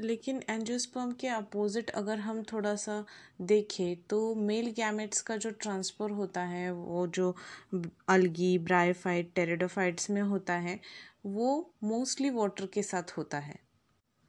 लेकिन 0.00 0.42
एंजियोस्पर्म 0.50 1.12
के 1.12 1.28
अपोजिट 1.28 1.90
अगर 1.90 2.18
हम 2.18 2.42
थोड़ा 2.42 2.74
सा 2.76 3.04
देखें 3.42 3.96
तो 4.10 4.34
मेल 4.36 4.70
गैमेट्स 4.76 5.20
का 5.22 5.36
जो 5.36 5.50
ट्रांसफ़र 5.52 6.10
होता 6.10 6.40
है, 6.42 6.70
वो 6.72 7.06
जो 7.06 7.34
अलगी 8.08 8.56
ब्राइफाइट 8.60 9.32
टेरेडोफाइट्स 9.34 10.10
में 10.10 10.22
होता 10.22 10.54
है, 10.56 10.78
वो 11.26 11.74
मोस्टली 11.84 12.30
वाटर 12.30 12.66
के 12.66 12.82
साथ 12.82 13.16
होता 13.16 13.38
है। 13.38 13.58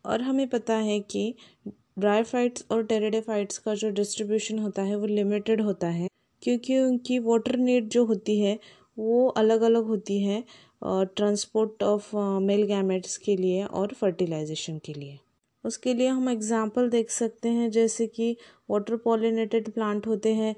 और 0.05 0.22
हमें 0.22 0.47
पता 0.49 0.76
है 0.76 0.99
कि 1.01 1.34
ब्राइफाइट्स 1.67 2.65
और 2.72 2.84
टेरेडोफाइट्स 2.86 3.57
का 3.57 3.76
जो 3.76 3.89
डिस्ट्रीब्यूशन 3.91 4.59
होता 4.59 4.82
है, 4.82 4.95
वो 4.95 5.05
लिमिटेड 5.05 5.61
होता 5.61 5.88
है, 5.89 6.07
क्योंकि 6.41 6.80
उनकी 6.80 7.19
वाटर 7.22 7.57
नीड 7.57 7.89
जो 7.89 8.05
होती 8.05 8.39
है, 8.39 8.57
वो 8.97 9.28
अलग 9.38 9.61
अलग 9.61 9.86
होती 9.86 10.22
है 10.24 10.43
ट्रांसपोर्ट 10.84 11.84
ऑफ़ 11.84 12.15
मेल 12.43 12.63
गैमेट्स 12.67 13.17
के 13.17 13.36
लिए 13.38 13.63
और 13.65 13.93
फर्टिलाइजेशन 13.93 14.78
के 14.78 14.93
लिए। 14.93 15.19
उसके 15.64 15.93
लिए 15.93 16.07
हम 16.09 16.30
एग्ज़ाम्पल 16.30 16.89
देख 16.89 17.09
सकते 17.12 17.49
हैं, 17.49 17.70
जैसे 17.72 18.07
कि 18.07 18.36
वाटर 18.70 18.95
पॉलिनेटेड 18.97 19.72
प्लांट 19.74 20.07
होते 20.07 20.34
हैं 20.36 20.55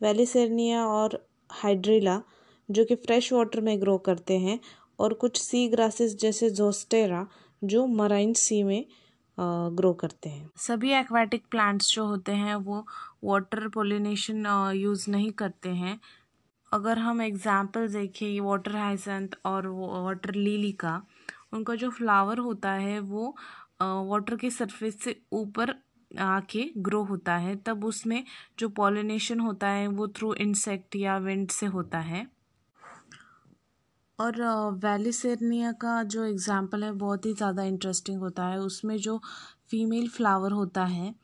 वेलिसेरनिया 0.00 0.86
और 0.86 1.26
हाइड्रिला 1.52 2.20
जो 2.68 2.84
कि 2.84 2.94
फ्रेश 2.96 3.32
वाटर 3.32 3.60
में 3.60 3.80
ग्रो 3.80 3.96
करते 4.00 4.38
हैं, 4.38 4.58
और 4.98 5.14
कुछ 5.14 5.40
सी 5.40 5.68
ग्रासेस 5.68 6.16
जैसे 6.16 6.50
जोस्टेरा 6.52 7.26
जो 7.62 7.86
मराइन 7.88 8.32
सी 8.34 8.62
में 8.62 8.84
ग्रो 9.38 9.92
करते 9.92 10.28
हैं। 10.28 10.50
सभी 10.58 10.92
एक्वाटिक 10.94 11.44
प्लांट्स 11.50 11.94
जो 11.94 12.04
होते 12.06 12.32
हैं, 12.32 12.54
वो 12.56 12.84
वाटर 13.24 13.68
पोलिनेशन 13.68 14.46
यूज़ 14.76 15.10
नहीं 15.10 15.30
करते 15.32 15.68
हैं। 15.70 15.98
अगर 16.72 16.98
हम 16.98 17.22
एग्ज़ाम्पल 17.22 17.88
देखें 17.88 18.40
वाटर 18.40 18.76
हाइसेंथ 18.76 19.36
और 19.46 19.66
वाटर 19.66 20.34
लीली 20.34 20.72
का, 20.74 21.00
उनका 21.52 21.74
जो 21.74 21.90
फ्लावर 21.90 22.38
होता 22.38 22.72
है, 22.72 22.98
वो 23.00 23.34
वाटर 23.80 24.36
के 24.36 24.50
सरफेस 24.50 25.02
से 25.02 25.20
ऊपर 25.32 25.74
आके 26.10 26.70
ग्रो 26.78 27.02
होता 27.04 27.36
है, 27.36 27.56
तब 27.56 27.84
उसमें 27.84 28.24
जो 28.58 28.68
पॉलिनेशन 28.68 29.40
होता 29.40 29.68
है, 29.68 29.86
वो 29.88 30.08
थ्रू 30.08 30.32
इंसेक्ट 30.34 30.96
या 30.96 31.16
विंड 31.18 31.50
से 31.50 31.66
होता 31.66 31.98
है। 32.00 32.26
और 34.18 34.40
वैलीसेरनिया 34.82 35.72
का 35.72 36.02
जो 36.04 36.24
एग्ज़ाम्पल 36.24 36.84
है, 36.84 36.92
बहुत 36.92 37.26
ही 37.26 37.32
ज़्यादा 37.34 37.62
इंटरेस्टिंग 37.64 38.20
होता 38.20 38.46
है। 38.46 38.58
उसमें 38.60 38.96
जो 38.98 39.20
फीमेल 39.70 40.08
फ्लावर 40.08 40.52
होता 40.52 40.84
है, 40.84 41.14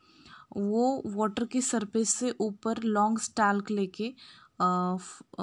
वो 0.57 1.01
वाटर 1.07 1.45
की 1.45 1.61
सरफेस 1.61 2.13
से 2.15 2.31
ऊपर 2.41 2.83
लॉन्ग 2.83 3.19
स्टाल्क 3.19 3.71
लेके 3.71 4.13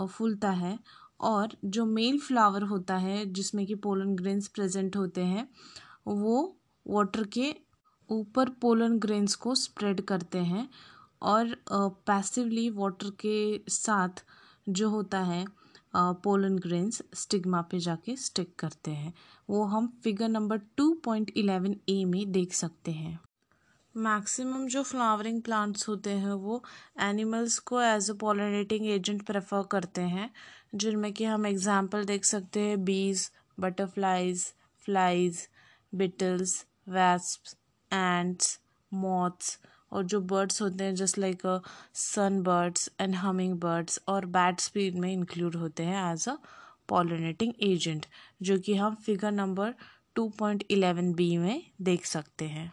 फूलता 0.09 0.51
है। 0.51 0.79
और 1.21 1.57
जो 1.65 1.85
मेल 1.87 2.19
फ्लावर 2.19 2.63
होता 2.63 2.97
है, 2.97 3.25
जिसमें 3.27 3.67
कि 3.67 3.75
पोलन 3.77 4.15
ग्रेन्स 4.17 4.49
प्रेजेंट 4.49 4.97
होते 4.97 5.21
हैं, 5.21 5.49
वो 6.07 6.58
वाटर 6.89 7.25
के 7.29 7.55
ऊपर 8.11 8.49
पोलन 8.61 8.99
ग्रेन्स 8.99 9.35
को 9.35 9.55
स्प्रेड 9.55 10.01
करते 10.01 10.39
हैं 10.39 10.69
और 11.23 11.55
पैसिवली 11.71 12.69
वाटर 12.71 13.11
के 13.21 13.61
साथ 13.69 14.25
जो 14.69 14.89
होता 14.91 15.21
है 15.23 15.45
पोलन 15.97 16.59
ग्रेन्स 16.59 17.03
स्टिग्मा 17.15 17.61
पे 17.63 17.79
जाके 17.79 18.17
स्टिक 18.17 18.55
करते 18.59 18.91
हैं। 18.91 19.13
वो 19.49 19.65
हम 19.65 19.87
figure 20.05 20.29
number 20.29 20.61
two 20.77 20.93
point 21.05 21.33
eleven 21.37 21.77
A 21.89 22.05
में 22.05 22.31
देख 22.33 22.53
सकते 22.53 22.93
हैं। 22.93 23.19
मैक्सिमम 23.95 24.67
जो 24.67 24.83
फ्लावरिंग 24.83 25.41
प्लांट्स 25.43 25.89
होते 25.89 26.11
हैं, 26.11 26.33
वो 26.33 26.63
एनिमल्स 27.01 27.59
को 27.59 27.81
as 27.83 28.11
a 28.11 28.15
pollinating 28.15 28.87
agent 28.87 29.23
prefer 29.23 29.63
करते 29.71 30.01
हैं, 30.01 30.31
जिनमें 30.75 31.13
कि 31.13 31.25
हम 31.25 31.47
एग्जांपल 31.47 32.05
देख 32.05 32.25
सकते 32.25 32.61
हैं 32.61 32.85
bees 32.85 33.31
butterflies 33.61 34.45
flies 34.85 35.47
beetles 35.93 36.65
wasps 36.89 37.57
ants 37.91 38.59
moths 38.93 39.59
और 39.93 40.05
जो 40.05 40.21
बर्ड्स 40.21 40.63
होते 40.63 40.85
हैं 40.85 40.95
just 40.95 41.19
like 41.19 41.43
sun 41.95 42.43
birds 42.43 42.91
and 43.01 43.15
humming 43.15 43.55
birds 43.61 44.01
और 44.09 44.27
बैट 44.27 44.61
स्पीड 44.61 44.95
में 44.95 45.13
इंक्लूड 45.13 45.57
होते 45.57 45.83
हैं 45.83 46.13
एज 46.13 46.29
अ 46.29 46.37
पॉलिनेटिंग 46.89 47.53
एजेंट 47.63 48.07
जो 48.43 48.59
कि 48.59 48.75
हम 48.75 48.95
figure 48.95 49.33
number 49.33 49.75
two 50.15 50.29
point 50.29 50.65
eleven 50.71 51.13
B 51.15 51.37
में 51.37 51.63
देख 51.83 52.05
सकते 52.05 52.45
हैं। 52.45 52.73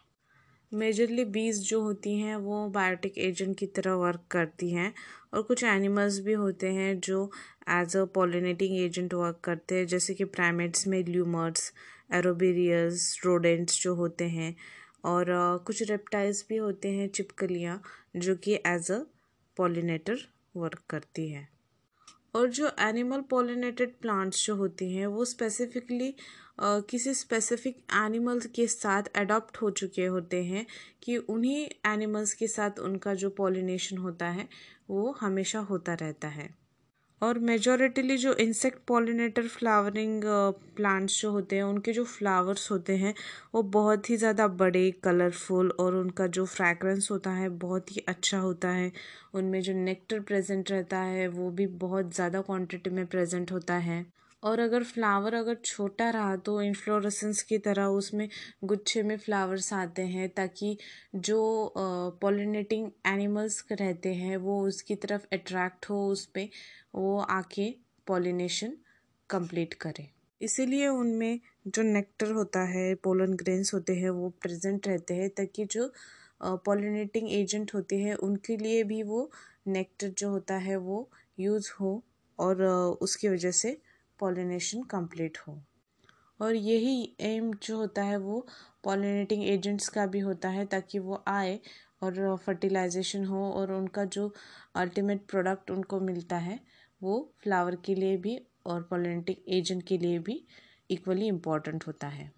मेजरली 0.71 1.25
बीज 1.25 1.61
जो 1.69 1.81
होती 1.81 2.15
हैं, 2.19 2.35
वो 2.35 2.67
बायोटिक 2.69 3.17
एजेंट 3.17 3.57
की 3.57 3.65
तरह 3.67 3.93
वर्क 3.93 4.23
करती 4.31 4.69
हैं 4.71 4.93
और 5.33 5.41
कुछ 5.41 5.63
एनिमल्स 5.63 6.19
भी 6.19 6.33
होते 6.33 6.71
हैं 6.73 6.99
जो 6.99 7.29
as 7.69 7.95
a 7.97 8.03
pollinating 8.05 8.77
agent 8.77 9.13
work 9.13 9.39
करते 9.43 9.75
हैं, 9.75 9.87
जैसे 9.87 10.13
कि 10.13 10.23
प्राइमेट्स 10.25 10.87
में 10.87 11.03
ल्यूमर्स 11.03 11.71
एरोबेरियस 12.09 13.21
रोडेंट्स 13.25 13.81
जो 13.81 13.95
होते 13.95 14.27
हैं 14.29 14.55
और 15.05 15.25
कुछ 15.67 15.81
रेप्टाइल्स 15.89 16.45
भी 16.49 16.57
होते 16.57 16.91
हैं 16.91 17.07
चिपकलियाँ 17.09 17.81
जो 18.15 18.35
कि 18.35 18.53
एज 18.67 18.91
अ 18.91 18.99
पॉलिनेटर 19.57 20.17
वर्क 20.57 20.81
करती 20.89 21.29
है। 21.29 21.47
और 22.35 22.49
जो 22.49 22.69
एनिमल 22.79 23.21
पॉलिनेटेड 23.21 23.93
प्लांट्स 24.01 24.45
जो 24.45 24.55
होती 24.55 24.93
हैं, 24.93 25.07
वो 25.07 25.25
स्पेसिफिकली 25.25 26.13
किसी 26.61 27.13
स्पेसिफिक 27.13 27.77
एनिमल्स 27.93 28.45
के 28.45 28.67
साथ 28.67 29.03
अडॉप्ट 29.15 29.57
हो 29.57 29.69
चुके 29.71 30.05
होते 30.05 30.43
हैं 30.43 30.65
कि 31.03 31.17
उन्हीं 31.17 31.67
एनिमल्स 31.85 32.33
के 32.33 32.47
साथ 32.47 32.79
उनका 32.79 33.13
जो 33.13 33.29
पॉलिनेशन 33.29 33.97
होता 33.97 34.29
है, 34.29 34.47
वो 34.89 35.11
हमेशा 35.11 35.59
होता 35.59 35.93
रहता 35.93 36.27
है। 36.27 36.49
और 37.21 37.37
मेजोरिटीली 37.39 38.15
जो 38.17 38.33
इंसेक्ट 38.35 38.79
पॉलिनेटर 38.87 39.47
फ्लावरिंग 39.47 40.23
प्लांट्स 40.75 41.19
जो 41.21 41.31
होते 41.31 41.55
हैं, 41.55 41.63
उनके 41.63 41.93
जो 41.93 42.03
फ्लावर्स 42.05 42.69
होते 42.71 42.95
हैं, 42.97 43.13
वो 43.55 43.61
बहुत 43.71 44.09
ही 44.09 44.17
ज़्यादा 44.17 44.47
बड़े 44.55 44.89
कलरफुल 45.03 45.71
और 45.79 45.95
उनका 45.95 46.27
जो 46.29 46.45
फ्रैग्रेंस 46.47 47.09
होता 47.11 47.31
है, 47.31 47.49
बहुत 47.49 47.91
ही 47.91 48.03
अच्छा 48.07 48.39
होता 48.39 48.69
है। 48.71 48.91
उनमें 49.33 49.61
जो 49.61 49.73
नेक्टर 49.75 50.19
प्रेजेंट 50.21 50.71
रहता 50.71 50.99
है, 51.01 51.27
वो 51.29 51.49
भी 51.51 51.67
बहुत 51.79 52.13
ज़्यादा 52.15 52.41
क्वांटिटी 52.41 52.89
में 52.89 53.05
प्रेजेंट 53.07 53.51
होता 53.51 53.75
है। 53.81 54.05
और 54.45 54.59
अगर 54.59 54.83
फ्लावर 54.83 55.33
अगर 55.33 55.55
छोटा 55.65 56.09
रहा 56.09 56.35
तो 56.45 56.61
इन्फ्लोरेसेंस 56.61 57.41
की 57.43 57.57
तरह 57.57 57.85
उसमें 57.93 58.27
गुच्छे 58.63 59.03
में 59.03 59.17
फ्लावर्स 59.17 59.71
आते 59.73 60.01
हैं 60.07 60.27
ताकि 60.29 60.77
जो 61.17 61.39
पॉलिनेटिंग 62.21 62.89
एनिमल्स 63.07 63.63
रहते 63.71 64.13
हैं 64.13 64.37
वो 64.37 64.61
उसकी 64.67 64.95
तरफ़ 64.95 65.25
अट्रैक्ट 65.33 65.89
हो 65.89 66.05
उस 66.07 66.25
पर 66.27 66.49
वो 66.95 67.17
आके 67.31 67.69
पॉलिनेशन 68.07 68.77
कंप्लीट 69.29 69.73
करें। 69.73 70.07
इसीलिए 70.41 70.87
उनमें 70.87 71.39
जो 71.67 71.81
नेक्टर 71.83 72.31
होता 72.31 72.63
है 72.65 72.93
पोलन 73.03 73.33
ग्रेन्स 73.33 73.73
होते 73.73 73.95
हैं, 73.95 74.09
वो 74.09 74.29
प्रेजेंट 74.41 74.87
रहते 74.87 75.13
हैं 75.13 75.29
ताकि 75.29 75.65
जो 75.65 75.91
पॉलिनेटिंग 76.65 77.31
एजेंट 77.31 77.73
होते 77.73 77.97
हैं 77.99 78.15
उनके 78.23 78.57
लिए 78.57 78.83
भी 78.83 79.01
वो 79.03 79.29
नेक्टर 79.67 80.09
जो 80.17 80.29
होता 80.29 80.55
है 80.59 80.75
वो 80.79 81.09
यूज़ 81.39 81.71
हो 81.79 82.01
और 82.39 82.63
उसकी 83.01 83.29
वजह 83.29 83.51
से 83.51 83.77
पॉलिनेशन 84.19 84.83
कंप्लीट 84.83 85.37
हो। 85.37 85.61
और 86.41 86.55
यही 86.55 87.15
एम 87.19 87.53
जो 87.53 87.77
होता 87.77 88.03
है 88.03 88.17
वो 88.17 88.47
पॉलिनेटिंग 88.83 89.43
एजेंट्स 89.43 89.87
का 89.89 90.05
भी 90.05 90.19
होता 90.19 90.49
है 90.49 90.65
ताकि 90.65 90.99
वो 90.99 91.23
आए 91.27 91.59
और 92.03 92.37
फर्टिलाइजेशन 92.37 93.25
हो 93.25 93.51
और 93.51 93.71
उनका 93.71 94.05
जो 94.05 94.33
अल्टीमेट 94.75 95.25
प्रोडक्ट 95.25 95.71
उनको 95.71 95.99
मिलता 95.99 96.37
है, 96.37 96.59
वो 97.01 97.33
फ्लावर 97.43 97.75
के 97.75 97.95
लिए 97.95 98.17
भी 98.17 98.39
और 98.65 98.83
पॉलिनेटिंग 98.83 99.53
एजेंट 99.53 99.83
के 99.83 99.97
लिए 99.97 100.19
भी 100.19 100.45
इक्वली 100.89 101.27
इंपॉर्टेंट 101.27 101.87
होता 101.87 102.07
है। 102.07 102.31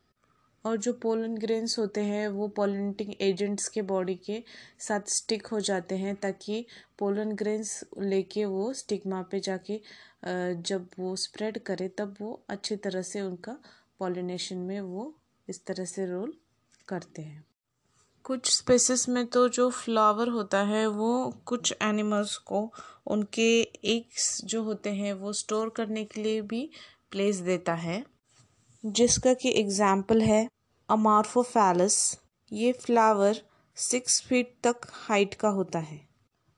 और 0.68 0.78
जो 0.78 0.94
पोलन 0.94 1.36
ग्रेन्स 1.38 1.78
होते 1.80 2.02
हैं, 2.02 2.28
वो 2.30 2.48
पोलिनेटिंग 2.50 3.14
एजेंट्स 3.22 3.68
के 3.68 3.82
बॉडी 3.84 4.16
के 4.26 4.44
साथ 4.80 5.10
स्टिक 5.10 5.48
हो 5.48 5.60
जाते 5.62 5.98
हैं 5.98 6.16
ताकि 6.16 6.66
पोलन 7.00 7.32
ग्रेन्स 7.34 7.84
लेके 8.00 8.46
वो 8.46 8.72
स्टिग्मा 8.74 9.22
पे 9.32 9.40
जाके 9.40 9.80
जब 10.62 10.88
वो 11.00 11.16
स्प्रेड 11.16 11.58
करे, 11.60 11.88
तब 11.90 12.16
वो 12.22 12.40
अच्छी 12.50 12.76
तरह 12.78 13.02
से 13.02 13.22
उनका 13.22 13.58
पॉलिनेशन 14.00 14.58
में 14.58 14.80
वो 14.82 15.14
इस 15.48 15.66
तरह 15.66 15.86
से 15.86 16.06
रोल 16.06 16.34
करते 16.88 17.22
हैं। 17.22 17.46
कुछ 18.26 18.52
स्पेसिस 18.52 19.08
में 19.10 19.26
तो 19.26 19.48
जो 19.50 19.70
फ्लावर 19.70 20.30
होता 20.30 20.62
है, 20.64 20.86
वो 20.88 21.34
कुछ 21.46 21.74
एनिमल्स 21.82 22.36
को 22.38 22.72
उनके 23.08 23.50
एग्स 23.86 24.42
जो 24.46 24.64
होते 24.64 24.90
हैं, 24.90 25.14
वो 25.14 25.34
स्टोर 25.34 25.70
करने 25.70 26.04
के 26.06 26.22
लिए 26.24 26.42
भी 26.42 26.70
प्लेस 27.12 27.38
देता 27.42 27.74
है। 27.76 28.04
जिसका 28.84 29.34
कि 29.34 29.50
एग्ज़ाम्पल 29.60 30.22
है 30.22 30.48
अमार्फोफैलस, 30.90 32.20
ये 32.52 32.72
फ्लावर 32.72 33.42
सिक्स 33.76 34.22
फीट 34.22 34.56
तक 34.64 34.76
हाइट 34.92 35.34
का 35.34 35.50
होता 35.50 35.80
है। 35.80 36.08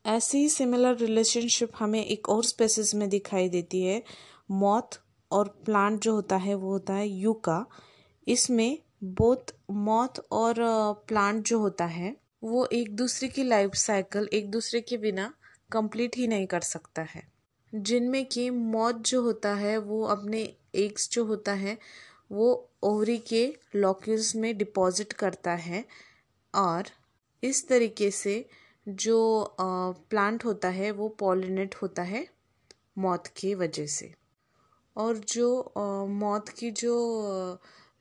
ऐसी 0.05 0.37
ही 0.37 0.49
सिमिलर 0.49 0.95
रिलेशनशिप 0.95 1.71
हमें 1.79 2.05
एक 2.05 2.29
और 2.29 2.43
स्पेसिस 2.43 2.95
में 2.95 3.09
दिखाई 3.09 3.49
देती 3.49 3.81
है 3.81 4.03
मौत 4.51 4.89
और 5.31 5.47
प्लांट 5.65 5.99
जो 5.99 6.13
होता 6.15 6.35
है, 6.35 6.55
वो 6.55 6.71
होता 6.71 6.93
है 6.93 7.07
यूका 7.07 7.65
इसमें 8.27 8.77
बोथ 9.03 9.55
मौत 9.71 10.27
और 10.31 10.55
प्लांट 11.07 11.45
जो 11.45 11.59
होता 11.59 11.85
है, 11.85 12.17
वो 12.43 12.65
एक 12.65 12.95
दूसरे 12.95 13.27
की 13.27 13.43
लाइफ 13.43 13.71
साइकिल 13.75 14.29
एक 14.33 14.51
दूसरे 14.51 14.81
के 14.81 14.97
बिना 14.97 15.33
कंप्लीट 15.71 16.17
ही 16.17 16.27
नहीं 16.27 16.47
कर 16.47 16.61
सकता 16.61 17.01
है। 17.01 17.27
जिनमें 17.75 18.25
कि 18.25 18.49
मौत 18.49 18.95
जो 18.95 19.21
होता 19.21 19.53
है, 19.53 19.77
वो 19.77 20.03
अपने 20.03 20.53
एग्स 20.75 21.09
जो 21.11 21.25
होता 21.25 21.53
है 21.53 21.77
वो 22.31 22.69
ओवरी 22.83 23.17
के 23.17 23.43
लॉक्यूल्स 23.75 24.35
में 24.35 24.57
डिपॉजिट 24.57 25.13
करता 25.13 25.51
है 25.51 25.85
और 26.53 26.89
इस 27.43 27.67
तरीके 27.67 28.09
से 28.11 28.45
जो 28.87 29.55
प्लांट 29.59 30.45
होता 30.45 30.69
है, 30.69 30.91
वो 30.91 31.07
पॉलिनेट 31.09 31.75
होता 31.75 32.01
है 32.03 32.27
मौत 32.97 33.27
की 33.27 33.53
वजह 33.55 33.85
से। 33.87 34.13
और 34.95 35.17
जो 35.17 35.73
मौत 36.09 36.49
की 36.49 36.71
जो 36.71 36.93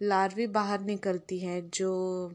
लार्वी 0.03 0.47
बाहर 0.47 0.81
निकलती 0.81 1.39
है, 1.39 1.61
जो 1.69 2.35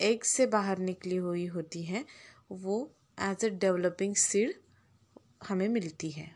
एग 0.00 0.22
से 0.22 0.46
बाहर 0.46 0.78
निकली 0.78 1.16
हुई 1.16 1.46
होती 1.46 1.82
है, 1.82 2.04
वो 2.52 2.90
एज 3.20 3.44
अ 3.44 3.48
डेवलपिंग 3.48 4.14
सीड 4.14 4.54
हमें 5.48 5.68
मिलती 5.68 6.10
है। 6.10 6.34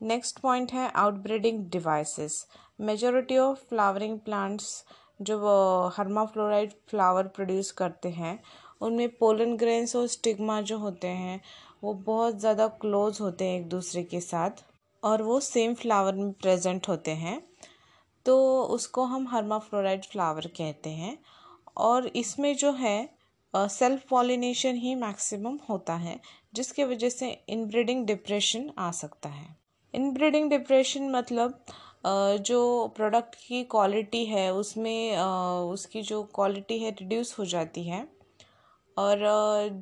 नेक्स्ट 0.00 0.38
पॉइंट 0.38 0.72
है 0.72 0.88
outbreeding 0.90 1.64
devices 1.70 2.46
majority 2.78 3.36
of 3.38 3.58
flowering 3.68 4.18
plants 4.20 4.84
जो 5.22 5.38
हर्माफ्लोराइड 5.96 6.72
फ्लावर 6.90 7.28
प्रोड्यूस 7.28 7.70
करते 7.72 8.08
हैं, 8.10 8.38
उनमें 8.80 9.08
पोलन 9.10 9.56
ग्रेन्स 9.56 9.94
और 9.96 10.06
स्टिग्मा 10.08 10.60
जो 10.62 10.78
होते 10.78 11.08
हैं, 11.08 11.40
वो 11.84 11.92
बहुत 11.94 12.38
ज़्यादा 12.40 12.66
क्लोज 12.80 13.18
होते 13.20 13.44
हैं 13.44 13.60
एक 13.60 13.68
दूसरे 13.68 14.02
के 14.04 14.20
साथ 14.20 14.64
और 15.02 15.22
वो 15.22 15.40
सेम 15.40 15.74
फ्लावर 15.74 16.14
में 16.14 16.32
प्रेजेंट 16.32 16.88
होते 16.88 17.10
हैं। 17.16 17.40
तो 18.26 18.62
उसको 18.64 19.04
हम 19.04 19.26
हर्माफ्लोराइड 19.28 20.04
फ्लावर 20.04 20.46
कहते 20.56 20.90
हैं 20.92 21.16
और 21.78 22.06
इसमें 22.16 22.54
जो 22.56 22.72
है 22.74 23.08
सेल्फ 23.54 24.02
पॉलिनेशन 24.08 24.76
ही 24.76 24.94
मैक्सिमम 24.94 25.58
होता 25.68 25.94
है, 25.96 26.18
जिसके 26.54 26.84
वजह 26.84 27.08
से 27.10 27.30
इनब्रीडिंग 27.48 28.06
डिप्रेशन 28.06 28.70
आ 28.78 28.90
सकता 28.92 29.28
है। 29.28 29.46
इनब्रीडिंग 29.94 30.50
डिप्रेशन 30.50 31.08
मतलब 31.10 31.64
जो 32.04 32.88
प्रोडक्ट 32.96 33.34
की 33.38 33.62
क्वालिटी 33.66 34.24
है, 34.26 34.52
उसमें 34.54 35.18
उसकी 35.18 36.02
जो 36.02 36.22
क्वालिटी 36.34 36.78
है 36.78 36.90
रिड्यूस 36.90 37.38
हो 37.38 37.44
जाती 37.46 37.82
है। 37.84 38.06
और 38.96 39.18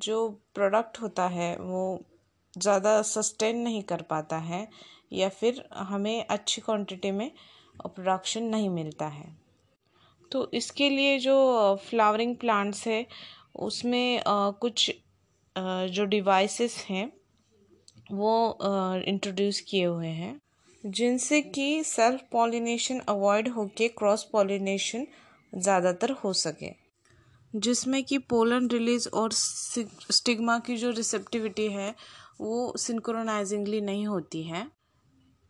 जो 0.02 0.28
प्रोडक्ट 0.54 1.00
होता 1.02 1.26
है, 1.28 1.56
वो 1.56 2.00
ज़्यादा 2.54 3.00
सस्टेन 3.04 3.58
नहीं 3.58 3.82
कर 3.82 4.02
पाता 4.02 4.36
है, 4.38 4.66
या 5.12 5.28
फिर 5.30 5.64
हमें 5.74 6.26
अच्छी 6.26 6.60
क्वांटिटी 6.60 7.10
में 7.10 7.30
प्रोडक्शन 7.76 8.42
नहीं 8.44 8.68
मिलता 8.70 9.06
है। 9.08 9.26
तो 10.32 10.48
इसके 10.54 10.88
लिए 10.90 11.18
जो 11.18 11.36
फ्लावरिंग 11.80 12.34
प्लांट्स 12.36 12.86
है, 12.86 13.06
उसमें 13.56 14.22
कुछ 14.26 14.90
जो 15.56 16.04
डिवाइसेस 16.06 16.76
हैं, 16.88 17.12
वो 18.12 18.58
इंट्रोड्यूस 19.04 19.60
किए 19.60 19.84
हुए 19.84 20.08
हैं। 20.08 20.40
जिनसे 20.84 21.40
कि 21.42 21.84
सेल्फ 21.84 22.20
पॉलिनेशन 22.32 22.98
अवॉइड 22.98 23.48
होके 23.48 23.88
क्रॉस 23.88 24.28
पॉलिनेशन 24.32 25.06
ज़्यादातर 25.58 26.10
हो 26.10 26.32
सके। 26.32 26.70
जिसमें 27.56 28.04
कि 28.04 28.18
पोलन 28.18 28.68
रिलीज़ 28.68 29.08
और 29.08 29.32
स्टिग्मा 29.32 30.58
की 30.58 30.76
जो 30.76 30.90
रिसेप्टिविटी 30.90 31.68
है, 31.68 31.94
वो 32.40 32.74
सिंक्रोनाइजिंगली 32.76 33.80
नहीं 33.80 34.06
होती 34.06 34.42
है। 34.42 34.66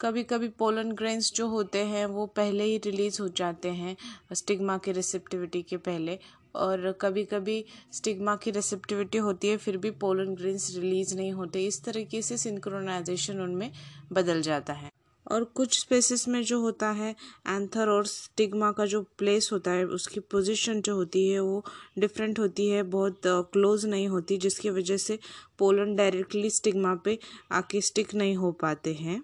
कभी 0.01 0.23
कभी 0.23 0.49
पोलन 0.49 0.93
ग्रेन्स 0.93 1.33
जो 1.33 1.49
होते 1.49 1.79
हैं, 1.79 2.07
वो 2.07 2.27
पहले 2.27 2.65
ही 2.65 2.79
रिलीज़ 2.79 3.23
हो 3.23 3.29
जाते 3.29 3.69
हैं 3.69 3.97
स्टिग्मा 4.33 4.79
की 4.79 4.93
रिसेप्टिविटी 4.93 5.63
के 5.63 5.77
पहले। 5.77 6.19
और 6.57 6.93
कभी 6.93 7.25
कभी 7.25 7.65
स्टिग्मा 7.93 8.37
की 8.37 8.51
रिसेप्टिविटी 8.51 9.19
होती 9.19 9.49
है, 9.49 9.57
फिर 9.57 9.77
भी 9.77 9.91
पोलन 9.91 10.35
ग्रेन्स 10.35 10.77
रिलीज़ 10.77 11.17
नहीं 11.17 11.33
होते। 11.33 11.67
इस 11.67 11.85
तरीके 11.85 12.23
से 12.23 12.37
सिंक्रोनाइजेशन 12.37 13.41
उनमें 13.41 13.71
बदल 14.13 14.43
जाता 14.43 14.73
है। 14.73 14.96
और 15.31 15.45
कुछ 15.45 15.81
स्पेसिस 15.81 16.29
में 16.29 16.43
जो 16.43 16.61
होता 16.61 16.91
है 16.91 17.15
एंथर 17.49 17.89
और 17.89 18.07
स्टिग्मा 18.07 18.73
का 18.73 18.87
जो 18.87 19.03
प्लेस 19.19 19.49
होता 19.53 19.71
है 19.71 19.85
उसकी 19.85 20.21
पोजीशन 20.21 20.81
जो 20.81 20.95
होती 20.97 21.29
है 21.29 21.41
वो 21.41 21.65
डिफरेंट 21.99 22.39
होती 22.39 22.69
है 22.69 22.83
बहुत 22.83 23.21
क्लोज 23.27 23.85
uh, 23.85 23.91
नहीं 23.91 24.09
होती 24.09 24.37
जिसकी 24.37 24.71
वजह 24.71 24.97
से 24.97 25.19
पोलन 25.59 25.97
डायरेक्टली 25.97 26.51
स्टिग्मा 26.51 26.95
पे 26.95 27.19
आके 27.53 27.81
स्टिक 27.81 28.15
नहीं 28.15 28.37
हो 28.37 28.53
पाते 28.53 28.95
हैं। 28.95 29.23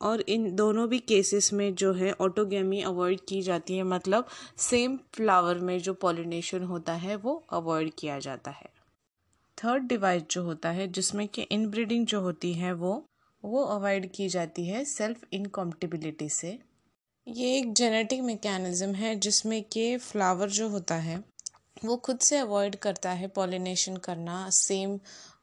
और 0.00 0.20
इन 0.20 0.54
दोनों 0.56 0.88
भी 0.88 0.98
केसेस 0.98 1.52
में 1.52 1.74
जो 1.74 1.92
है 1.92 2.12
ऑटोगेमी 2.12 2.80
अवॉइड 2.82 3.20
की 3.28 3.42
जाती 3.42 3.76
है 3.76 3.82
मतलब 3.82 4.28
सेम 4.58 4.98
फ्लावर 5.14 5.58
में 5.58 5.78
जो 5.78 5.94
पॉलिनेशन 5.94 6.62
होता 6.62 6.92
है 6.92 7.16
वो 7.16 7.44
अवॉइड 7.52 7.92
किया 7.98 8.18
जाता 8.18 8.50
है। 8.50 8.70
थर्ड 9.58 9.82
डिवाइस 9.82 10.22
जो 10.30 10.42
होता 10.42 10.70
है 10.70 10.88
जिसमें 10.88 11.28
कि 11.28 11.42
इनब्रीडिंग 11.42 12.06
जो 12.06 12.20
होती 12.20 12.52
है 12.52 12.72
वो 12.72 13.04
वो 13.44 13.62
अवॉइड 13.64 14.10
की 14.12 14.28
जाती 14.28 14.66
है 14.66 14.84
सेल्फ 14.84 15.24
इनकॉम्पिटिबिलिटी 15.32 16.28
से। 16.28 16.58
ये 17.28 17.56
एक 17.58 17.72
जेनेटिक 17.72 18.20
मैकेनिज्म 18.20 18.94
है 18.94 19.14
जिसमें 19.16 19.62
कि 19.62 19.96
फ्लावर 19.96 20.50
जो 20.50 20.68
होता 20.68 20.94
है, 20.94 21.22
वो 21.84 21.96
खुद 21.96 22.18
से 22.18 22.38
अवॉइड 22.38 22.76
करता 22.76 23.10
है 23.10 23.28
पॉलिनेशन 23.28 23.96
करना 23.96 24.50
सेम 24.50 24.98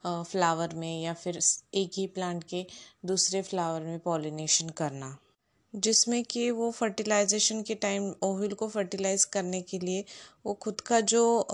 फ्लावर 0.08 0.76
में 0.76 1.02
या 1.02 1.14
फिर 1.14 1.39
एक 1.74 1.91
ही 1.93 2.08
प्लांट 2.08 2.43
के 2.43 2.66
दूसरे 3.06 3.41
फ्लावर 3.41 3.82
में 3.82 4.00
पॉलिनेशन 4.00 4.70
करना। 4.70 5.18
जिसमें 5.76 6.24
कि 6.24 6.52
वो 6.52 6.72
फर्टिलाइजेशन 6.72 7.62
के 7.62 7.76
टाइम 7.76 8.14
ओविल 8.22 8.54
को 8.54 8.68
फर्टिलाइज 8.68 9.24
करने 9.26 9.62
के 9.62 9.80
लिए 9.80 10.06
वो 10.45 10.54
खुद 10.54 10.82
का 10.82 11.00
जो 11.02 11.47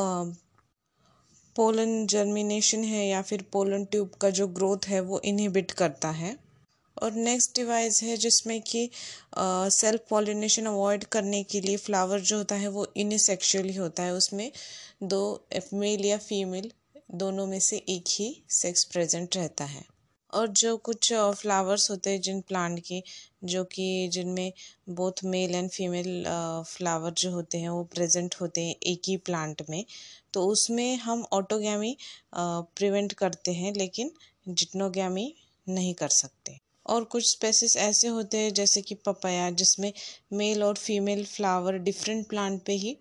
पोलन 1.56 2.06
जर्मिनेशन 2.08 2.84
है 2.84 3.06
या 3.08 3.22
फिर 3.22 3.44
पोलन 3.52 3.86
ट्यूब 3.86 4.12
का 4.22 4.30
जो 4.32 4.48
ग्रोथ 4.58 4.88
है 4.88 5.00
वो 5.02 5.20
इनहिबिट 5.26 5.72
करता 5.74 6.10
है। 6.14 6.36
और 6.98 7.14
नेक्स्ट 7.14 7.56
डिवाइस 7.56 8.02
है 8.04 8.16
जिसमें 8.18 8.62
कि 8.62 8.90
सेल्फ 9.38 10.06
पॉलिनेशन 10.10 10.66
अवॉइड 10.66 11.04
करने 11.14 11.44
के 11.44 11.62
लिए 11.62 11.78
फ्लावर 11.78 12.20
जो 12.22 12.38
होता 12.38 12.56
है 12.56 12.68
वो 12.68 12.86
इनसेक्सुअली 12.98 13.76
होता 13.76 14.04
है। 14.04 14.14
उसमें 14.14 14.52
दो 15.04 15.48
मेल 15.74 16.06
या 16.06 16.18
फीमेल 16.20 16.72
दोनों 17.14 17.46
में 17.48 17.60
से 17.60 17.78
एक 17.90 18.04
ही 18.10 18.36
सेक्स 18.52 18.84
प्रेजेंट 18.84 19.36
रहता 19.36 19.66
है। 19.66 19.84
और 20.34 20.48
जो 20.60 20.76
कुछ 20.78 21.12
फ्लावर्स 21.14 21.90
होते 21.92 22.10
हैं 22.10 22.22
जिन 22.22 22.40
प्लांट 22.42 22.80
के, 22.80 23.02
जो 23.44 23.64
कि 23.64 24.08
जिनमें 24.14 24.52
both 24.90 25.24
male 25.26 25.56
and 25.56 25.70
female 25.70 26.24
flower 26.68 27.12
जो 27.18 27.32
होते 27.32 27.58
हैं 27.58 27.70
वो 27.70 27.84
प्रेजेंट 27.94 28.36
होते 28.42 28.62
हैं 28.62 28.76
एक 28.84 29.02
ही 29.08 29.18
प्लांट 29.18 29.62
में 29.70 29.84
तो 30.36 30.46
उसमें 30.48 30.96
हम 30.98 31.26
ऑटोगैमी 31.34 31.96
प्रिवेंट 32.36 33.14
करते 33.14 33.54
हैं, 33.54 33.74
लेकिन 33.74 34.12
जिटनोगैमी 34.48 35.34
नहीं 35.68 35.94
कर 35.94 36.10
सकते। 36.10 36.60
और 36.86 37.04
कुछ 37.04 37.30
स्पेसिस 37.30 37.76
ऐसे 37.78 38.08
होते 38.10 38.38
हैं, 38.38 38.54
जैसे 38.54 38.82
कि 38.82 38.96
पपाया 38.96 39.50
जिसमें 39.52 39.92
मेल 40.34 40.64
और 40.64 40.76
फीमेल 40.78 41.26
फ्लावर 41.26 41.78
डिफरेंट 41.80 42.28
प्लांट 42.28 42.62
पे 42.64 42.74
ही 42.76 42.98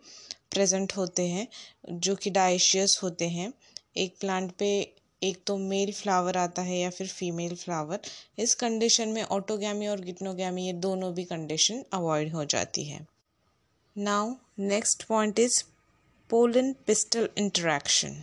प्रेजेंट 0.51 0.93
होते 0.97 1.27
हैं, 1.29 1.47
जो 1.91 2.15
कि 2.17 2.31
डाइशियस 2.31 2.99
होते 3.03 3.29
हैं। 3.29 3.53
एक 3.97 4.15
प्लांट 4.21 4.53
पे 4.53 4.69
एक 5.23 5.43
तो 5.47 5.57
मेल 5.59 5.93
फ्लावर 5.93 6.37
आता 6.37 6.63
है 6.63 6.79
या 6.79 6.91
फिर 6.91 7.07
फीमेल 7.09 7.55
फ्लावर 7.57 8.01
इस 8.39 8.55
कंडीशन 8.55 9.09
में 9.09 9.23
ऑटोगैमी 9.23 9.87
और 9.87 10.01
गिटनोगैमी 10.01 10.67
ये 10.67 10.73
दोनों 10.81 11.13
भी 11.15 11.25
कंडीशन 11.25 11.85
अवॉइड 11.93 12.33
हो 12.35 12.45
जाती 12.45 12.85
है। 12.85 13.07
Now 13.97 14.35
next 14.59 15.03
point 15.03 15.39
is 15.39 15.63
pollen 16.35 16.73
pistil 16.87 17.29
interaction. 17.39 18.15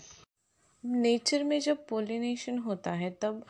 Nature 0.84 1.44
में 1.44 1.60
जब 1.60 1.86
पोलिनेशन 1.88 2.58
होता 2.58 2.92
है, 2.92 3.10
तब 3.22 3.44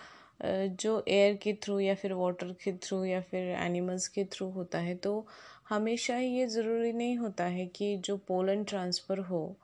जो 0.81 1.03
एयर 1.07 1.35
के 1.35 1.53
थ्रू 1.53 1.79
या 1.79 1.95
फिर 1.95 2.13
वाटर 2.13 2.51
के 2.63 2.73
थ्रू 2.73 3.03
या 3.05 3.21
फिर 3.21 3.47
एनिमल्स 3.51 4.07
के 4.07 4.25
थ्रू 4.25 4.49
होता 4.49 4.79
है 4.79 4.93
तो 4.95 5.13
हमेशा 5.69 6.17
ये 6.17 6.45
ज़रूरी 6.47 6.91
नहीं 6.93 7.17
होता 7.17 7.45
है 7.45 7.65
कि 7.67 7.95
जो 7.97 8.17
पोलन 8.17 8.63
ट्रांसफ़र 8.63 9.19
हो, 9.19 9.55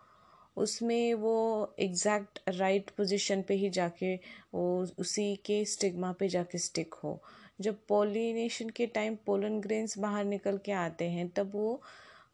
उसमें 0.58 1.14
वो 1.14 1.36
एग्जैक्ट 1.80 2.40
राइट 2.50 2.90
पोजीशन 2.90 3.42
पे 3.42 3.54
ही 3.54 3.70
जाके, 3.70 4.16
वो 4.16 4.88
उसी 5.00 5.36
के 5.46 5.64
स्टिग्मा 5.66 6.12
पे 6.12 6.30
जाके 6.30 6.58
स्टिक 6.58 6.94
हो। 6.94 7.20
जब 7.62 7.86
पोलिनेशन 7.88 8.70
के 8.70 8.86
टाइम 8.88 9.18
पोलन 9.26 9.60
ग्रेन्स 9.62 9.98
बाहर 10.00 10.26
निकल 10.26 10.58
के 10.66 10.72
आते 10.72 11.10
हैं, 11.10 11.30
तब 11.30 11.52
वो 11.56 11.82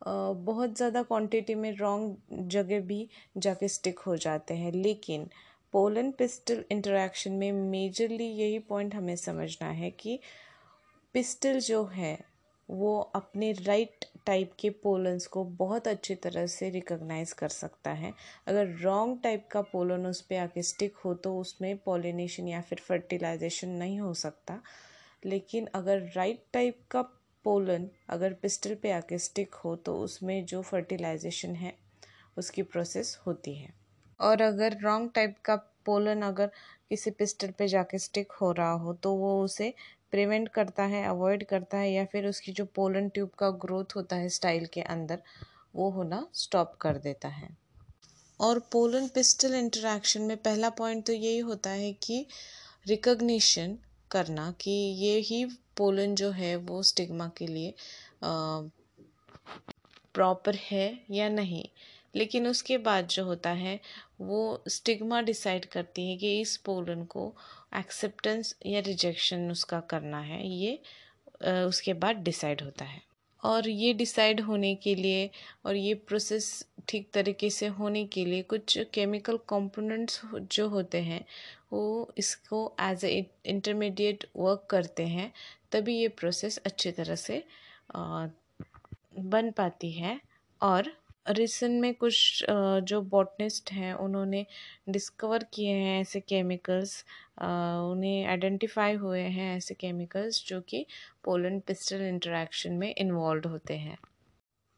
बहुत 0.04 0.76
ज़्यादा 0.78 1.02
क्वांटिटी 1.04 1.56
में 1.56 1.72
रॉन्ग 1.78 2.48
जगह 2.50 2.80
भी 2.82 3.08
जाके 3.38 3.68
स्टिक 3.68 4.00
हो 4.00 4.16
जाते 4.18 4.54
हैं। 4.54 4.72
लेकिन 4.74 5.28
पोलन 5.74 6.12
पिस्टल 6.12 6.64
इंटरेक्शन 6.72 7.32
में 7.32 7.52
मेजरली 7.52 8.26
यही 8.26 8.60
पॉइंट 8.60 8.96
हमें 8.96 9.16
समझना 9.16 9.70
है 9.70 9.90
कि 9.92 10.20
पिस्टल 11.16 11.60
जो 11.60 11.84
है, 11.86 12.18
वो 12.70 13.00
अपने 13.16 13.52
राइट 13.54 14.06
टाइप 14.26 14.52
के 14.60 14.70
पोलन्स 14.84 15.26
को 15.28 15.44
बहुत 15.56 15.88
अच्छी 15.88 16.16
तरह 16.16 16.46
से 16.48 16.70
रिकॉग्नाइज 16.70 17.32
कर 17.34 17.50
सकता 17.50 17.92
है। 17.94 18.14
अगर 18.48 18.76
रॉन्ग 18.82 19.20
टाइप 19.24 19.48
का 19.52 19.62
पोलन 19.64 20.06
उस 20.08 20.22
पर 20.22 20.36
आके 20.36 20.64
स्टिक 20.64 20.98
हो 20.98 21.14
तो 21.16 21.38
उसमें 21.40 21.76
पोलिनेशन 21.78 22.48
या 22.48 22.62
फिर 22.62 22.80
फर्टिलाइजेशन 22.80 23.70
नहीं 23.70 24.00
हो 24.00 24.14
सकता। 24.16 24.62
लेकिन 25.24 25.68
अगर 25.76 26.02
राइट 26.16 26.44
टाइप 26.54 26.80
का 26.92 27.02
पोलन 27.44 27.90
अगर 28.10 28.34
पिस्टल 28.34 28.76
पे 28.76 28.92
आके 28.92 29.18
स्टिक 29.18 29.56
हो 29.56 29.76
तो 29.76 29.98
उसमें 30.00 30.46
जो 30.46 30.62
फर्टिलाइजेशन 30.62 31.56
है, 31.56 31.74
उसकी 32.38 32.64
प्रोसेस 32.64 33.18
होती 33.28 33.56
है। 33.56 33.74
और 34.20 34.42
अगर 34.42 34.78
रॉन्ग 34.82 35.12
टाइप 35.16 35.36
का 35.46 35.56
पोलन 35.86 36.22
अगर 36.22 36.52
किसी 36.90 37.12
पिस्टल 37.12 37.52
पे 37.52 37.68
जाके 37.68 37.98
स्टिक 37.98 38.32
हो 38.32 38.52
रहा 38.52 38.72
हो 38.72 38.94
तो 38.94 39.14
वो 39.14 39.44
उसे 39.44 39.74
प्रिवेंट 40.12 40.50
करता 40.50 40.84
है, 40.84 41.04
अवॉइड 41.06 41.44
करता 41.44 41.78
है 41.78 41.92
या 41.92 42.06
फिर 42.06 42.28
उसकी 42.28 42.52
जो 42.52 42.66
पोलन 42.66 43.10
ट्यूब 43.10 43.30
का 43.30 43.50
ग्रोथ 43.50 43.96
होता 43.96 44.16
है 44.16 44.30
स्टाइल 44.30 44.66
के 44.66 44.82
अंदर, 44.82 45.22
वो 45.76 45.90
होना 45.90 46.28
स्टॉप 46.34 46.76
कर 46.82 46.98
देता 46.98 47.28
है। 47.28 47.50
और 48.40 48.60
पोलन 48.72 49.08
पिस्टल 49.08 49.54
इंटरेक्शन 49.54 50.22
में 50.22 50.38
पहला 50.38 50.70
पॉइंट 50.70 51.06
तो 51.06 51.14
यही 51.14 51.40
होता 51.40 51.70
है 51.70 51.92
कि 51.94 52.26
रिकग्निशन 52.88 53.78
करना 54.12 54.52
कि 54.62 54.72
ये 54.72 55.18
ही 55.20 55.46
पोलन 55.78 56.16
जो 56.16 56.30
है 56.32 56.56
वो 56.56 56.82
स्टिग्मा 56.84 57.28
के 57.38 57.48
लिए 57.48 57.74
प्रॉपर 60.14 60.56
है 60.62 60.88
या 61.12 61.30
नहीं। 61.30 61.64
लेकिन 62.16 62.48
उसके 62.48 62.78
बाद 62.78 63.08
जो 63.08 63.24
होता 63.26 63.50
है, 63.50 63.80
वो 64.22 64.64
स्टिग्मा 64.68 65.22
डिसाइड 65.22 65.66
करती 65.66 66.10
है 66.10 66.18
कि 66.18 66.40
इस 66.42 66.56
पोलन 66.58 67.04
को 67.06 67.34
एक्सेप्टेंस 67.76 68.56
या 68.66 68.80
रिजेक्शन 68.80 69.50
उसका 69.52 69.80
करना 69.80 70.20
है। 70.22 70.48
ये 70.48 70.80
उसके 71.44 71.94
बाद 71.94 72.16
डिसाइड 72.16 72.62
होता 72.62 72.86
है। 72.86 73.02
और 73.44 73.68
ये 73.70 73.94
डिसाइड 73.94 74.42
होने 74.42 74.74
के 74.76 74.94
लिए 74.96 75.30
और 75.66 75.76
ये 75.76 75.94
प्रोसेस 75.94 76.68
ठीक 76.88 77.10
तरीके 77.14 77.50
से 77.50 77.68
होने 77.68 78.06
के 78.06 78.26
लिए 78.26 78.42
कुछ 78.44 78.78
केमिकल 78.94 79.38
कंपोनेंट्स 79.50 80.22
जो 80.52 80.68
होते 80.68 81.02
हैं, 81.02 81.24
वो 81.74 82.14
इसको 82.18 82.76
एज 82.82 83.04
ए 83.06 83.26
इंटरमीडिएट 83.46 84.26
वर्क 84.36 84.68
करते 84.70 85.04
हैं। 85.08 85.32
तभी 85.74 85.98
ये 85.98 86.08
प्रोसेस 86.20 86.58
अच्छी 86.66 86.92
तरह 86.92 87.16
से 87.16 87.44
बन 87.96 89.52
पाती 89.52 89.92
है। 89.92 90.20
और 90.62 90.92
रिसेंट 91.30 91.80
में 91.82 91.94
कुछ 91.96 92.46
जो 92.84 93.02
बॉटनिस्ट 93.02 93.72
हैं, 93.72 93.94
उन्होंने 93.96 94.46
डिस्कवर 94.90 95.44
किए 95.54 95.74
हैं 95.74 96.00
ऐसे 96.02 96.20
केमिकल्स 96.20 97.04
उन्हें 97.42 98.26
आइडेंटिफाई 98.26 98.94
हुए 98.96 99.22
हैं 99.22 99.56
ऐसे 99.58 99.74
केमिकल्स 99.74 100.44
जो 100.48 100.60
कि 100.62 100.86
पोलन 101.24 101.60
पिस्टल 101.60 102.02
इंटरेक्शन 102.02 102.74
में 102.74 102.94
इन्वॉल्व 102.96 103.48
होते 103.50 103.78
हैं। 103.78 103.98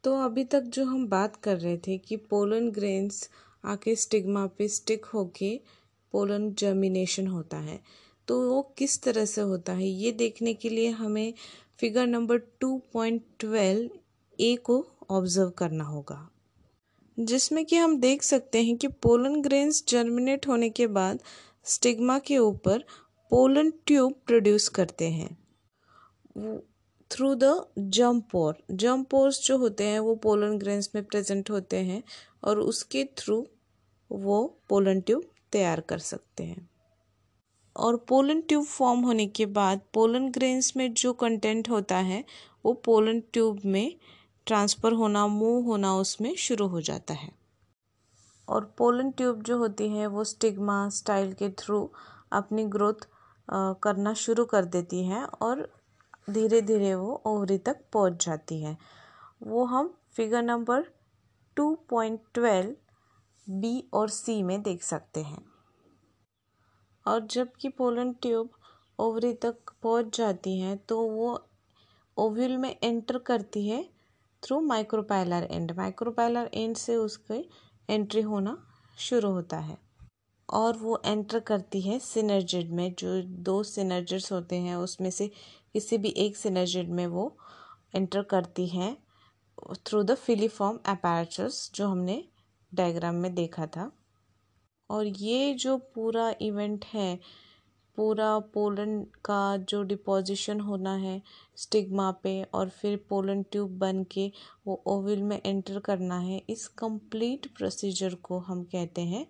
तो 0.04 0.16
अभी 0.24 0.44
तक 0.44 0.62
जो 0.70 0.86
हम 0.86 1.08
बात 1.08 1.36
कर 1.36 1.58
रहे 1.58 1.78
थे 1.78 1.98
कि 1.98 2.18
पोलन 2.30 2.70
ग्रेन्स 2.72 3.30
आके 3.66 3.96
स्टिग्मा 3.96 4.46
पे 4.48 4.68
स्टिक 4.68 5.06
होके 5.06 5.56
पोलन 6.14 6.52
जर्मिनेशन 6.54 7.28
होता 7.28 7.58
है 7.60 7.80
तो 8.28 8.40
वो 8.50 8.62
किस 8.78 9.02
तरह 9.02 9.26
से 9.26 9.42
होता 9.42 9.74
है, 9.74 9.88
ये 9.88 10.12
देखने 10.12 10.54
के 10.54 10.70
लिए 10.70 10.90
हमें 10.90 11.34
figure 11.80 12.08
number 12.08 12.38
two 12.38 12.82
point 12.94 13.24
twelve 13.40 13.90
A 14.40 14.56
को 14.56 14.86
ऑब्ज़र्व 15.10 15.50
करना 15.50 15.84
होगा। 15.84 16.30
जिसमें 17.20 17.66
कि 17.66 17.76
हम 17.76 18.00
देख 18.00 18.24
सकते 18.24 18.64
हैं 18.64 18.78
कि 18.78 18.88
पोलन 18.88 19.42
ग्रेन्स 19.42 19.84
जर्मिनेट 19.88 20.48
होने 20.48 20.70
के 20.70 20.88
बाद 20.88 21.20
स्टिग्मा 21.66 22.20
के 22.20 22.38
ऊपर 22.38 22.84
पोलन 23.32 23.72
ट्यूब 23.86 24.14
प्रोड्यूस 24.28 24.68
करते 24.70 25.10
हैं। 25.10 25.30
थ्रू 27.12 27.34
द 27.36 27.66
जम्पोर 27.80 28.58
जम्पोर्स 28.72 29.42
जो 29.46 29.58
होते 29.58 29.84
हैं 29.84 30.00
वो 30.00 30.16
पोलन 30.16 30.58
ग्रेन्स 30.58 30.90
में 30.96 31.04
प्रेजेंट 31.04 31.50
होते 31.50 31.78
हैं 31.78 32.04
और 32.44 32.60
उसके 32.60 33.04
थ्रू 33.18 33.46
वो 34.12 34.60
पोलन 34.70 35.02
ट्यूब 35.02 35.24
तैयार 35.52 35.82
कर 35.82 36.00
सकते 36.00 36.44
हैं। 36.44 36.70
और 37.76 37.96
पोलन 37.98 38.42
ट्यूब 38.42 38.66
फॉर्म 38.66 39.00
होने 39.00 39.28
के 39.28 39.46
बाद 39.46 39.82
पोलन 39.94 40.30
ग्रेन्स 40.32 40.76
में 40.78 40.94
जो 40.94 41.14
कंटेंट 41.14 41.70
होता 41.70 41.98
है, 41.98 42.24
वो 42.66 42.74
पोलन 42.74 43.20
ट्यूब 43.34 43.60
में 43.66 43.96
ट्रांसफ़र 44.48 44.94
होना, 44.94 45.28
मूव 45.28 45.64
होना 45.66 45.96
उसमें 45.96 46.36
शुरू 46.36 46.68
हो 46.68 46.82
जाता 46.82 47.14
है। 47.14 47.32
और 48.48 48.74
पोलन 48.78 49.12
ट्यूब 49.12 49.42
जो 49.44 49.58
होती 49.58 49.90
है, 49.90 50.08
वो 50.08 50.24
स्टिग्मा 50.24 50.90
स्टाइल 50.90 51.34
के 51.34 51.50
थ्रू 51.50 51.90
अपनी 52.32 52.64
ग्रोथ 52.66 53.08
करना 53.84 54.14
शुरू 54.14 54.46
कर 54.46 54.66
देती 54.66 55.04
है 55.06 55.26
और 55.26 55.68
धीरे 56.30 56.62
धीरे 56.62 56.94
वो 56.96 57.22
ओवरी 57.26 57.58
तक 57.58 57.82
पहुँच 57.94 58.26
जाती 58.26 58.62
है। 58.62 58.78
वो 59.44 59.66
हम 59.66 59.94
figure 60.14 60.42
number 60.42 60.86
two 61.58 61.74
point 61.90 62.20
twelve 62.34 62.76
B 63.48 63.84
और 63.94 64.10
सी 64.10 64.42
में 64.44 64.62
देख 64.62 64.84
सकते 64.84 65.22
हैं। 65.24 65.55
और 67.06 67.26
जबकि 67.32 67.70
पोलन 67.70 68.14
ट्यूब 68.22 68.50
ओवरी 69.00 69.34
तक 69.36 69.72
पहुँच 69.84 70.18
जाती 70.18 70.60
हैं 70.60 70.78
तो 70.90 71.00
वो 71.10 71.40
ओव्यूल 72.18 72.58
में 72.58 72.76
एंटर 72.84 73.18
करती 73.28 73.68
है 73.68 73.84
through 74.44 74.60
micropylar 74.62 75.48
end. 75.52 75.72
Micropylar 75.78 76.50
end 76.54 76.76
से 76.78 76.96
उसके 76.96 77.44
एंट्री 77.90 78.22
होना 78.22 78.58
शुरू 78.98 79.32
होता 79.32 79.58
है 79.60 79.78
और 80.50 80.78
वो 80.78 81.02
एंटर 81.06 81.40
करती 81.40 81.82
है 81.82 81.98
सिनर्जिड 82.00 82.72
में। 82.72 82.94
जो 82.94 83.22
दो 83.22 83.62
सिनर्जिड्स 83.64 84.32
होते 84.32 84.56
हैं, 84.56 84.76
उसमें 84.76 85.10
से 85.12 85.28
किसी 85.74 85.98
भी 85.98 86.10
एक 86.18 86.38
सिनर्जिड 86.38 86.90
में 86.90 87.06
वो 87.08 87.36
एंटर 87.96 88.22
करती 88.24 88.68
हैं 88.68 88.96
थ्रू 89.86 90.02
द 90.04 90.16
फिलीफॉर्म 90.16 90.80
अपैरेटस 90.86 91.70
जो 91.76 91.88
हमने 91.88 92.24
डायग्राम 92.72 93.16
में 93.16 93.34
देखा 93.36 93.66
था। 93.68 93.92
और 94.90 95.08
ये 95.08 95.54
जो 95.54 95.78
पूरा 95.96 96.34
इवेंट 96.42 96.86
है, 96.86 97.20
पूरा 97.98 98.38
पोलन 98.54 99.00
का 99.26 99.58
जो 99.60 99.82
डिपोजिशन 99.84 100.60
होना 100.60 100.96
है 100.96 101.22
स्टिग्मा 101.58 102.12
पे 102.24 102.42
और 102.54 102.70
फिर 102.70 102.98
पोलन 103.10 103.44
ट्यूब 103.44 103.78
बन 103.80 104.04
के 104.12 104.32
वो 104.68 104.82
ओविल 104.88 105.24
में 105.24 105.42
एंटर 105.46 105.80
करना 105.80 106.20
है, 106.20 106.42
इस 106.50 106.68
कंप्लीट 106.68 107.48
प्रोसीजर 107.58 108.16
को 108.24 108.40
हम 108.40 108.64
कहते 108.64 109.02
हैं 109.02 109.26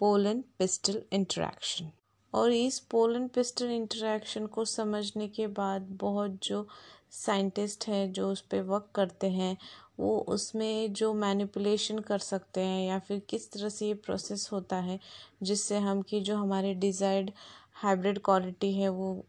पोलन 0.00 0.44
पिस्टल 0.58 1.02
इंटरेक्शन 1.12 1.90
और 2.34 2.52
इस 2.52 2.78
पोलन 2.90 3.28
पिस्टल 3.28 3.70
इंटरेक्शन 3.70 4.46
को 4.46 4.64
समझने 4.64 5.28
के 5.28 5.46
बाद 5.46 5.88
बहुत 6.00 6.38
जो 6.42 6.66
साइंटिस्ट 7.10 7.86
हैं, 7.88 8.12
जो 8.12 8.30
उस 8.32 8.40
पर 8.40 8.62
वर्क 8.62 8.88
करते 8.94 9.30
हैं 9.30 9.56
वो 10.02 10.18
उसमें 10.28 10.92
जो 10.94 11.12
मैनिपुलेशन 11.16 11.98
कर 12.00 12.18
सकते 12.20 12.60
हैं 12.62 12.86
या 12.86 12.98
फिर 13.00 13.20
किस 13.30 13.50
तरह 13.52 13.68
से 13.68 13.86
ये 13.86 13.94
प्रोसेस 13.96 14.48
होता 14.52 14.76
है, 14.78 14.98
जिससे 15.42 15.78
हम 15.80 16.02
कि 16.02 16.20
जो 16.22 16.36
हमारे 16.36 16.74
डिज़ायर्ड 16.76 17.30
हाइब्रिड 17.76 18.18
क्वालिटी 18.24 18.72
है 18.74 18.88
वो 18.90 19.24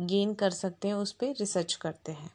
गेन 0.00 0.34
कर 0.34 0.50
सकते 0.52 0.88
हैं, 0.88 0.94
उस 0.96 1.12
पर 1.12 1.34
रिसर्च 1.40 1.74
करते 1.76 2.12
हैं। 2.12 2.30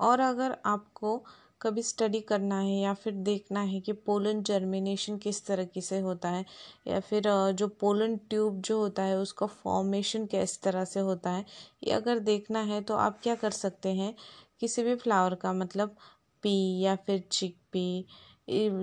और 0.00 0.20
अगर 0.20 0.56
आपको 0.66 1.16
कभी 1.60 1.82
स्टडी 1.82 2.20
करना 2.20 2.58
है 2.60 2.74
या 2.74 2.92
फिर 2.94 3.12
देखना 3.24 3.60
है 3.62 3.80
कि 3.80 3.92
पोलन 4.06 4.42
जर्मिनेशन 4.42 5.16
किस 5.18 5.44
तरीके 5.46 5.80
से 5.80 5.98
होता 6.00 6.28
है, 6.28 6.44
या 6.86 7.00
फिर 7.00 7.22
जो 7.52 7.68
पोलन 7.80 8.16
ट्यूब 8.30 8.60
जो 8.62 8.78
होता 8.78 9.02
है 9.02 9.16
उसका 9.18 9.46
फॉर्मेशन 9.46 10.26
किस 10.26 10.60
तरह 10.62 10.84
से 10.86 11.00
होता 11.00 11.30
है, 11.30 11.44
ये 11.84 11.92
अगर 11.92 12.18
देखना 12.20 12.60
है 12.64 12.80
तो 12.82 12.96
आप 12.96 13.20
क्या 13.22 13.34
कर 13.36 13.50
सकते 13.52 13.94
हैं, 13.94 14.14
किसी 14.60 14.82
भी 14.82 14.94
फ्लावर 14.96 15.34
का 15.36 15.52
मतलब 15.54 15.96
पी 16.46 16.56
या 16.80 16.96
फिर 17.06 17.24
चिक 17.32 17.56
पी 17.72 18.06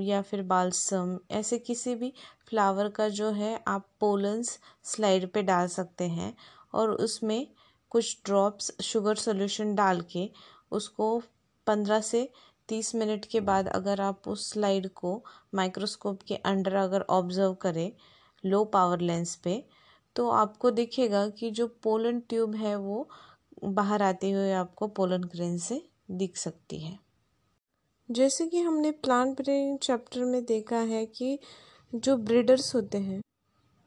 या 0.04 0.22
फिर 0.22 0.42
बालसम, 0.44 1.18
ऐसे 1.32 1.58
किसी 1.60 1.96
भी 1.96 2.14
फ्लावर 2.50 2.90
का 2.92 3.08
जो 3.10 3.30
है, 3.32 3.60
आप 3.68 3.88
पोलन्स 4.00 4.60
स्लाइड 4.86 5.32
पे 5.34 5.44
डाल 5.44 5.68
सकते 5.70 6.08
हैं 6.10 6.34
और 6.74 6.92
उसमें 6.94 7.48
कुछ 7.92 8.18
ड्रॉप्स 8.26 8.72
शुगर 8.84 9.16
सोल्यूशन 9.18 9.76
डाल 9.76 10.02
के 10.12 10.30
उसको 10.72 11.18
पंद्रह 11.68 12.02
से 12.02 12.30
तीस 12.70 12.94
मिनट 12.96 13.26
के 13.26 13.40
बाद 13.42 13.68
अगर 13.70 14.02
आप 14.02 14.28
उस 14.28 14.50
स्लाइड 14.52 14.88
को 14.94 15.24
माइक्रोस्कोप 15.56 16.22
के 16.28 16.36
अंडर 16.46 16.76
अगर 16.76 17.06
ऑब्ज़र्व 17.12 17.54
करें 17.62 17.92
लो 18.44 18.64
पावर 18.74 19.02
लेंस 19.02 19.36
पे 19.36 19.64
तो 20.16 20.30
आपको 20.32 20.72
दिखेगा 20.72 21.28
कि 21.30 21.52
जो 21.52 21.68
पोलन 21.84 22.20
ट्यूब 22.30 22.56
है 22.56 22.76
वो 22.78 23.08
बाहर 23.66 24.02
आते 24.02 24.32
हुए 24.32 24.52
आपको 24.54 24.88
पोलन 24.98 25.24
ग्रेन 25.26 25.58
से 25.60 25.82
दिख 26.12 26.38
सकती 26.38 26.80
है। 26.80 26.98
जैसे 28.14 28.48
कि 28.48 28.62
हमने 28.62 28.92
प्लांट 28.92 29.38
ब्रेन 29.38 29.78
चैप्टर 29.78 30.24
में 30.24 30.46
देखा 30.46 30.78
है 30.78 31.06
कि 31.06 31.40
जो 31.96 32.18
ब्रीडर्स 32.18 32.76
होते 32.76 32.98
हैं, 32.98 33.22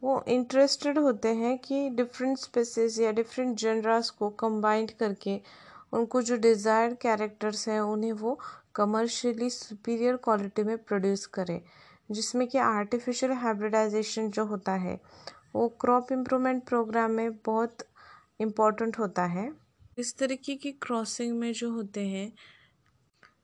वो 0.02 0.24
इंटरेस्टेड 0.28 0.98
होते 0.98 1.28
हैं 1.28 1.58
कि 1.58 1.90
डिफरेंट 1.90 2.38
स्पेसिस 2.38 2.98
या 3.00 3.12
डिफरेंट 3.12 3.58
जनरास 3.58 4.10
को 4.10 4.30
कंबाइंड 4.30 4.90
करके 4.90 5.40
उनको 5.92 6.22
जो 6.22 6.36
डिज़ायर्ड 6.36 6.96
कैरेक्टर्स 6.96 7.68
हैं, 7.68 7.80
उन्हें 7.80 8.12
वो 8.12 8.38
कमर्शियली 8.74 9.50
सुपीरियर 9.50 10.16
क्वालिटी 10.16 10.62
में 10.62 10.78
प्रोड्यूस 10.78 11.26
करें। 11.26 11.60
जिसमें 12.10 12.48
कि 12.48 12.58
आर्टिफिशियल 12.58 13.32
हाइब्रिडाइजेशन 13.32 14.30
जो 14.30 14.44
होता 14.44 14.72
है, 14.72 15.00
वो 15.54 15.68
क्रॉप 15.68 16.12
इम्प्रूवमेंट 16.12 16.64
प्रोग्राम 16.64 17.10
में 17.10 17.36
बहुत 17.36 17.86
इंपॉर्टेंट 18.40 18.98
होता 18.98 19.24
है। 19.24 19.52
इस 19.98 20.18
तरीके 20.18 20.54
की 20.54 20.72
क्रॉसिंग 20.72 21.38
में 21.38 21.52
जो 21.52 21.70
होते 21.70 22.00
हैं 22.00 22.32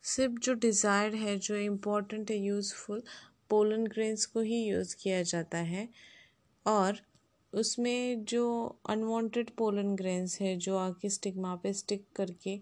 सिर्फ़ 0.05 0.39
जो 0.43 0.55
डिज़ायर 0.55 1.15
है, 1.15 1.39
जो 1.39 1.57
इम्पोर्टेंट 1.57 2.31
है, 2.31 2.37
यूज़फुल, 2.39 3.03
पोलन 3.51 3.87
ग्रेन्स 3.87 4.27
को 4.27 4.41
ही 4.41 4.63
यूज़ 4.65 4.97
किया 4.97 5.23
जाता 5.23 5.59
है। 5.59 5.89
और 6.67 6.99
उसमें 7.53 8.25
जो 8.25 8.45
अनवांटेड 8.91 9.51
पोलन 9.51 9.95
ग्रेन्स 9.97 10.41
है, 10.41 10.57
जो 10.57 10.77
आके 10.79 11.09
स्टिग्मा 11.09 11.55
पे 11.57 11.73
स्टिक 11.73 12.07
करके 12.17 12.59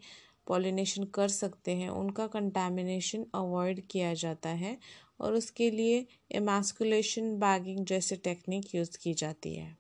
पॉलिनेशन 0.47 1.05
कर 1.05 1.29
सकते 1.29 1.75
हैं, 1.77 1.89
उनका 1.91 2.27
कंटामिनेशन 2.27 3.27
अवॉइड 3.35 3.81
किया 3.91 4.13
जाता 4.15 4.49
है 4.49 4.77
और 5.21 5.35
उसके 5.35 5.71
लिए 5.71 6.07
एमास्कुलेशन 6.35 7.35
बैगिंग 7.39 7.85
जैसे 7.87 8.17
टेक्निक 8.17 8.75
यूज़ 8.75 8.99
की 8.99 9.15
जाती 9.15 9.55
है। 9.55 9.77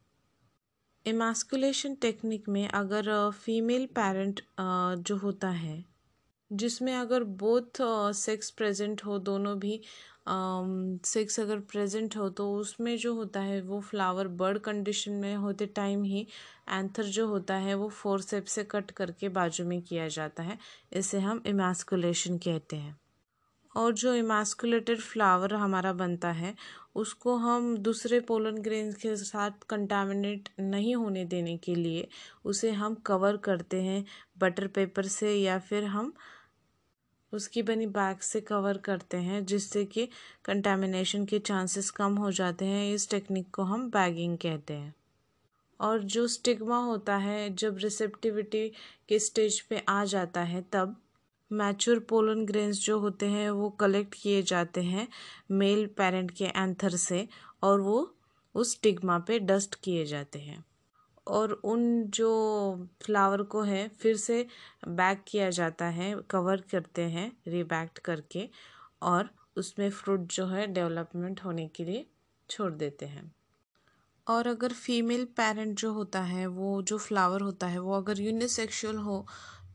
एमास्कुलेशन 1.06 1.94
टेक्निक 1.94 2.48
में 2.48 2.66
अगर 2.68 3.30
फीमेल 3.34 3.86
पेरेंट 3.86 4.40
जो 4.60 5.16
होता 5.16 5.48
है 5.48 5.89
जिसमें 6.50 6.94
अगर 6.96 7.24
बोथ 7.42 7.82
सेक्स 8.16 8.50
प्रेजेंट 8.50 9.04
हो, 9.04 9.18
दोनों 9.18 9.58
भी 9.58 9.80
सेक्स 11.06 11.38
अगर 11.40 11.60
प्रेजेंट 11.70 12.16
हो 12.16 12.28
तो 12.30 12.52
उसमें 12.54 12.96
जो 12.98 13.14
होता 13.14 13.40
है, 13.40 13.60
वो 13.60 13.80
फ्लावर 13.80 14.28
बर्ड 14.28 14.58
कंडीशन 14.58 15.12
में 15.12 15.34
होते 15.36 15.66
टाइम 15.66 16.02
ही 16.04 16.26
एंथर 16.68 17.04
जो 17.04 17.26
होता 17.26 17.54
है, 17.56 17.74
वो 17.74 17.88
फोर 17.88 18.20
सेप 18.20 18.44
से 18.46 18.64
कट 18.64 18.90
करके 18.90 19.28
बाजू 19.28 19.64
में 19.64 19.80
किया 19.82 20.08
जाता 20.08 20.42
है। 20.42 20.58
इसे 20.92 21.20
हम 21.20 21.42
इमास्कुलेशन 21.46 22.38
कहते 22.38 22.76
हैं। 22.76 22.98
और 23.74 23.92
जो 23.92 24.14
इमास्कुलेटेड 24.14 25.00
फ्लावर 25.00 25.54
हमारा 25.54 25.92
बनता 25.92 26.30
है, 26.32 26.54
उसको 26.94 27.34
हम 27.36 27.76
दूसरे 27.78 28.20
पोलन 28.20 28.56
ग्रेन 28.58 28.92
के 28.92 29.16
साथ 29.16 29.64
कंटामिनेट 29.68 30.48
नहीं 30.60 30.94
होने 30.96 31.24
देने 31.24 31.56
के 31.56 31.74
लिए, 31.74 32.08
उसे 32.44 32.70
हम 32.72 32.94
कवर 33.06 33.36
करते 33.36 33.82
हैं 33.82 34.04
बटर 34.38 34.66
पेपर 34.66 35.06
से 35.08 35.34
या 35.34 35.58
फिर 35.58 35.84
हम 35.86 36.12
उसकी 37.32 37.62
बनी 37.62 37.86
बैग 37.86 38.18
से 38.18 38.40
कवर 38.40 38.78
करते 38.78 39.16
हैं, 39.16 39.46
जिससे 39.46 39.84
कि 39.84 40.08
कंटेमिनेशन 40.44 41.24
के 41.24 41.38
चांसेस 41.38 41.90
कम 41.90 42.16
हो 42.16 42.30
जाते 42.30 42.64
हैं। 42.64 42.94
इस 42.94 43.10
टेक्निक 43.10 43.54
को 43.54 43.62
हम 43.62 43.90
बैगिंग 43.90 44.38
कहते 44.38 44.74
हैं। 44.74 44.94
और 45.80 46.02
जो 46.02 46.26
स्टिग्मा 46.26 46.78
होता 46.78 47.16
है, 47.16 47.54
जब 47.54 47.76
रिसेप्टिविटी 47.78 48.72
के 49.08 49.18
स्टेज 49.18 49.60
पे 49.60 49.84
आ 49.88 50.04
जाता 50.04 50.40
है, 50.40 50.64
तब 50.72 51.02
मैच्योर 51.52 51.98
पोलन 51.98 52.46
ग्रेन्स 52.46 52.84
जो 52.84 52.98
होते 52.98 53.26
हैं, 53.26 53.50
वो 53.50 53.70
कलेक्ट 53.70 54.14
किए 54.22 54.42
जाते 54.42 54.82
हैं 54.82 55.08
मेल 55.50 55.86
पेरेंट 55.86 56.30
के 56.30 56.44
एंथर 56.44 56.90
से, 56.90 57.28
और 57.62 57.80
वो 57.80 58.14
उस 58.54 58.72
स्टिग्मा 58.72 59.18
पे 59.18 59.38
डस्ट 59.38 59.74
किए 59.74 60.06
जाते 60.06 60.38
हैं। 60.38 60.64
और 61.30 61.52
उन 61.52 62.04
जो 62.08 62.30
फ्लावर 63.02 63.42
को 63.42 63.62
है, 63.62 63.88
फिर 63.88 64.16
से 64.16 64.46
बैक 64.88 65.24
किया 65.28 65.50
जाता 65.50 65.84
है, 65.84 66.14
कवर 66.30 66.60
करते 66.72 67.02
हैं 67.02 67.32
रिबैक्ट 67.48 67.98
करके 67.98 68.48
और 69.02 69.30
उसमें 69.56 69.90
फ्रूट 69.90 70.20
जो 70.32 70.46
है 70.46 70.66
डेवलपमेंट 70.66 71.40
होने 71.44 71.68
के 71.68 71.84
लिए 71.84 72.06
छोड़ 72.50 72.72
देते 72.72 73.06
हैं। 73.06 73.30
और 74.26 74.46
अगर 74.46 74.72
फीमेल 74.72 75.24
पेरेंट 75.36 75.78
जो 75.78 75.92
होता 75.92 76.20
है, 76.22 76.46
वो 76.46 76.82
जो 76.82 76.98
फ्लावर 76.98 77.40
होता 77.40 77.66
है, 77.66 77.78
वो 77.78 77.96
अगर 77.96 78.20
यूनिसेक्सुअल 78.20 78.96
हो 78.96 79.26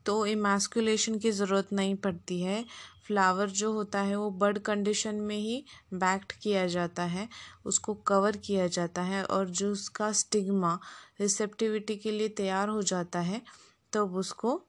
तो 0.05 0.25
इमास्कुलेशन 0.25 1.17
की 1.19 1.31
ज़रूरत 1.31 1.73
नहीं 1.73 1.95
पड़ती 1.95 2.41
है। 2.41 2.65
फ्लावर 3.07 3.49
जो 3.49 3.71
होता 3.71 4.01
है 4.01 4.15
वो 4.15 4.29
बर्ड 4.31 4.59
कंडीशन 4.59 5.15
में 5.15 5.35
ही 5.35 5.65
बैक्ट 5.93 6.31
किया 6.31 6.67
जाता 6.67 7.03
है, 7.03 7.27
उसको 7.65 7.93
कवर 7.93 8.37
किया 8.37 8.67
जाता 8.67 9.01
है 9.01 9.23
और 9.23 9.49
जो 9.49 9.71
उसका 9.71 10.11
स्टिग्मा 10.11 10.79
रिसेप्टिविटी 11.21 11.95
के 11.95 12.11
लिए 12.11 12.29
तैयार 12.29 12.69
हो 12.69 12.81
जाता 12.81 13.19
है, 13.19 13.39
तब 13.39 13.93
तो 13.93 14.19
उसको 14.19 14.61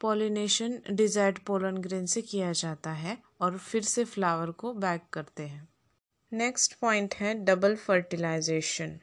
पॉलिनेशन 0.00 0.80
डिजायर्ड 0.90 1.38
पोलन 1.38 1.76
ग्रेन 1.76 2.06
से 2.06 2.22
किया 2.22 2.52
जाता 2.52 2.92
है 2.92 3.18
और 3.40 3.58
फिर 3.58 3.82
से 3.82 4.04
फ्लावर 4.04 4.50
को 4.50 4.72
बैक 4.74 5.02
करते 5.12 5.42
हैं। 5.42 5.68
नेक्स्ट 6.32 6.74
पॉइंट 6.80 7.14
है 7.14 7.34
डबल 7.44 7.76
फर्टिलाइजेशन 7.76 8.98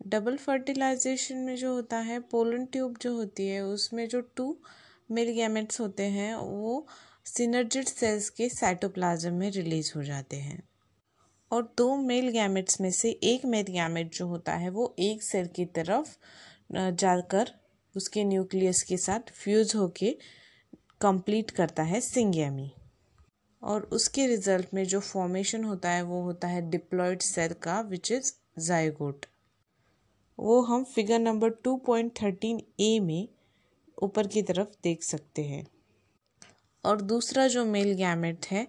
डबल 0.00 0.36
फर्टिलाइजेशन 0.36 1.36
में 1.36 1.56
जो 1.56 1.74
होता 1.74 1.96
है 1.96 2.20
पोलन 2.20 2.66
ट्यूब 2.66 2.98
जो 2.98 3.14
होती 3.14 3.48
है, 3.48 3.60
उसमें 3.60 4.08
जो 4.08 4.20
टू 4.20 4.56
मिल 5.10 5.30
गैमेट्स 5.30 5.80
होते 5.80 6.02
हैं, 6.02 6.34
वो 6.34 6.86
सिनर्जिड 7.26 7.86
सेल्स 7.86 8.28
के 8.30 8.48
साइटोप्लाज्म 8.48 9.32
में 9.32 9.50
रिलीज़ 9.50 9.92
हो 9.96 10.02
जाते 10.02 10.36
हैं। 10.36 10.62
और 11.50 11.62
दो 11.78 11.94
मेल 11.96 12.28
गैमेट्स 12.28 12.80
में 12.80 12.90
से 12.90 13.10
एक 13.24 13.44
मेल 13.44 13.66
गैमेट 13.68 14.14
जो 14.14 14.26
होता 14.26 14.54
है, 14.54 14.68
वो 14.70 14.94
एक 14.98 15.22
सेल 15.22 15.46
की 15.46 15.64
तरफ़ 15.76 16.16
जाकर 16.72 17.50
उसके 17.94 18.24
न्यूक्लियस 18.24 18.82
के 18.82 18.96
साथ 18.96 19.32
फ्यूज 19.34 19.74
होके 19.76 20.16
कंप्लीट 21.00 21.50
करता 21.50 21.82
है 21.82 22.00
सिंगेमी। 22.00 22.70
और 23.62 23.82
उसके 23.92 24.26
रिज़ल्ट 24.26 24.74
में 24.74 24.84
जो 24.84 25.00
फॉर्मेशन 25.00 25.64
होता 25.64 25.90
है, 25.90 26.02
वो 26.02 26.22
होता 26.22 26.48
है 26.48 26.70
डिप्लॉयड 26.70 27.22
सेल 27.22 27.52
का 27.62 27.80
विच 27.80 28.12
इज़ 28.12 28.32
जायगोट 28.58 29.26
वो 30.38 30.60
हम 30.62 30.84
figure 30.84 31.18
number 31.18 31.50
two 31.64 31.76
point 31.76 32.12
thirteen 32.22 32.62
A 32.80 32.98
में 33.00 33.28
ऊपर 33.98 34.26
की 34.26 34.42
तरफ़ 34.42 34.68
देख 34.82 35.02
सकते 35.02 35.42
हैं। 35.42 35.66
और 36.84 37.00
दूसरा 37.02 37.46
जो 37.48 37.64
मेल 37.64 37.92
गैमेट 37.94 38.46
है, 38.46 38.66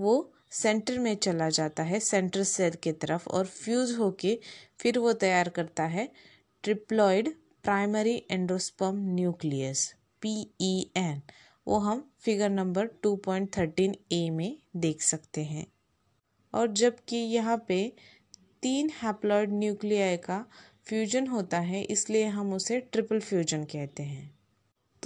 वो 0.00 0.32
सेंटर 0.52 0.98
में 0.98 1.14
चला 1.16 1.48
जाता 1.50 1.82
है, 1.82 2.00
सेंटर 2.00 2.42
सेल 2.42 2.74
की 2.82 2.92
तरफ़ 2.92 3.28
और 3.28 3.46
फ्यूज 3.46 3.92
होके 3.98 4.38
फिर 4.80 4.98
वो 4.98 5.12
तैयार 5.14 5.48
करता 5.48 5.84
है 5.84 6.08
triploid 6.64 7.34
primary 7.64 8.16
endosperm 8.30 8.98
nucleus 9.14 9.94
P 10.22 10.34
E 10.60 10.90
N 10.96 11.22
वो 11.66 11.78
हम 11.78 12.04
figure 12.20 12.50
number 12.50 12.86
two 13.02 13.14
point 13.16 13.56
thirteen 13.56 13.94
A 14.12 14.28
में 14.30 14.56
देख 14.76 15.00
सकते 15.02 15.44
हैं। 15.44 15.66
और 16.54 16.72
जबकि 16.72 17.16
यहाँ 17.16 17.64
पे 17.68 17.92
तीन 18.62 18.90
हैप्लॉइड 19.02 19.52
न्यूक्लियाई 19.52 20.16
का 20.16 20.44
फ्यूजन 20.86 21.26
होता 21.26 21.58
है, 21.58 21.82
इसलिए 21.82 22.26
हम 22.26 22.52
उसे 22.54 22.80
ट्रिपल 22.82 23.20
फ्यूजन 23.20 23.64
कहते 23.64 24.02
हैं। 24.02 24.35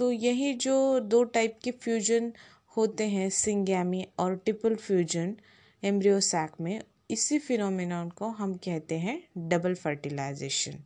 तो 0.01 0.11
यही 0.11 0.53
जो 0.53 0.99
दो 0.99 1.23
टाइप 1.23 1.57
के 1.63 1.71
फ्यूजन 1.71 2.31
होते 2.77 3.07
हैं 3.07 3.29
सिंगैमी 3.29 4.05
और 4.19 4.35
ट्रिपल 4.35 4.75
फ्यूजन 4.75 5.35
एम्ब्रियोसैक 5.83 6.51
में, 6.61 6.81
इसी 7.11 7.37
फिनोमिनन 7.39 8.09
को 8.09 8.27
हम 8.29 8.53
कहते 8.53 8.97
हैं 8.99 9.15
डबल 9.49 9.75
फर्टिलाइजेशन 9.75 10.79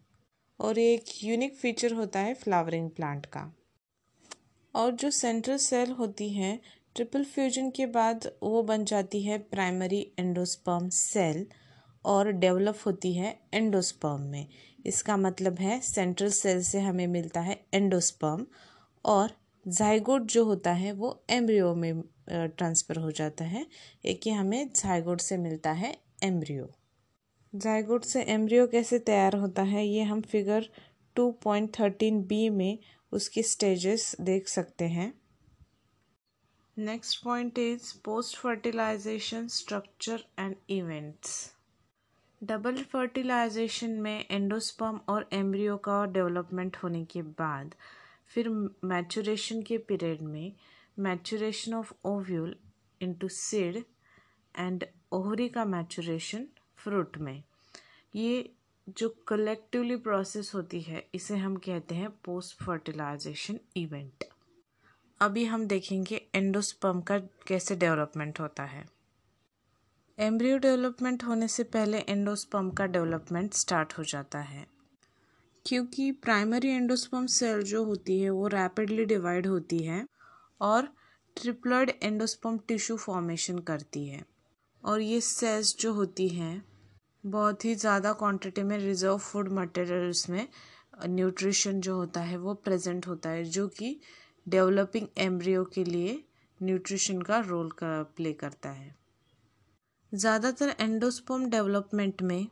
और 0.59 0.79
एक 0.79 1.03
यूनिक 1.23 1.55
फीचर 1.55 1.93
होता 1.93 2.19
है 2.19 2.33
फ्लावरिंग 2.33 2.89
प्लांट 2.89 3.25
का. 3.25 3.45
और 4.73 4.91
जो 4.91 5.11
सेंट्रल 5.11 5.57
सेल 5.57 5.91
होती 5.91 6.29
है 6.29 6.59
ट्रिपल 6.95 7.23
फ्यूजन 7.25 7.69
के 7.69 7.85
बाद 7.95 8.31
वो 8.43 8.63
बन 8.63 8.85
जाती 8.85 9.23
है 9.23 9.37
प्राइमरी 9.37 10.05
एंडोस्पर्म 10.19 10.89
सेल 10.89 11.45
और 12.05 12.31
डेवलप 12.33 12.83
होती 12.85 13.13
है 13.13 13.35
एंडोस्पर्म 13.53 14.21
में. 14.21 14.47
इसका 14.85 15.17
मतलब 15.17 15.59
है 15.59 15.79
सेंट्रल 15.85 16.29
सेल 16.33 16.63
से 16.63 16.79
हमें 16.81 17.07
मिलता 17.07 17.41
है 17.41 17.59
एंडोस्पर्म 17.73 18.45
और 19.05 19.31
जाइगोट 19.65 20.23
जो 20.27 20.43
होता 20.45 20.71
है, 20.73 20.91
वो 20.91 21.23
एम्ब्रियो 21.29 21.73
में 21.75 22.01
ट्रांसफ़र 22.29 22.97
हो 22.97 23.11
जाता 23.11 23.45
है। 23.45 23.65
एक 24.05 24.21
ही 24.25 24.31
हमें 24.31 24.69
जाइगोट 24.75 25.21
से 25.21 25.37
मिलता 25.37 25.71
है 25.73 25.95
एम्ब्रियो 26.23 26.69
जाइगोट 27.53 28.03
से 28.05 28.21
एम्ब्रियो 28.23 28.67
कैसे 28.67 28.99
तैयार 29.01 29.35
होता 29.35 29.63
है, 29.63 29.85
ये 29.87 30.03
हम 30.03 30.21
figure 30.21 30.69
two 31.15 31.31
point 31.43 31.69
thirteen 31.79 32.21
B 32.23 32.49
में 32.51 32.77
उसकी 33.11 33.43
स्टेजेस 33.43 34.15
देख 34.21 34.47
सकते 34.47 34.85
हैं। 34.87 35.13
Next 36.77 37.23
point 37.23 37.59
is 37.59 37.93
post 38.05 38.37
fertilization 38.37 39.47
structure 39.49 40.23
and 40.39 40.55
events 40.69 41.51
double 42.41 42.83
fertilization 42.83 43.91
में 44.01 44.25
एंडोस्पर्म 44.31 44.99
और 45.09 45.29
एम्ब्रियो 45.33 45.77
का 45.87 46.03
डेवलपमेंट 46.13 46.77
होने 46.77 47.03
के 47.05 47.21
बाद 47.21 47.75
फिर 48.35 48.49
मैचुरेशन 48.83 49.61
के 49.61 49.77
पीरियड 49.77 50.21
में 50.21 50.51
maturation 50.99 51.73
of 51.73 51.93
ovule 52.05 52.55
into 53.01 53.27
seed 53.27 53.83
and 54.55 54.85
ovary 55.11 55.47
का 55.49 55.65
मैचुरेशन 55.65 56.47
फ्रूट 56.77 57.17
में। 57.17 57.43
ये 58.15 58.49
जो 58.87 59.09
कलेक्टिवली 59.27 59.95
प्रोसेस 59.95 60.51
होती 60.55 60.81
है, 60.81 61.07
इसे 61.15 61.37
हम 61.37 61.55
कहते 61.55 61.95
हैं 61.95 62.09
पोस्ट 62.25 62.63
फर्टिलाइजेशन 62.63 63.59
इवेंट 63.77 64.23
अभी 65.21 65.45
हम 65.45 65.65
देखेंगे 65.67 66.21
एंडोस्पर्म 66.35 67.01
का 67.01 67.19
कैसे 67.47 67.75
डेवलपमेंट 67.75 68.39
होता 68.39 68.63
है। 68.63 68.85
एम्ब्रियो 70.19 70.57
डेवलपमेंट 70.57 71.23
होने 71.23 71.47
से 71.47 71.63
पहले 71.63 71.99
एंडोस्पर्म 71.99 72.69
का 72.69 72.85
डेवलपमेंट 72.85 73.53
स्टार्ट 73.53 73.97
हो 73.97 74.03
जाता 74.03 74.39
है। 74.39 74.74
क्योंकि 75.65 76.11
प्राइमरी 76.13 76.69
एंडोस्पर्म 76.69 77.25
सेल 77.25 77.61
जो 77.63 77.83
होती 77.83 78.19
है, 78.19 78.29
वो 78.29 78.47
रैपिडली 78.47 79.05
डिवाइड 79.05 79.47
होती 79.47 79.77
है 79.77 80.05
और 80.61 80.87
ट्रिप्लॉइड 81.37 81.91
एंडोस्पर्म 82.03 82.57
टिश्यू 82.67 82.97
फॉर्मेशन 82.97 83.59
करती 83.59 84.05
है। 84.07 84.23
और 84.83 85.01
ये 85.01 85.19
सेल्स 85.21 85.75
जो 85.79 85.93
होती 85.93 86.27
हैं, 86.29 86.63
बहुत 87.23 87.65
ही 87.65 87.73
ज़्यादा 87.75 88.11
क्वांटिटी 88.13 88.63
में 88.63 88.77
रिज़र्व 88.77 89.17
फ़ूड 89.17 89.51
मटेरियल्स 89.51 90.29
में 90.29 90.47
न्यूट्रिशन 91.07 91.79
जो 91.81 91.95
होता 91.95 92.21
है, 92.21 92.37
वो 92.37 92.53
प्रेजेंट 92.55 93.07
होता 93.07 93.29
है, 93.29 93.43
जो 93.43 93.67
कि 93.67 93.99
डेवलपिंग 94.47 95.07
एम्ब्रियो 95.17 95.63
के 95.65 95.83
लिए 95.83 96.23
न्यूट्रिशन 96.59 97.21
का 97.21 97.39
रोल 97.39 97.71
का 97.71 98.01
प्ले 98.15 98.33
करता 98.33 98.69
है। 98.69 98.95
ज़्यादातर 100.11 100.75
एंडोस्पर्म 100.79 101.49
डेवलपमेंट 101.49 102.21
में 102.21 102.47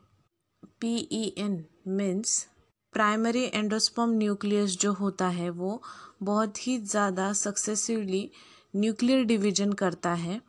P 0.81 0.95
E 1.11 1.23
N 1.37 1.63
means 1.87 2.47
primary 2.93 3.43
endosperm 3.45 4.11
nucleus 4.13 4.77
जो 4.79 4.91
होता 4.93 5.27
है, 5.29 5.49
वो 5.51 5.81
बहुत 6.23 6.67
ही 6.67 6.77
ज़्यादा 6.79 7.31
सक्सेसिवली 7.33 8.29
न्यूक्लियर 8.73 9.23
डिवीज़न 9.25 9.73
करता 9.73 10.13
है 10.15 10.39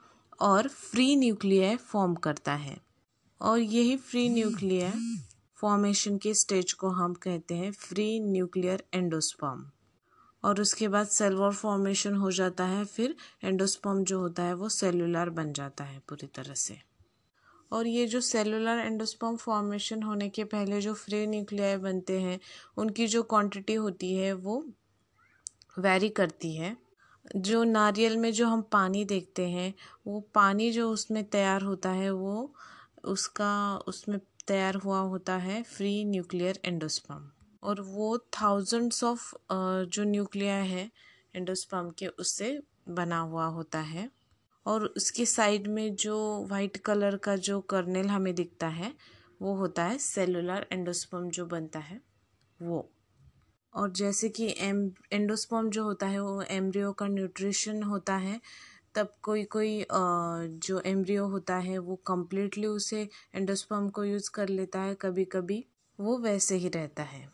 और 0.41 0.69
फ्री 0.69 1.15
न्यूक्लियर 1.17 1.77
फॉर्म 1.77 2.15
करता 2.25 2.55
है। 2.55 2.77
और 3.41 3.59
यही 3.59 3.97
फ्री 3.99 4.29
न्यूक्लियर 4.29 4.93
फॉर्मेशन 5.59 6.19
के 6.19 6.35
स्टेज 6.35 6.73
को 6.73 6.89
हम 6.93 7.15
कहते 7.23 7.55
हैं 7.55 7.71
फ्री 7.73 8.09
न्यूक्लियर 8.23 8.85
एंडोस्पर्म 8.95 9.65
और 10.43 10.61
उसके 10.61 10.89
बाद 10.89 11.07
सेलवर 11.09 11.53
फॉर्मेशन 11.53 12.15
हो 12.15 12.31
जाता 12.33 12.65
है, 12.65 12.85
फिर 12.85 13.15
एंडोस्पर्म 13.45 14.03
जो 14.05 14.19
होता 14.21 14.43
है, 14.43 14.55
वो 14.55 14.69
सेलुलर 14.71 15.31
बन 15.31 15.53
जाता 15.53 15.85
है 15.85 15.99
पूरी 16.09 16.27
तरह 16.27 16.55
से। 16.57 16.79
और 17.75 17.87
ये 17.87 18.07
जो 18.07 18.21
सेलुलर 18.21 18.79
एंडोस्पर्म 18.79 19.37
फॉर्मेशन 19.37 20.03
होने 20.03 20.29
के 20.29 20.45
पहले 20.45 20.81
जो 20.81 20.95
फ्री 20.95 21.27
न्यूक्लियाई 21.27 21.77
बनते 21.77 22.21
हैं, 22.21 22.39
उनकी 22.77 23.07
जो 23.07 23.23
क्वांटिटी 23.23 23.75
होती 23.75 24.15
है, 24.15 24.33
वो 24.33 24.65
वैरी 25.79 26.09
करती 26.09 26.55
है। 26.57 26.77
जो 27.37 27.63
नारियल 27.65 28.17
में 28.17 28.33
जो 28.33 28.47
हम 28.47 28.63
पानी 28.63 29.05
देखते 29.05 29.49
हैं, 29.49 29.75
वो 30.07 30.21
पानी 30.35 30.71
जो 30.71 30.91
उसमें 30.91 31.25
तैयार 31.25 31.63
होता 31.63 31.91
है, 31.91 32.11
वो 32.11 32.55
उसका, 33.05 33.77
उसमें 33.89 34.19
तैयार 34.47 34.75
हुआ 34.75 34.99
होता 35.01 35.37
है 35.37 35.63
फ्री 35.63 36.05
न्यूक्लियर 36.05 36.61
एंडोस्पर्म 36.65 37.31
और 37.63 37.81
वो 37.81 38.19
थाउजेंड्स 38.19 39.05
ऑफ़ 39.05 39.35
जो 39.89 40.05
न्यूक्लिया 40.05 40.55
है 40.55 40.91
एंडोस्पर्म 41.37 41.91
के, 41.91 42.07
उससे 42.07 42.61
बना 42.89 43.19
हुआ 43.21 43.47
होता 43.47 43.79
है। 43.81 44.11
और 44.67 44.85
उसके 44.87 45.27
साइड 45.27 45.67
में 45.67 45.95
जो 45.97 46.47
वाइट 46.51 46.77
कलर 46.77 47.17
का 47.17 47.37
जो 47.39 47.61
कर्नेल 47.61 48.07
हमें 48.07 48.35
दिखता 48.35 48.69
है, 48.69 48.93
वो 49.43 49.55
होता 49.55 49.85
है 49.85 49.99
सेलुलर 49.99 50.67
एंडोस्पर्म 50.73 51.29
जो 51.31 51.47
बनता 51.47 51.79
है, 51.79 52.01
वो। 52.61 52.89
और 53.75 53.91
जैसे 53.91 54.29
कि 54.29 54.55
एम 54.59 54.91
एंडोस्पर्म 55.13 55.71
जो 55.71 55.85
होता 55.85 56.07
है, 56.07 56.21
वो 56.21 56.43
एम्ब्रियो 56.43 56.93
का 56.93 57.07
न्यूट्रिशन 57.07 57.83
होता 57.83 58.17
है, 58.17 58.41
तब 58.95 59.15
कोई 59.23 59.45
कोई 59.45 59.85
जो 59.93 60.81
एम्ब्रियो 60.81 61.27
होता 61.27 61.57
है, 61.57 61.79
वो 61.79 61.97
कम्प्लीटली 62.07 62.67
उसे 62.67 63.09
एंडोस्पर्म 63.35 63.89
को 63.89 64.05
यूज़ 64.05 64.31
कर 64.31 64.49
लेता 64.49 64.81
है 64.81 64.95
कभी 64.95 65.25
कभी 65.25 65.65
वो 65.99 66.19
वैसे 66.19 66.57
ही 66.57 66.69
रहता 66.69 67.03
है। 67.03 67.29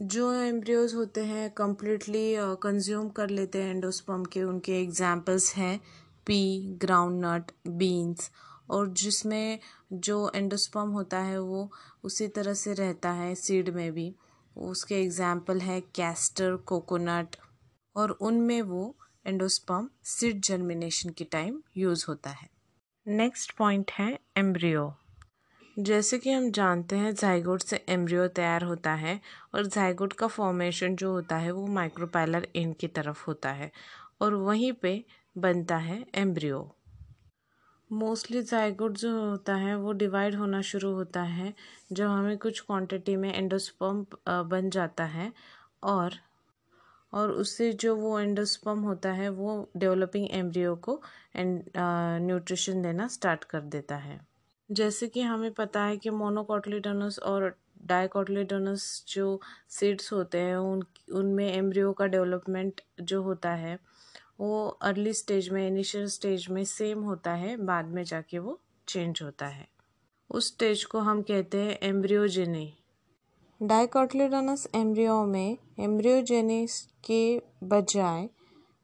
जो 0.00 0.32
एम्ब्रियोज 0.34 0.94
होते 0.94 1.24
हैं 1.24 1.50
कम्प्लीटली 1.50 2.34
कंज्यूम 2.62 3.08
कर 3.08 3.30
लेते 3.30 3.62
हैं 3.62 3.70
एंडोस्पर्म 3.70 4.24
के, 4.24 4.42
उनके 4.42 4.80
एग्जाम्पल्स 4.82 5.54
हैं। 5.56 5.80
पी 6.26 6.40
ग्राउंड 6.82 7.24
नट 7.24 7.52
बीन्स 7.68 8.30
और 8.70 8.88
जिसमें 8.94 9.58
जो 9.92 10.30
एंडोस्पर्म 10.34 10.90
होता 10.90 11.18
है 11.20 11.40
वो 11.40 11.70
उसी 12.04 12.28
तरह 12.28 12.54
से 12.54 12.74
रहता 12.74 13.12
है 13.12 13.34
सीड 13.34 13.68
में 13.68 13.92
भी। 13.92 14.14
उसके 14.56 14.94
एग्ज़ाम्पल 14.94 15.60
है 15.60 15.80
कैस्टर 15.94 16.56
कोकोनट 16.66 17.36
और 17.96 18.10
उनमें 18.10 18.60
वो 18.62 18.94
एंडोस्पर्म 19.26 19.88
सीड 20.06 20.40
जर्मिनेशन 20.40 21.10
के 21.10 21.24
टाइम 21.24 21.62
यूज़ 21.76 22.04
होता 22.08 22.30
है। 22.30 22.48
नेक्स्ट 23.06 23.56
पॉइंट 23.56 23.90
है 23.90 24.18
एम्ब्रियो 24.38 24.92
जैसे 25.76 26.18
कि 26.18 26.30
हम 26.30 26.50
जानते 26.50 26.96
हैं 26.96 27.14
जाइगोट 27.14 27.62
से 27.62 27.84
एम्ब्रियो 27.88 28.26
तैयार 28.28 28.64
होता 28.64 28.92
है 28.94 29.20
और 29.54 29.66
जाइगोट 29.66 30.12
का 30.12 30.26
फॉर्मेशन 30.26 30.96
जो 30.96 31.10
होता 31.12 31.36
है 31.36 31.50
वो 31.50 31.66
माइक्रोपैलर 31.74 32.46
एंड 32.56 32.74
की 32.76 32.88
तरफ़ 32.88 33.24
होता 33.26 33.52
है 33.52 33.70
और 34.22 34.34
वहीं 34.34 34.72
पे 34.72 35.04
बनता 35.36 35.76
है 35.76 36.04
एम्ब्रियो। 36.14 36.58
मोस्टली 37.90 38.42
जाइगोट 38.42 38.92
जो 38.92 39.10
होता 39.20 39.54
है, 39.54 39.76
वो 39.76 39.92
डिवाइड 39.92 40.34
होना 40.34 40.60
शुरू 40.62 40.92
होता 40.94 41.22
है 41.22 41.54
जब 41.92 42.06
हमें 42.06 42.38
कुछ 42.38 42.60
क्वांटिटी 42.60 43.16
में 43.16 43.32
एंडोस्पर्म 43.34 44.06
बन 44.48 44.70
जाता 44.70 45.04
है 45.04 45.32
और 45.82 46.14
और 47.12 47.30
उससे 47.30 47.72
जो 47.72 47.96
वो 47.96 48.18
एंडोस्पर्म 48.20 48.80
होता 48.80 49.12
है, 49.12 49.28
वो 49.28 49.70
डेवलपिंग 49.76 50.28
एम्ब्रियो 50.30 50.74
को 50.76 51.00
एंड 51.36 51.62
न्यूट्रिशन 52.26 52.82
देना 52.82 53.06
स्टार्ट 53.08 53.44
कर 53.44 53.60
देता 53.60 53.96
है। 53.96 54.20
जैसे 54.70 55.08
कि 55.08 55.20
हमें 55.20 55.52
पता 55.52 55.82
है 55.82 55.96
कि 55.96 56.10
मोनोकॉटलीडोनस 56.10 57.18
और 57.18 57.56
डाइकॉटलीडोनस 57.82 59.04
जो 59.08 59.40
सीड्स 59.68 60.12
होते 60.12 60.38
हैं, 60.38 60.56
उन, 60.56 60.82
उनमें 61.12 61.52
एम्ब्रियो 61.52 61.92
का 61.92 62.06
डेवलपमेंट 62.06 62.80
जो 63.00 63.22
होता 63.22 63.50
है 63.50 63.78
वो 64.38 64.66
अर्ली 64.82 65.12
स्टेज 65.12 65.48
में 65.48 65.66
इनिशियल 65.66 66.06
स्टेज 66.08 66.46
में 66.50 66.64
सेम 66.64 67.02
होता 67.02 67.32
है, 67.32 67.56
बाद 67.56 67.86
में 67.86 68.02
जाके 68.04 68.38
वो 68.38 68.58
चेंज 68.88 69.20
होता 69.22 69.46
है। 69.46 69.66
उस 70.30 70.48
स्टेज 70.48 70.84
को 70.84 70.98
हम 70.98 71.22
कहते 71.22 71.58
हैं 71.58 71.78
एम्ब्रियोजेनी 71.82 72.72
डाइकोटलेडोनस 73.60 74.66
एम्ब्रियो 74.74 75.24
में 75.24 75.56
एम्ब्रियोजेनिस 75.80 76.80
के 77.04 77.42
बजाय 77.64 78.28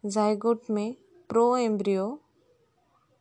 जाइगोट 0.05 0.71
में 0.71 0.95
प्रो 1.29 1.57
एम्ब्रियो 1.57 2.07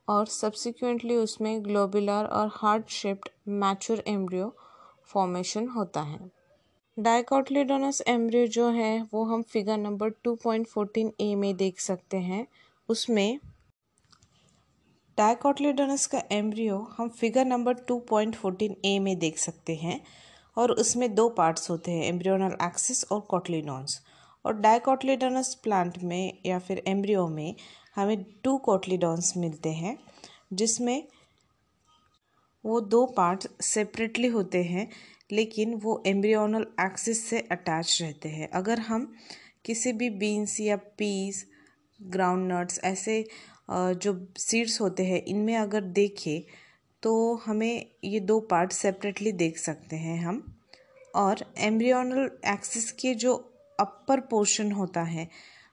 और 0.07 0.25
सब्सिक्वेंटली 0.25 1.15
उसमें 1.15 1.63
ग्लोबुलर 1.65 2.25
और 2.25 2.49
heart 2.53 2.89
shaped 2.89 3.29
mature 3.47 4.03
embryo 4.07 4.55
formation 5.03 5.67
होता 5.67 6.01
है। 6.01 6.19
डाइकोटलेडोनस 6.99 8.01
एम्ब्रियो 8.07 8.47
जो 8.47 8.69
है, 8.69 9.07
वो 9.13 9.23
हम 9.23 9.41
फिगर 9.41 9.77
नंबर 9.77 10.09
2.14 10.09 11.11
ए 11.21 11.35
में 11.35 11.57
देख 11.57 11.79
सकते 11.79 12.17
हैं। 12.17 12.47
उसमें 12.89 13.39
डायकोटलेडोनस 15.17 16.05
का 16.05 16.23
एम्ब्रियो 16.31 16.77
हम 16.97 17.09
फिगर 17.09 17.45
नंबर 17.45 17.73
2.14 17.73 18.75
ए 18.85 18.99
में 18.99 19.19
देख 19.19 19.37
सकते 19.37 19.75
हैं 19.75 20.01
और 20.57 20.71
उसमें 20.71 21.15
दो 21.15 21.29
पार्ट्स 21.29 21.69
होते 21.69 21.91
हैं, 21.91 22.03
एम्ब्रियोनल 22.03 22.57
एक्सिस 22.61 23.03
और 23.11 23.19
कोटलीडोन्स। 23.19 24.01
और 24.45 24.53
डायकोटलीडोनस 24.53 25.55
प्लांट 25.55 25.97
में 26.03 26.37
या 26.45 26.59
फिर 26.59 26.83
एम्ब्रियो 26.87 27.27
में 27.27 27.55
हमें 27.95 28.25
टू 28.43 28.57
कोटलीडोन्स 28.57 29.37
मिलते 29.37 29.69
हैं, 29.69 29.97
जिसमें 30.53 31.07
वो 32.65 32.81
दो 32.81 33.05
पार्ट 33.05 33.47
सेपरेटली 33.61 34.27
होते 34.27 34.63
हैं 34.63 34.89
लेकिन 35.31 35.73
वो 35.75 36.01
एम्ब्रियोनल 36.07 36.65
एक्सिस 36.81 37.25
से 37.29 37.39
अटैच 37.51 37.97
रहते 38.01 38.29
हैं। 38.29 38.47
अगर 38.49 38.79
हम 38.79 39.13
किसी 39.65 39.93
भी 39.93 40.09
बीन्स 40.09 40.59
या 40.59 40.75
पीस 40.97 41.45
ग्राउंड 41.99 42.51
नट्स 42.51 42.79
ऐसे 42.83 43.23
जो 43.71 44.13
सीड्स 44.37 44.79
होते 44.81 45.05
हैं, 45.05 45.23
इनमें 45.23 45.55
अगर 45.57 45.81
देखें 45.81 46.41
तो 47.03 47.35
हमें 47.35 47.85
ये 48.03 48.19
दो 48.19 48.39
पार्ट 48.39 48.71
सेपरेटली 48.71 49.31
देख 49.33 49.57
सकते 49.57 49.95
हैं 49.95 50.19
हम। 50.21 50.43
और 51.15 51.45
एम्ब्रियोनल 51.57 52.29
एक्सिस 52.47 52.91
के 52.91 53.13
जो 53.15 53.35
अपर 53.79 54.19
पोर्शन 54.19 54.71
होता 54.71 55.01
है, 55.03 55.27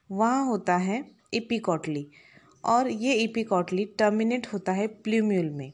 वहाँ 0.09 0.45
होता 0.45 0.77
है 0.77 1.03
इपीकॉटली 1.33 2.07
और 2.63 2.89
ये 2.89 3.13
इपीकॉटली 3.13 3.85
टर्मिनेट 3.99 4.47
होता 4.47 4.71
है 4.71 4.87
प्ल्यूम्यूल 4.87 5.49
में। 5.49 5.71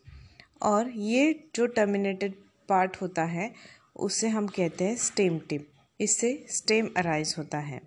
और 0.62 0.90
ये 0.90 1.34
जो 1.56 1.66
टर्मिनेटेड 1.68 2.36
पार्ट 2.74 3.02
होता 3.02 3.24
है, 3.26 3.52
उसे 3.98 4.28
हम 4.30 4.48
कहते 4.50 4.84
हैं 4.84 4.96
स्टेम 5.00 5.40
टिप 5.50 5.68
इससे 6.00 6.34
स्टेम 6.52 6.90
अराइज 6.98 7.36
होता 7.38 7.58
है। 7.62 7.82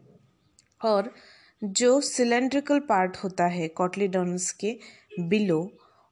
और 0.81 1.15
जो 1.63 2.01
सिलेंड्रिकल 2.03 2.79
पार्ट 2.89 3.17
होता 3.17 3.47
है 3.47 3.69
कॉटलीडोनस 3.69 4.51
के 4.61 4.77
बिलो 5.21 5.69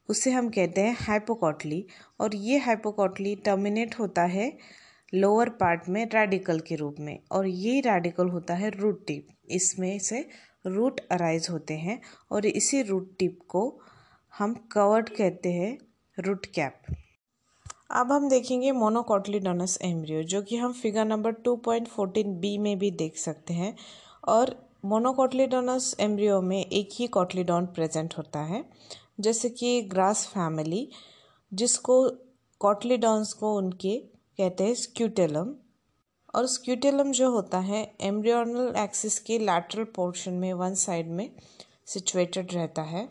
उसे 0.09 0.31
हम 0.31 0.49
कहते 0.49 0.81
हैं 0.81 0.97
हाइपोकॉटली 1.01 1.85
और 2.21 2.35
ये 2.37 2.59
हाइपोकॉटली 2.59 3.35
टर्मिनेट 3.45 3.99
होता 3.99 4.23
है 4.29 4.53
लोअर 5.13 5.49
पार्ट 5.61 5.89
में 5.89 6.05
रेडिकल 6.07 6.61
के 6.61 6.75
रूप 6.75 6.97
में। 7.01 7.19
और 7.33 7.47
ये 7.47 7.81
रेडिकल 7.81 8.29
होता 8.29 8.55
है 8.55 8.71
रूट 8.71 9.07
टिप 9.07 9.27
इसमें 9.51 9.99
से 9.99 10.25
रूट 10.67 11.01
अराइज 11.11 11.49
होते 11.51 11.75
हैं। 11.77 12.01
और 12.33 12.47
इसी 12.47 12.83
रूट 12.83 13.17
टिप 13.19 13.39
को 13.49 13.63
हम 14.33 14.55
कवर्ड 14.73 15.09
कहते 15.09 15.53
हैं 15.53 15.77
रूट 16.19 16.47
कैप 16.47 16.95
अब 17.95 18.13
हम 18.13 18.29
देखेंगे 18.29 18.71
मोनोकॉटलीडोनस 18.73 19.79
एम्ब्रियो 19.83 20.23
जो 20.23 20.41
कि 20.43 20.57
हम 20.57 20.73
फिगर 20.73 21.05
नंबर 21.05 21.33
2.14 21.45 22.33
बी 22.41 22.57
में 22.59 22.79
भी 22.79 22.91
देख 22.91 23.17
सकते 23.17 23.55
हैं। 23.55 23.75
और 24.29 24.55
मोनोकोटलीडोनस 24.85 25.95
एम्ब्रियो 26.01 26.41
में 26.43 26.59
एक 26.59 26.89
ही 26.93 27.07
कोटलीडोन 27.07 27.67
प्रेजेंट 27.67 28.15
होता 28.19 28.41
है, 28.41 28.65
जैसे 29.21 29.49
कि 29.51 29.81
ग्रास 29.83 30.27
फैमिली 30.27 30.89
जिसको 31.53 32.03
कोटलीडोन्स 32.61 33.33
को 33.33 33.55
उनके 33.57 33.97
कहते 34.39 34.65
हैं 34.65 34.75
स्क्यूटेलम 34.75 35.55
और 36.35 36.47
स्क्यूटेलम 36.47 37.13
जो 37.13 37.31
होता 37.31 37.59
है 37.59 37.91
एम्ब्रियोनल 38.01 38.75
एक्सिस 38.77 39.19
के 39.19 39.39
लैटरल 39.39 39.85
पोर्शन 39.85 40.33
में 40.35 40.53
वन 40.55 40.75
साइड 40.75 41.11
में 41.11 41.29
सिचुएटेड 41.87 42.55
रहता 42.55 42.83
है। 42.83 43.09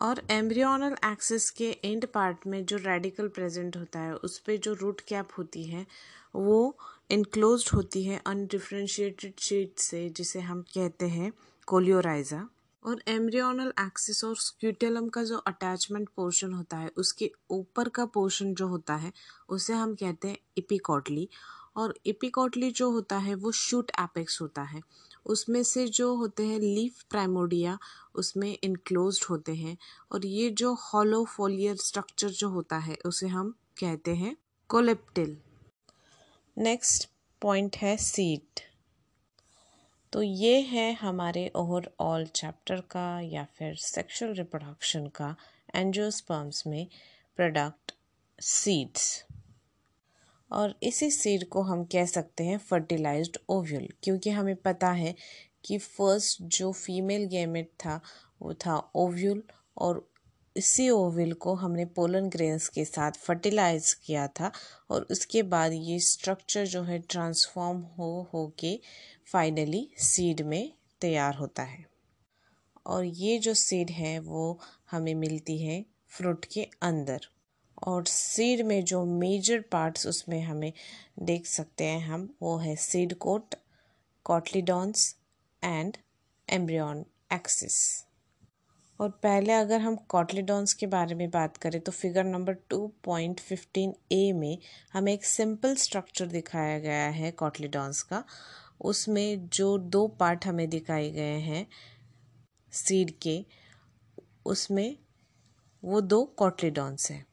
और 0.00 0.22
एम्ब्रियोनल 0.30 0.96
एक्सिस 1.04 1.50
के 1.50 1.78
एंड 1.84 2.06
पार्ट 2.06 2.38
में 2.46 2.66
जो 2.66 2.76
रेडिकल 2.76 3.28
प्रेजेंट 3.28 3.76
होता 3.76 4.00
है, 4.00 4.14
उस 4.14 4.38
पर 4.38 4.56
जो 4.56 4.72
रूट 4.72 5.00
कैप 5.00 5.28
होती 5.38 5.64
है, 5.64 5.86
वो 6.34 6.78
इनक्लोज 7.10 7.70
होती 7.74 8.04
है 8.04 8.22
अनडिफ्रेंशिएटेड 8.26 9.34
शीट 9.38 9.78
से, 9.78 10.08
जिसे 10.08 10.40
हम 10.40 10.62
कहते 10.62 11.08
हैं 11.08 11.32
कोलियोराइजा। 11.66 12.48
और 12.86 13.02
एम्ब्रियोनल 13.08 13.72
एक्सिस 13.80 14.24
और 14.24 14.36
स्क्यूटेलम 14.36 15.08
का 15.08 15.24
जो 15.24 15.38
अटैचमेंट 15.38 16.08
पोर्शन 16.16 16.52
होता 16.52 16.76
है, 16.76 16.90
उसके 16.96 17.32
ऊपर 17.50 17.88
का 17.88 18.06
पोर्शन 18.06 18.54
जो 18.54 18.66
होता 18.66 18.94
है, 18.94 19.12
उसे 19.48 19.72
हम 19.72 19.94
कहते 19.94 20.28
हैं 20.28 20.38
इपिकॉटली 20.58 21.28
और 21.76 21.98
इपिकॉटली 22.06 22.70
जो 22.70 22.90
होता 22.90 23.16
है, 23.16 23.34
वो 23.34 23.52
शूट 23.52 23.92
एपेक्स 24.00 24.40
होता 24.40 24.62
है। 24.62 24.80
उसमें 25.26 25.62
से 25.62 25.88
जो 25.88 26.14
होते 26.14 26.46
हैं 26.46 26.60
लीफ 26.60 27.02
प्राइमोडिया 27.10 27.78
उसमें 28.14 28.58
इनक्लोज 28.62 29.26
होते 29.30 29.54
हैं 29.54 29.76
और 30.12 30.26
ये 30.26 30.50
जो 30.50 30.74
हॉलो 30.74 31.24
फोलियर 31.24 31.76
स्ट्रक्चर 31.76 32.28
जो 32.28 32.48
होता 32.48 32.76
है, 32.76 32.96
उसे 33.06 33.26
हम 33.26 33.50
कहते 33.80 34.14
हैं 34.14 34.36
कोलेप्टिल 34.68 35.36
नेक्स्ट 36.58 37.08
पॉइंट 37.42 37.76
है 37.76 37.96
सीड 37.96 38.60
तो 40.12 40.22
ये 40.22 40.60
है 40.60 40.92
हमारे 40.92 41.52
ओवरऑल 41.56 42.26
चैप्टर 42.26 42.80
का 42.80 43.20
या 43.20 43.46
फिर 43.58 43.74
सेक्सुअल 43.74 44.34
रिप्रोडक्शन 44.34 45.06
का 45.06 45.36
एंजियोस्पर्म्स 45.74 46.66
में 46.66 46.86
प्रोडक्ट 47.36 47.92
सीड्स 48.40 49.24
और 50.50 50.74
इसी 50.82 51.10
सीड 51.10 51.48
को 51.48 51.62
हम 51.62 51.84
कह 51.84 52.06
सकते 52.06 52.44
हैं 52.44 52.58
फर्टिलाइज्ड 52.58 53.38
ओव्यूल 53.48 53.88
क्योंकि 54.02 54.30
हमें 54.30 54.56
पता 54.56 54.90
है 54.90 55.14
कि 55.64 55.78
फ़र्स्ट 55.78 56.42
जो 56.42 56.72
फीमेल 56.72 57.24
गैमेट 57.24 57.68
था, 57.68 58.00
वो 58.42 58.54
था 58.54 58.90
ओव्यूल 58.94 59.42
और 59.78 60.14
इसी 60.56 60.90
ओविल 60.90 61.32
को 61.32 61.54
हमने 61.54 61.84
पोलन 61.84 62.28
ग्रेन्स 62.28 62.68
के 62.68 62.84
साथ 62.84 63.12
फर्टिलाइज 63.12 63.94
किया 63.94 64.26
था 64.26 64.52
और 64.90 65.06
उसके 65.10 65.42
बाद 65.42 65.72
ये 65.72 65.98
स्ट्रक्चर 65.98 66.66
जो 66.66 66.82
है 66.82 66.98
ट्रांसफॉर्म 66.98 67.78
हो 67.78 68.30
हो 68.34 68.54
के 68.58 68.80
फाइनली 69.32 69.90
सीड 69.98 70.40
में 70.40 70.72
तैयार 71.00 71.34
होता 71.34 71.62
है। 71.62 71.86
और 72.86 73.04
ये 73.04 73.38
जो 73.38 73.54
सीड 73.54 73.90
है, 73.90 74.18
वो 74.18 74.60
हमें 74.90 75.14
मिलती 75.14 75.58
है 75.58 75.86
फ्रूट 76.08 76.44
के 76.44 76.68
अंदर। 76.82 77.20
और 77.86 78.04
सीड 78.04 78.66
में 78.66 78.84
जो 78.84 79.04
मेजर 79.04 79.60
पार्ट्स 79.60 80.06
उसमें 80.06 80.42
हमें 80.42 80.72
देख 81.18 81.46
सकते 81.46 81.84
हैं 81.84 82.06
हम, 82.06 82.34
वो 82.42 82.56
है 82.56 82.76
seed 82.76 83.14
coat 83.14 83.54
cotyledons 84.24 85.16
and 85.64 85.96
embryonal 86.48 87.04
axis 87.32 87.76
और 89.00 89.10
पहले 89.22 89.52
अगर 89.52 89.80
हम 89.80 89.96
कॉटलीडॉन्स 90.08 90.72
के 90.74 90.86
बारे 90.86 91.14
में 91.14 91.30
बात 91.30 91.56
करें 91.56 91.80
तो 91.80 91.92
figure 91.92 92.24
number 92.24 92.54
two 92.68 92.86
point 93.04 93.40
fifteen 93.40 93.94
A 94.12 94.32
में 94.32 94.58
हमें 94.92 95.12
एक 95.12 95.24
सिंपल 95.24 95.74
स्ट्रक्चर 95.74 96.26
दिखाया 96.26 96.78
गया 96.78 97.08
है 97.10 97.30
कॉटलीडॉन्स 97.30 98.02
का। 98.02 98.24
उसमें 98.80 99.48
जो 99.48 99.76
दो 99.78 100.06
पार्ट 100.08 100.46
हमें 100.46 100.68
दिखाए 100.70 101.10
गए 101.10 101.38
हैं 101.40 101.66
सीड 102.72 103.10
के, 103.22 103.44
उसमें 104.46 104.96
वो 105.82 106.00
दो 106.00 106.24
कॉटलीडॉन्स 106.24 107.10
हैं। 107.10 107.24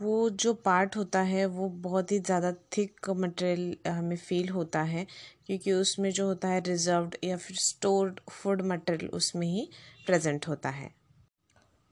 वो 0.00 0.28
जो 0.32 0.52
पार्ट 0.54 0.96
होता 0.96 1.20
है, 1.20 1.44
वो 1.46 1.68
बहुत 1.68 2.12
ही 2.12 2.18
ज़्यादा 2.20 2.52
थिक 2.76 3.10
मटेरियल 3.10 3.76
हमें 3.88 4.16
फील 4.18 4.48
होता 4.48 4.82
है, 4.82 5.06
क्योंकि 5.46 5.72
उसमें 5.72 6.10
जो 6.10 6.26
होता 6.26 6.48
है 6.48 6.60
रिजर्व्ड 6.60 7.16
या 7.24 7.36
फिर 7.36 7.56
स्टोर्ड 7.56 8.20
फ़ूड 8.32 8.62
मटेरियल 8.62 9.10
उसमें 9.12 9.46
ही 9.46 9.68
प्रेजेंट 10.06 10.48
होता 10.48 10.68
है। 10.70 10.90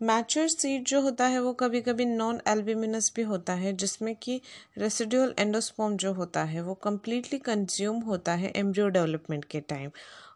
मैचर 0.01 0.49
सीड 0.49 0.85
जो 0.85 1.01
होता 1.01 1.27
है, 1.27 1.41
वो 1.41 1.53
कभी 1.53 1.81
कभी 1.81 2.05
नॉन 2.05 2.41
एल्बिमिनस 2.49 3.13
भी 3.17 3.23
होता 3.23 3.53
है, 3.55 3.73
जिसमें 3.75 4.15
कि 4.17 4.41
रेसिडुअल 4.79 5.35
एंडोस्पॉम 5.39 5.97
जो 5.97 6.13
होता 6.13 6.43
है, 6.45 6.63
वो 6.63 6.75
कम्प्लीटली 6.75 7.39
कंज्यूम 7.41 8.01
होता 8.03 8.33
है 8.35 8.53
एम्ब्रियो 8.57 8.89
डेवलपमेंट 8.89 9.45
के 9.45 9.61
टाइम 9.61 9.91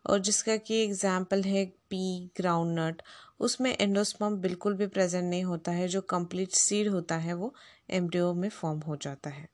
और 0.06 0.18
जिसका 0.20 0.56
कि 0.58 0.82
एग्ज़ाम्पल 0.84 1.42
है 1.42 1.64
पी 1.90 2.30
ग्राउंड 2.36 2.78
नट 2.78 3.02
उसमें 3.40 3.76
एंडोस्पम 3.80 4.36
बिल्कुल 4.36 4.74
भी 4.74 4.86
प्रेजेंट 4.86 5.24
नहीं 5.24 5.44
होता 5.44 5.72
है, 5.72 5.88
जो 5.88 6.00
कंप्लीट 6.00 6.52
सीड 6.52 6.88
होता 6.88 7.16
है, 7.16 7.34
वो 7.34 7.54
एम्ब्रियो 7.90 8.32
में 8.34 8.48
फॉर्म 8.48 8.80
हो 8.80 8.96
जाता 8.96 9.30
है। 9.30 9.48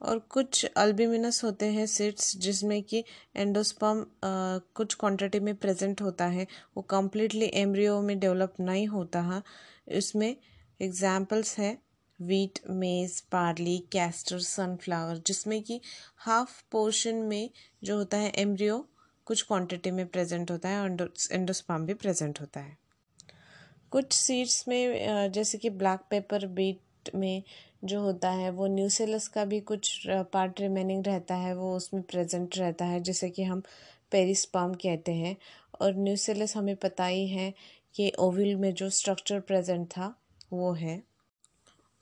और 0.00 0.18
कुछ 0.18 0.64
अल्बिमिनस 0.76 1.42
होते 1.44 1.66
हैं 1.66 1.86
सीड्स 1.86 2.36
जिसमें 2.36 2.82
कि 2.82 3.04
एंडोस्पम 3.36 4.04
कुछ 4.24 4.94
क्वांटिटी 4.94 5.40
में 5.40 5.54
प्रेजेंट 5.54 6.02
होता 6.02 6.26
है, 6.26 6.46
वो 6.76 6.82
कम्प्लीटली 6.82 7.50
एम्ब्रियो 7.54 8.00
में 8.00 8.18
डेवलप 8.18 8.54
नहीं 8.60 8.86
होता 8.86 9.20
है। 9.20 9.42
इसमें 9.88 10.36
एग्जाम्पल्स 10.82 11.58
है 11.58 11.78
वीट 12.20 12.58
मेज 12.70 13.20
पार्ली 13.20 13.78
कैस्टर 13.92 14.38
सनफ्लावर 14.38 15.22
जिसमें 15.26 15.62
कि 15.62 15.80
हाफ़ 16.16 16.62
पोर्शन 16.70 17.14
में 17.14 17.50
जो 17.84 17.96
होता 17.96 18.16
है 18.16 18.30
एम्ब्रियो 18.36 18.86
कुछ 19.26 19.42
क्वांटिटी 19.42 19.90
में 19.90 20.06
प्रेजेंट 20.06 20.50
होता 20.50 20.68
है 20.68 20.80
और 20.80 21.12
एंडोस्पाम 21.32 21.86
भी 21.86 21.94
प्रेजेंट 21.94 22.40
होता 22.40 22.60
है। 22.60 22.76
कुछ 23.90 24.12
सीड्स 24.12 24.68
में 24.68 25.32
जैसे 25.32 25.58
कि 25.58 25.70
ब्लैक 25.70 26.00
पेपर 26.10 26.46
बीट 26.46 27.10
में 27.14 27.42
जो 27.84 28.00
होता 28.00 28.30
है, 28.30 28.50
वो 28.50 28.66
न्यूसेलस 28.66 29.28
का 29.28 29.44
भी 29.44 29.60
कुछ 29.60 30.06
पार्ट 30.08 30.60
रिमेनिंग 30.60 31.04
रहता 31.06 31.34
है, 31.34 31.54
वो 31.56 31.76
उसमें 31.76 32.02
प्रेजेंट 32.02 32.56
रहता 32.58 32.84
है, 32.84 33.00
जैसे 33.00 33.30
कि 33.30 33.42
हम 33.42 33.62
पेरिस्पाम 34.10 34.74
कहते 34.74 35.12
हैं। 35.12 35.36
और 35.80 35.94
न्यूसेलस 35.94 36.56
हमें 36.56 36.76
पता 36.76 37.06
ही 37.06 37.26
है 37.28 37.52
कि 37.94 38.12
ओविल 38.18 38.56
में 38.56 38.72
जो 38.74 38.90
स्ट्रक्चर 38.90 39.40
प्रेजेंट 39.40 39.86
था, 39.88 40.14
वो 40.52 40.72
है। 40.72 41.02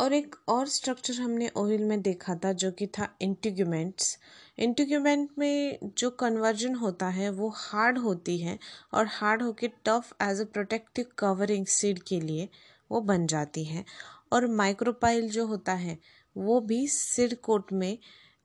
और 0.01 0.13
एक 0.13 0.37
और 0.49 0.69
स्ट्रक्चर 0.69 1.15
हमने 1.15 1.51
ओविल 1.57 1.85
में 1.85 2.01
देखा 2.03 2.35
था, 2.35 2.53
जो 2.53 2.71
कि 2.71 2.87
था 2.87 3.17
इंटीग्यूमेंट्स 3.21 4.19
इंटीग्यूमेंट 4.59 5.31
में 5.39 5.79
जो 5.99 6.11
कन्वर्जन 6.11 6.75
होता 6.75 7.09
है, 7.09 7.31
वो 7.31 7.49
हार्ड 7.57 7.99
होती 7.99 8.39
है 8.39 8.59
और 8.95 9.07
हार्ड 9.07 9.43
होके 9.43 9.69
tough 9.69 10.13
as 10.23 10.41
a 10.41 10.45
protective 10.45 11.07
covering 11.19 11.67
seed 11.67 11.99
के 11.99 12.21
लिए 12.21 12.49
वो 12.91 13.01
बन 13.01 13.27
जाती 13.27 13.65
है। 13.65 13.85
और 14.33 14.47
माइक्रोपाइल 14.47 15.31
जो 15.31 15.47
होता 15.47 15.73
है, 15.73 15.99
वो 16.37 16.61
भी 16.61 16.89
सिड 16.89 17.35
कोट 17.35 17.73
में 17.73 17.99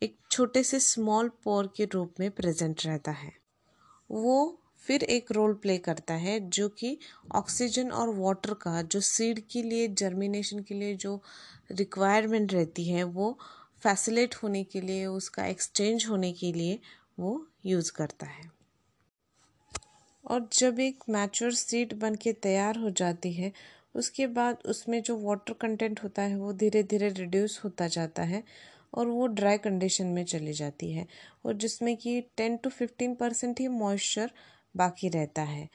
एक 0.04 0.18
छोटे 0.32 0.64
से 0.64 0.80
स्मॉल 0.80 1.30
पोर 1.30 1.74
के 1.78 1.86
रूप 1.86 2.14
में 2.20 2.32
प्रेजेंट 2.32 2.82
रहता 2.86 3.12
है। 3.12 3.34
वो 4.12 4.62
फिर 4.78 5.04
एक 5.04 5.32
रोल 5.32 5.54
प्ले 5.54 5.78
करता 5.78 6.14
है 6.14 6.50
जो 6.50 6.70
कि 6.70 6.98
ऑक्सीजन 7.36 7.92
और 7.92 8.10
वाटर 8.10 8.54
का, 8.54 8.82
जो 8.82 9.00
सीड 9.00 9.40
के 9.52 9.64
लिए 9.64 9.88
जर्मिनेशन 9.88 10.60
के 10.60 10.76
लिए 10.76 10.96
जो 10.96 11.22
रिक्वायरमेंट 11.72 12.54
रहती 12.54 12.90
है, 12.90 13.04
वो 13.04 13.40
फैसिलेट 13.84 14.36
होने 14.36 14.64
के 14.64 14.82
लिए, 14.82 15.06
उसका 15.06 15.46
एक्सचेंज 15.46 16.06
होने 16.06 16.32
के 16.34 16.54
लिए 16.54 16.80
वो 17.20 17.48
यूज़ 17.66 17.92
करता 17.92 18.26
है। 18.26 18.60
और 20.26 20.50
जब 20.54 20.80
एक 20.80 21.04
मैच्योर 21.10 21.54
सीड 21.54 21.94
बन 21.94 22.16
के 22.16 22.34
तैयार 22.34 22.78
हो 22.78 22.90
जाती 22.90 23.34
है, 23.34 23.52
उसके 23.96 24.28
बाद 24.28 24.58
उसमें 24.66 25.02
जो 25.02 25.18
वाटर 25.18 25.54
कंटेंट 25.54 26.04
होता 26.04 26.22
है, 26.22 26.36
वो 26.36 26.54
धीरे 26.54 26.84
धीरे 26.84 27.10
रिड्यूस 27.10 27.62
होता 27.64 27.88
जाता 27.88 28.24
है 28.24 28.44
और 28.94 29.08
वो 29.08 29.28
ड्राई 29.28 29.58
कंडीशन 29.58 30.06
में 30.06 30.24
चली 30.26 30.54
जाती 30.54 30.92
है 30.92 31.08
और 31.46 31.54
जिसमें 31.54 31.98
कि 31.98 32.22
टेन 32.38 32.58
टू 32.58 32.70
फिफ्टीन 32.70 33.16
परसेंट 33.16 33.60
ही 33.60 33.68
मॉइस्चर 33.68 34.32
बाकी 34.76 35.10
रहता 35.10 35.42
है 35.42 35.70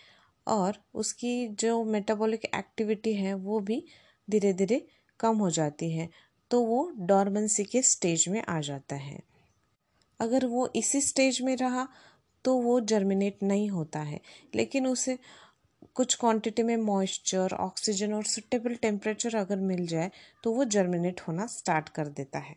और 0.47 0.79
उसकी 0.95 1.49
जो 1.49 1.85
मेटाबॉलिक 1.85 2.45
एक्टिविटी 2.45 3.15
है, 3.15 3.35
वो 3.35 3.61
भी 3.61 3.85
धीरे 4.31 4.53
धीरे 4.53 4.87
कम 5.21 5.37
हो 5.37 5.51
जाती 5.51 5.93
है। 5.93 6.09
तो 6.51 6.61
वो 6.63 6.91
डॉर्मेंसी 6.99 7.65
के 7.65 7.83
स्टेज 7.83 8.29
में 8.29 8.43
आ 8.43 8.61
जाता 8.61 8.97
है। 8.97 9.21
अगर 10.21 10.47
वो 10.47 10.69
इसी 10.77 11.01
स्टेज 11.01 11.41
में 11.43 11.57
रहा 11.57 11.87
तो 12.45 12.57
वो 12.57 12.81
जर्मिनेट 12.83 13.43
नहीं 13.43 13.69
होता 13.71 14.01
है। 14.01 14.21
लेकिन 14.55 14.87
उसे 14.87 15.19
कुछ 15.95 16.15
क्वांटिटी 16.15 16.63
में 16.63 16.77
मॉइस्चर 16.77 17.55
ऑक्सीजन 17.55 18.13
और 18.15 18.25
सुटेबल 18.25 18.75
टेम्परेचर 18.75 19.37
अगर 19.37 19.57
मिल 19.59 19.87
जाए 19.87 20.11
तो 20.45 20.53
वो 20.53 20.65
जर्मिनेट 20.65 21.21
होना 21.21 21.47
स्टार्ट 21.47 21.89
कर 21.89 22.09
देता 22.09 22.39
है। 22.39 22.57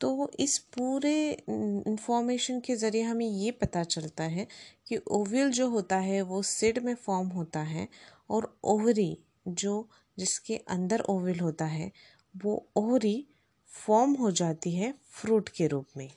तो 0.00 0.30
इस 0.40 0.58
पूरे 0.74 1.14
इंफॉर्मेशन 1.48 2.60
के 2.60 2.76
ज़रिए 2.76 3.02
हमें 3.02 3.26
ये 3.26 3.50
पता 3.50 3.82
चलता 3.84 4.24
है 4.24 4.46
कि 4.86 4.96
ओविल 5.10 5.50
जो 5.50 5.68
होता 5.68 5.96
है, 5.96 6.22
वो 6.22 6.42
सिड 6.42 6.78
में 6.78 6.94
फॉर्म 6.94 7.28
होता 7.28 7.60
है 7.60 7.86
और 8.30 8.54
ओवरी 8.64 9.16
जो 9.48 9.88
जिसके 10.18 10.56
अंदर 10.68 11.00
ओविल 11.00 11.40
होता 11.40 11.64
है 11.64 11.90
वो 12.36 12.68
ओवरी 12.76 13.26
फॉर्म 13.66 14.12
हो 14.12 14.30
जाती 14.30 14.70
है 14.70 14.94
फ्रूट 15.10 15.48
के 15.48 15.66
रूप 15.66 15.86
में। 15.96 16.10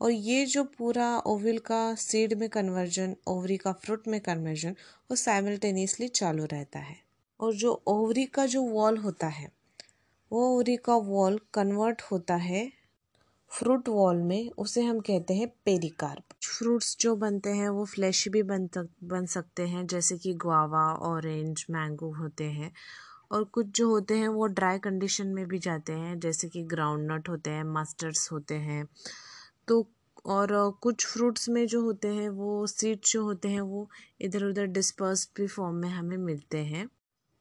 और 0.00 0.10
ये 0.10 0.46
जो 0.46 0.64
पूरा 0.64 1.18
ओविल 1.18 1.58
का 1.58 1.94
सीड 1.94 2.34
में 2.34 2.48
कन्वर्जन, 2.48 3.16
ओवरी 3.26 3.56
का 3.56 3.72
फ्रूट 3.72 4.08
में 4.08 4.20
कन्वर्जन, 4.20 4.72
वो 5.10 5.16
साइमल्टेनियसली 5.16 6.08
चालू 6.08 6.44
रहता 6.44 6.78
है। 6.78 6.96
और 7.40 7.54
जो 7.54 7.82
ओवरी 7.86 8.24
का 8.24 8.46
जो 8.46 8.62
वॉल 8.62 8.98
होता 8.98 9.26
है, 9.26 9.52
वो 10.32 10.56
ओवरी 10.56 10.76
का 10.76 10.96
वॉल 10.96 11.40
कन्वर्ट 11.54 12.02
होता 12.02 12.34
है 12.34 12.72
फ्रूट 13.48 13.88
वॉल 13.88 14.16
में, 14.16 14.50
उसे 14.50 14.82
हम 14.82 15.00
कहते 15.00 15.34
हैं 15.34 15.48
पेरिकार्प। 15.64 16.22
फ्रूट्स 16.58 16.96
जो 17.00 17.16
बनते 17.16 17.50
हैं, 17.50 17.68
वो 17.68 17.84
फ्लैश 17.84 18.28
भी 18.28 18.42
बन 18.42 18.66
तक, 18.66 18.88
बन 19.04 19.26
सकते 19.26 19.68
हैं, 19.68 19.86
जैसे 19.86 20.18
कि 20.18 20.34
गुआवा 20.34 20.94
ऑरेंज, 20.94 21.66
मैंगो 21.70 22.12
होते 22.12 22.44
हैं। 22.44 22.72
और 23.32 23.44
कुछ 23.44 23.66
जो 23.76 23.88
होते 23.88 24.18
हैं 24.18 24.28
वो 24.28 24.46
ड्राई 24.48 24.78
कंडीशन 24.78 25.26
में 25.26 25.46
भी 25.48 25.58
जाते 25.58 25.92
हैं, 25.92 26.18
जैसे 26.20 26.48
कि 26.48 26.62
ग्राउंड 26.64 27.10
नट 27.12 27.28
होते 27.28 27.50
हैं 27.50 27.64
मस्टर्ड्स 27.64 28.30
होते 28.32 28.54
हैं। 28.54 28.86
तो 29.68 29.86
और 30.26 30.48
कुछ 30.82 31.06
फ्रूट्स 31.06 31.48
में 31.48 31.66
जो 31.66 31.80
होते 31.82 32.08
हैं, 32.08 32.28
वो 32.28 32.66
सीड्स 32.66 33.12
जो 33.12 33.22
होते 33.24 33.48
हैं, 33.48 33.60
वो 33.60 33.88
इधर 34.20 34.44
उधर 34.44 34.66
डिस्पर्स 34.66 35.28
भी 35.36 35.46
फॉर्म 35.46 35.76
में 35.76 35.88
हमें 35.88 36.16
मिलते 36.16 36.58
हैं। 36.58 36.88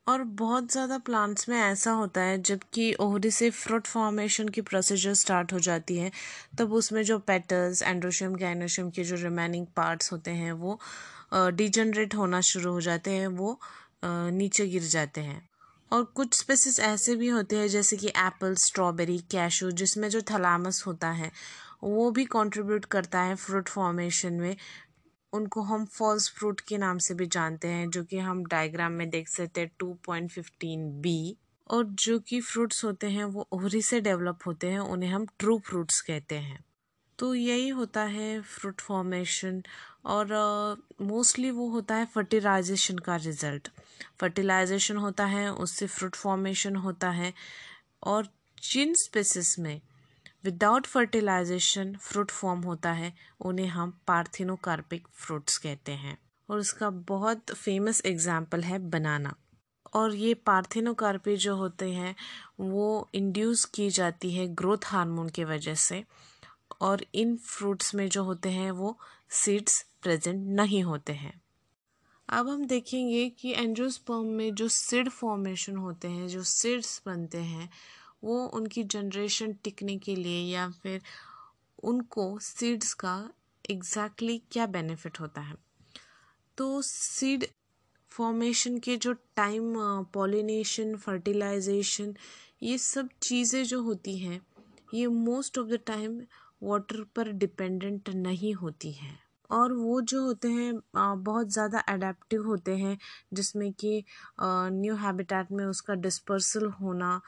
और 0.07 0.23
बहुत 0.23 0.71
ज़्यादा 0.71 0.97
प्लांट्स 0.97 1.49
में 1.49 1.57
ऐसा 1.57 1.91
होता 1.91 2.21
है, 2.21 2.41
जबकि 2.41 2.93
ओहरी 2.99 3.31
से 3.31 3.49
फ्रूट 3.49 3.87
फॉर्मेशन 3.87 4.47
की 4.49 4.61
प्रोसीजर 4.61 5.13
स्टार्ट 5.13 5.53
हो 5.53 5.59
जाती 5.59 5.97
है, 5.97 6.11
तब 6.57 6.73
उसमें 6.73 7.03
जो 7.03 7.19
पेटल्स 7.19 7.83
एंड्रोशियम 7.83 8.35
गैनोशियम 8.35 8.89
के 8.89 9.03
जो 9.03 9.15
रिमेनिंग 9.15 9.67
पार्ट्स 9.75 10.11
होते 10.11 10.31
हैं, 10.31 10.51
वो 10.53 10.79
डिजनरेट 11.33 12.15
होना 12.15 12.41
शुरू 12.41 12.71
हो 12.71 12.81
जाते 12.81 13.11
हैं, 13.11 13.27
वो 13.27 13.59
नीचे 14.05 14.67
गिर 14.67 14.83
जाते 14.83 15.21
हैं। 15.21 15.50
और 15.91 16.03
कुछ 16.03 16.33
स्पेसिस 16.33 16.79
ऐसे 16.79 17.15
भी 17.15 17.27
होते 17.27 17.55
हैं, 17.55 17.67
जैसे 17.67 17.97
कि 17.97 18.07
एप्पल 18.07 18.55
स्ट्रॉबेरी 18.55 19.17
कैशू 19.17 19.71
जिसमें 19.71 20.09
जो 20.09 20.21
थलामस 20.21 20.83
होता 20.87 21.09
है, 21.11 21.31
वो 21.83 22.11
भी 22.11 22.25
कंट्रीब्यूट 22.25 22.85
करता 22.85 23.21
है 23.21 23.35
फ्रूट 23.35 23.69
फॉर्मेशन 23.69 24.33
में। 24.33 24.55
उनको 25.33 25.61
हम 25.61 25.85
फॉल्स 25.85 26.31
फ्रूट 26.31 26.61
के 26.61 26.77
नाम 26.77 26.97
से 26.97 27.13
भी 27.13 27.27
जानते 27.27 27.67
हैं, 27.67 27.89
जो 27.89 28.03
कि 28.03 28.17
हम 28.17 28.45
डायग्राम 28.45 28.91
में 28.91 29.09
देख 29.09 29.29
सकते 29.29 29.61
हैं 29.61 29.71
टू 29.79 29.93
पॉइंट 30.05 30.31
फिफ्टीन 30.31 31.01
बी 31.01 31.37
और 31.69 31.85
जो 31.85 32.19
कि 32.19 32.41
फ्रूट्स 32.41 32.83
होते 32.85 33.07
हैं, 33.07 33.23
वो 33.23 33.47
ओहरी 33.51 33.81
से 33.81 34.01
डेवलप 34.01 34.39
होते 34.45 34.67
हैं, 34.67 34.79
उन्हें 34.79 35.09
हम 35.09 35.25
ट्रू 35.39 35.59
फ्रूट्स 35.59 36.01
कहते 36.01 36.35
हैं। 36.35 36.65
तो 37.21 37.33
यही 37.35 37.67
होता 37.69 38.01
है 38.03 38.41
फ्रूट 38.41 38.81
फॉर्मेशन 38.81 39.61
और 40.05 40.27
मोस्टली 41.01 41.49
uh, 41.49 41.55
वो 41.55 41.67
होता 41.69 41.95
है 41.95 42.05
फर्टिलाइजेशन 42.05 42.97
का 42.97 43.15
रिज़ल्ट 43.15 43.69
फर्टिलाइजेशन 44.19 44.97
होता 44.97 45.25
है 45.25 45.51
उससे 45.53 45.87
फ्रूट 45.87 46.15
फॉर्मेशन 46.15 46.75
होता 46.75 47.09
है 47.09 47.33
और 48.03 48.27
जिन 48.63 48.93
स्पेसिस 48.93 49.57
में 49.59 49.81
विदाउट 50.45 50.87
फर्टिलाइजेशन 50.87 51.93
फ्रूट 51.95 52.31
फॉर्म 52.31 52.61
होता 52.61 52.91
है 52.91 53.13
उन्हें 53.41 53.67
हम 53.67 53.93
पार्थिनोकार्पिक 54.07 55.07
फ्रूट्स 55.13 55.57
कहते 55.57 55.91
हैं. 55.91 56.17
और 56.49 56.59
उसका 56.59 56.89
बहुत 56.89 57.51
फ़ेमस 57.51 58.01
एग्ज़ाम्पल 58.05 58.63
है 58.63 58.79
बनाना 58.89 59.35
और 59.93 60.15
ये 60.15 60.33
पार्थिनोकार्पी 60.45 61.35
जो 61.37 61.55
होते 61.55 61.91
हैं 61.91 62.15
वो 62.59 63.09
इंड्यूस 63.15 63.65
की 63.65 63.89
जाती 63.89 64.31
है 64.31 64.47
ग्रोथ 64.55 64.85
हार्मोन 64.85 65.29
की 65.29 65.43
वजह 65.43 65.75
से. 65.75 66.03
और 66.81 67.05
इन 67.15 67.35
फ्रूट्स 67.37 67.93
में 67.95 68.07
जो 68.09 68.23
होते 68.23 68.49
हैं 68.49 68.71
वो 68.71 68.97
सीड्स 69.29 69.81
प्रेजेंट 70.03 70.47
नहीं 70.49 70.83
होते 70.83 71.13
हैं। 71.13 71.39
अब 72.29 72.49
हम 72.49 72.65
देखेंगे 72.65 73.29
कि 73.29 73.51
एंजियोस्पर्म 73.53 74.25
में 74.27 74.53
जो 74.55 74.67
सीड 74.67 75.09
फॉर्मेशन 75.09 75.77
होते 75.77 76.07
हैं, 76.07 76.27
जो 76.27 76.43
सीड्स 76.43 77.01
बनते 77.05 77.37
हैं, 77.37 77.69
वो 78.23 78.45
उनकी 78.47 78.83
जनरेशन 78.83 79.53
टिकने 79.53 79.97
के 79.97 80.15
लिए 80.15 80.41
या 80.53 80.69
फिर 80.69 81.01
उनको 81.83 82.37
सीड्स 82.39 82.93
का 82.93 83.15
एग्जैक्टली 83.69 84.33
exactly 84.33 84.53
क्या 84.53 84.65
बेनिफिट 84.65 85.19
होता 85.19 85.41
है। 85.41 85.55
तो 86.57 86.81
सीड 86.81 87.45
फॉर्मेशन 88.11 88.77
के 88.77 88.95
जो 88.97 89.13
टाइम 89.13 89.73
पॉलिनेशन 90.13 90.95
फर्टिलाइजेशन 90.95 92.13
ये 92.63 92.77
सब 92.77 93.09
चीज़ें 93.21 93.63
जो 93.63 93.81
होती 93.81 94.17
हैं, 94.17 94.41
ये 94.93 95.07
most 95.07 95.57
of 95.57 95.67
the 95.67 95.79
time 95.85 96.21
water 96.61 97.03
पर 97.15 97.31
डिपेंडेंट 97.33 98.09
नहीं 98.17 98.53
होती 98.55 98.91
हैं। 98.91 99.19
और 99.49 99.73
वो 99.73 99.99
जो 100.01 100.21
होते 100.23 100.47
हैं 100.47 100.73
बहुत 101.23 101.47
ज़्यादा 101.47 101.83
एडेप्टिव 101.89 102.45
होते 102.45 102.75
हैं, 102.77 102.97
जिसमें 103.33 103.71
कि 103.73 104.03
न्यू 104.41 104.95
हैबिटेट 104.95 105.51
में 105.51 105.65
उसका 105.65 105.93
डिस्पर्सल 105.95 106.65
होना 106.81 107.19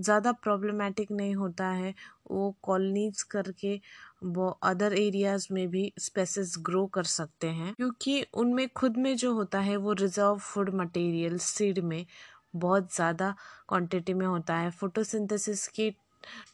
ज़्यादा 0.00 0.32
प्रॉब्लमेटिक 0.34 1.10
नहीं 1.12 1.34
होता 1.34 1.68
है। 1.70 1.94
वो 2.30 2.54
कॉलोनीज 2.62 3.22
करके 3.32 3.80
वो 4.26 4.48
अदर 4.64 4.92
एरियाज़ 4.94 5.46
में 5.52 5.66
भी 5.70 5.92
स्पेसिस 6.00 6.54
ग्रो 6.60 6.86
कर 6.86 7.04
सकते 7.06 7.46
हैं। 7.50 7.72
क्योंकि 7.74 8.22
उनमें 8.34 8.68
खुद 8.76 8.96
में 8.96 9.16
जो 9.16 9.32
होता 9.34 9.60
है, 9.60 9.76
वो 9.76 9.92
रिज़र्व 9.94 10.38
फ़ूड 10.38 10.70
मटेरियल 10.74 11.38
सीड 11.40 11.78
में 11.84 12.04
बहुत 12.56 12.94
ज़्यादा 12.94 13.34
क्वांटिटी 13.68 14.14
में 14.14 14.26
होता 14.26 14.56
है। 14.56 14.70
फोटोसिंथेसिस 14.72 15.66
के 15.70 15.90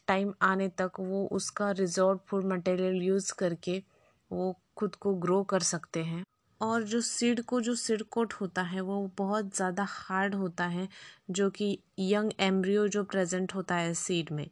टाइम 0.07 0.33
आने 0.41 0.67
तक 0.69 0.91
वो 0.99 1.27
उसका 1.31 1.71
रिज़र्व 1.71 2.19
फ़ूड 2.27 2.45
मटेरियल 2.45 2.95
यूज़ 2.95 3.33
करके 3.33 3.83
वो 4.31 4.55
खुद 4.77 4.95
को 4.95 5.13
ग्रो 5.13 5.43
कर 5.43 5.59
सकते 5.59 6.03
हैं। 6.03 6.23
और 6.61 6.83
जो 6.83 7.01
सीड 7.01 7.41
को, 7.41 7.61
जो 7.61 7.75
सीड 7.75 8.03
कोट 8.03 8.33
होता 8.33 8.61
है, 8.61 8.81
वो 8.81 9.11
बहुत 9.17 9.55
ज़्यादा 9.55 9.85
हार्ड 9.89 10.35
होता 10.35 10.65
है, 10.65 10.87
जो 11.31 11.49
कि 11.49 11.79
यंग 11.99 12.31
एम्ब्रियो 12.39 12.87
जो 12.87 13.03
प्रेजेंट 13.03 13.55
होता 13.55 13.75
है 13.75 13.93
सीड 13.93 14.31
में, 14.31 14.47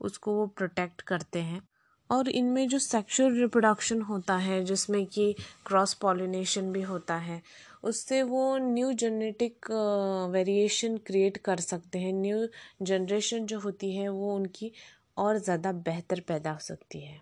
उसको 0.00 0.32
वो 0.32 0.46
प्रोटेक्ट 0.46 1.00
करते 1.00 1.38
हैं। 1.38 1.60
और 2.10 2.28
इनमें 2.28 2.68
जो 2.68 2.78
सेक्सुअल 2.78 3.34
रिप्रोडक्शन 3.34 4.02
होता 4.02 4.36
है, 4.36 4.64
जिसमें 4.64 5.06
कि 5.06 5.34
क्रॉस 5.66 5.94
पॉलिनेशन 5.94 6.72
भी 6.72 6.82
होता 6.82 7.16
है 7.16 7.42
उससे 7.84 8.22
वो 8.24 8.56
न्यू 8.58 8.92
जेनेटिक 8.94 9.70
वेरिएशन 10.32 10.96
क्रिएट 11.06 11.36
कर 11.44 11.60
सकते 11.62 11.98
हैं। 11.98 12.12
न्यू 12.14 12.46
जनरेशन 12.82 13.46
जो 13.46 13.58
होती 13.60 13.94
है 13.96 14.08
वो 14.10 14.34
उनकी 14.34 14.72
और 15.16 15.38
ज़्यादा 15.38 15.72
बेहतर 15.84 16.20
पैदा 16.28 16.50
हो 16.52 16.58
सकती 16.62 17.00
है। 17.00 17.20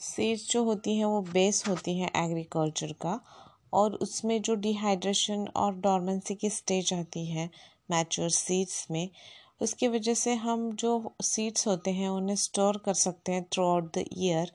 सीड्स 0.00 0.48
जो 0.50 0.62
होती 0.64 0.96
हैं 0.96 1.04
वो 1.06 1.20
बेस 1.24 1.62
होती 1.68 1.98
हैं 1.98 2.10
एग्रीकल्चर 2.16 2.92
का 3.00 3.20
और 3.72 3.94
उसमें 3.96 4.40
जो 4.42 4.54
डिहाइड्रेशन 4.56 5.46
और 5.56 5.74
डॉर्मेंसी 5.80 6.34
की 6.34 6.50
स्टेज 6.50 6.92
आती 6.94 7.24
है 7.26 7.48
मैच्योर 7.88 8.30
सीड्स 8.30 8.86
में, 8.90 9.08
उसकी 9.60 9.88
वजह 9.88 10.14
से 10.14 10.34
हम 10.36 10.70
जो 10.74 11.14
सीड्स 11.24 11.66
होते 11.66 11.90
हैं 11.92 12.08
उन्हें 12.08 12.36
स्टोर 12.36 12.78
कर 12.84 12.94
सकते 12.96 13.32
हैं 13.32 13.44
थ्रू 13.52 13.64
आउट 13.66 13.92
द 13.94 14.04
ईयर 14.14 14.50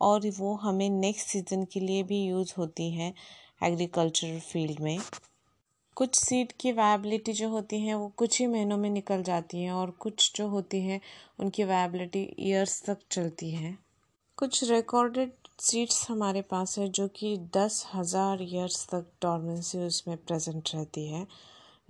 और 0.00 0.28
वो 0.38 0.54
हमें 0.56 0.88
नेक्स्ट 0.90 1.28
सीज़न 1.28 1.64
के 1.64 1.80
लिए 1.80 2.02
भी 2.02 2.24
यूज़ 2.24 2.52
होती 2.58 2.90
हैं। 2.92 3.12
एग्रीकल्चर 3.62 4.38
फ़ील्ड 4.40 4.80
में। 4.80 4.98
कुछ 5.96 6.14
सीड 6.14 6.52
की 6.60 6.72
वायबिलिटी 6.72 7.32
जो 7.32 7.48
होती 7.48 7.80
हैं, 7.80 7.94
वो 7.94 8.08
कुछ 8.16 8.40
ही 8.40 8.46
महीनों 8.46 8.76
में 8.76 8.90
निकल 8.90 9.22
जाती 9.22 9.62
हैं 9.62 9.72
और 9.72 9.90
कुछ 9.90 10.32
जो 10.36 10.48
होती 10.48 10.80
हैं, 10.80 11.00
उनकी 11.40 11.64
वायबिलिटी 11.64 12.22
ईयर्स 12.38 12.82
तक 12.82 12.98
चलती 13.10 13.50
है। 13.50 13.76
कुछ 14.38 14.62
रिकॉर्डेड 14.70 15.32
सीड्स 15.60 16.10
हमारे 16.10 16.42
पास 16.42 16.78
है 16.78 16.88
जो 16.88 17.08
कि 17.08 17.36
दस 17.56 17.84
हज़ार 17.94 18.42
ईयर्स 18.42 18.86
तक 18.86 19.06
डॉर्मेंसी 19.22 19.78
उसमें 19.78 20.16
प्रेजेंट 20.16 20.70
रहती 20.74 21.06
है, 21.08 21.26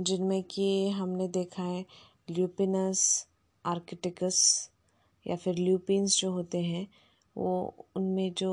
जिनमें 0.00 0.42
कि 0.42 0.90
हमने 0.90 1.28
देखा 1.28 1.62
है 1.62 1.84
ल्यूपिनस 2.30 3.26
आर्किटिकस 3.64 4.70
या 5.26 5.36
फिर 5.36 5.54
ल्यूपिन्स 5.54 6.20
जो 6.20 6.30
होते 6.30 6.58
हैं, 6.58 6.86
वो 7.36 7.74
उनमें 7.96 8.32
जो 8.32 8.52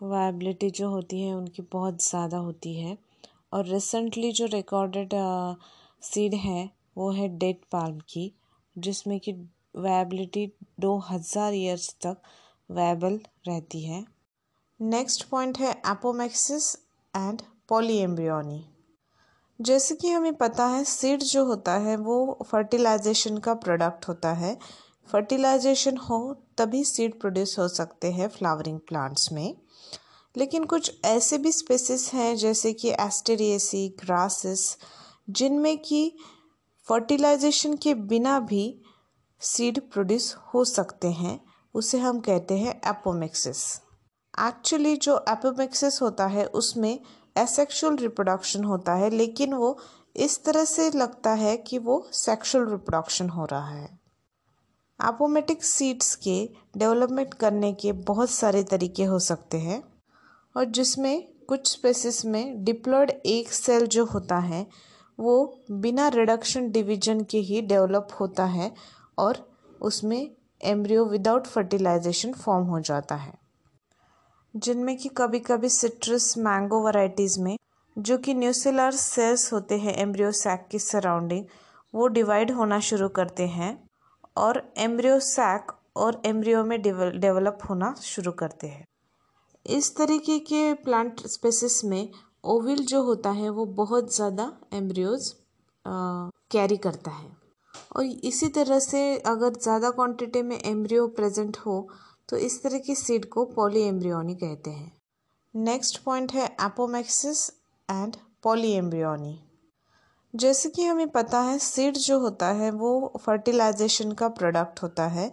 वायबिलिटी 0.00 0.70
जो 0.70 0.88
होती 0.90 1.20
है, 1.22 1.34
उनकी 1.34 1.62
बहुत 1.72 2.02
ज़्यादा 2.02 2.38
होती 2.38 2.74
है। 2.74 2.96
और 3.52 3.66
रिसेंटली 3.66 4.32
जो 4.32 4.46
रिकॉर्डेड 4.46 5.10
सीड 6.02 6.34
है, 6.34 6.70
वो 6.96 7.10
है 7.10 7.28
डेट 7.38 7.60
पाल्म 7.72 8.00
की, 8.08 8.32
जिसमें 8.76 9.18
कि 9.20 9.32
वायबिलिटी 9.76 10.46
दो 10.80 10.96
हज़ार 11.10 11.54
ईयर्स 11.54 11.94
तक 12.02 12.16
वायबल 12.70 13.20
रहती 13.46 13.84
है। 13.84 14.04
नेक्स्ट 14.80 15.28
पॉइंट 15.28 15.58
है 15.58 15.70
एपोमेक्सिस 15.86 16.74
एंड 17.14 17.42
पॉलीएम्ब्रियोनी 17.68 18.64
जैसे 19.60 19.94
कि 19.94 20.08
हमें 20.08 20.34
पता 20.34 20.66
है 20.66 20.84
सीड 20.84 21.22
जो 21.22 21.44
होता 21.44 21.72
है, 21.76 21.96
वो 21.96 22.46
फर्टिलाइजेशन 22.50 23.38
का 23.38 23.54
प्रोडक्ट 23.54 24.08
होता 24.08 24.32
है। 24.32 24.56
फर्टिलाइजेशन 25.08 25.96
हो, 25.96 26.36
तभी 26.58 26.82
सीड 26.84 27.18
प्रोड्यूस 27.20 27.58
हो 27.58 27.66
सकते 27.68 28.12
हैं 28.12 28.28
फ्लावरिंग 28.28 28.78
प्लांट्स 28.78 29.30
में। 29.32 29.54
लेकिन 30.36 30.64
कुछ 30.64 31.00
ऐसे 31.04 31.38
भी 31.38 31.52
स्पेसिस 31.52 32.14
हैं 32.14 32.36
जैसे 32.36 32.72
कि 32.72 32.90
एस्टेरिएसी 32.90 33.88
ग्रासेस 33.88 34.78
जिनमें 35.30 35.78
कि 35.78 36.16
फर्टिलाइजेशन 36.88 37.76
के 37.76 37.94
बिना 37.94 38.40
भी 38.40 38.80
सीड 39.40 39.80
प्रोड्यूस 39.80 40.36
हो 40.54 40.64
सकते 40.64 41.08
हैं, 41.08 41.40
उसे 41.74 41.98
हम 41.98 42.20
कहते 42.20 42.58
हैं 42.58 42.80
एपोमिक्सिस 42.86 43.80
एक्चुअली 44.40 44.96
जो 44.96 45.24
एपोमिक्सिस 45.28 46.02
होता 46.02 46.26
है, 46.26 46.46
उसमें 46.46 47.00
एसेक्सुअल 47.38 47.96
रिप्रोडक्शन 47.96 48.64
होता 48.64 48.94
है, 48.94 49.10
लेकिन 49.10 49.54
वो 49.54 49.78
इस 50.16 50.44
तरह 50.44 50.64
से 50.64 50.90
लगता 50.90 51.32
है 51.32 51.56
कि 51.56 51.78
वो 51.78 52.08
सेक्सुअल 52.12 52.70
रिप्रोडक्शन 52.70 53.28
हो 53.28 53.44
रहा 53.44 53.68
है। 53.68 54.00
एपोमेटिक 55.04 55.64
सीड्स 55.64 56.14
के 56.14 56.50
डेवलपमेंट 56.76 57.34
करने 57.34 57.72
के 57.72 57.92
बहुत 57.92 58.30
सारे 58.30 58.62
तरीके 58.62 59.04
हो 59.04 59.18
सकते 59.18 59.58
हैं। 59.58 59.89
और 60.56 60.64
जिसमें 60.64 61.26
कुछ 61.48 61.72
स्पेसिस 61.72 62.24
में 62.24 62.64
डिप्लॉयड 62.64 63.10
एक 63.10 63.52
सेल 63.52 63.86
जो 63.86 64.04
होता 64.04 64.38
है, 64.38 64.66
वो 65.18 65.60
बिना 65.70 66.08
रिडक्शन 66.08 66.70
डिवीज़न 66.70 67.20
के 67.20 67.38
ही 67.38 67.60
डेवलप 67.62 68.08
होता 68.20 68.44
है 68.44 68.70
और 69.18 69.46
उसमें 69.82 70.30
एम्ब्रियो 70.64 71.04
विदाउट 71.04 71.46
फर्टिलाइजेशन 71.46 72.32
फॉर्म 72.32 72.66
हो 72.66 72.80
जाता 72.80 73.14
है। 73.14 73.32
जिनमें 74.54 74.96
कि 74.96 75.08
कभी 75.08 75.38
कभी 75.38 75.68
सिट्रस 75.68 76.34
मैंगो 76.38 76.84
वैरायटीज़ 76.84 77.40
में, 77.40 77.56
जो 77.96 78.18
कि 78.18 78.34
न्यूसिलर 78.34 78.90
सेल्स 78.92 79.52
होते 79.52 79.78
हैं 79.78 79.94
एम्ब्रियो 79.94 80.32
सैक 80.32 80.66
की 80.70 80.78
सराउंडिंग 80.78 81.44
वो 81.94 82.06
डिवाइड 82.08 82.50
होना 82.50 82.80
शुरू 82.80 83.08
करते 83.08 83.46
हैं 83.48 83.72
और 84.36 84.62
एम्ब्रियो 84.78 85.18
सैक 85.20 85.72
और 85.96 86.20
एम्ब्रियो 86.26 86.64
में 86.64 86.80
डेवलप 86.82 87.58
होना 87.70 87.94
शुरू 88.02 88.32
करते 88.32 88.66
हैं। 88.66 88.84
इस 89.70 89.94
तरीके 89.96 90.38
के 90.40 90.72
प्लांट 90.76 91.26
स्पेसिस 91.28 91.84
में 91.84 92.08
ओविल 92.46 92.84
जो 92.86 93.02
होता 93.02 93.30
है, 93.32 93.48
वो 93.50 93.64
बहुत 93.66 94.14
ज़्यादा 94.14 94.52
एम्ब्रियोज 94.74 95.32
कैरी 95.84 96.76
करता 96.78 97.10
है। 97.10 97.28
और 97.96 98.04
इसी 98.04 98.48
तरह 98.50 98.78
से 98.80 99.02
अगर 99.18 99.52
ज़्यादा 99.54 99.90
क्वांटिटी 99.90 100.42
में 100.42 100.58
एम्ब्रियो 100.58 101.06
प्रेजेंट 101.10 101.56
हो 101.58 101.86
तो 102.28 102.36
इस 102.38 102.62
तरह 102.62 102.78
की 102.78 102.94
सीड 102.94 103.24
को 103.28 103.44
पॉली 103.46 103.82
एम्ब्रियोनी 103.82 104.34
कहते 104.36 104.70
हैं। 104.70 104.92
नेक्स्ट 105.54 106.02
पॉइंट 106.02 106.32
है 106.32 106.44
एपोमैक्सिस 106.62 107.48
एंड 107.88 108.16
पॉली 108.42 108.72
एम्ब्रियोनी 108.72 109.38
जैसे 110.34 110.68
कि 110.70 110.84
हमें 110.84 111.08
पता 111.10 111.40
है 111.40 111.58
सीड 111.58 111.96
जो 111.98 112.18
होता 112.20 112.48
है, 112.52 112.70
वो 112.70 113.12
फर्टिलाइजेशन 113.20 114.12
का 114.12 114.28
प्रोडक्ट 114.30 114.82
होता 114.82 115.06
है। 115.08 115.32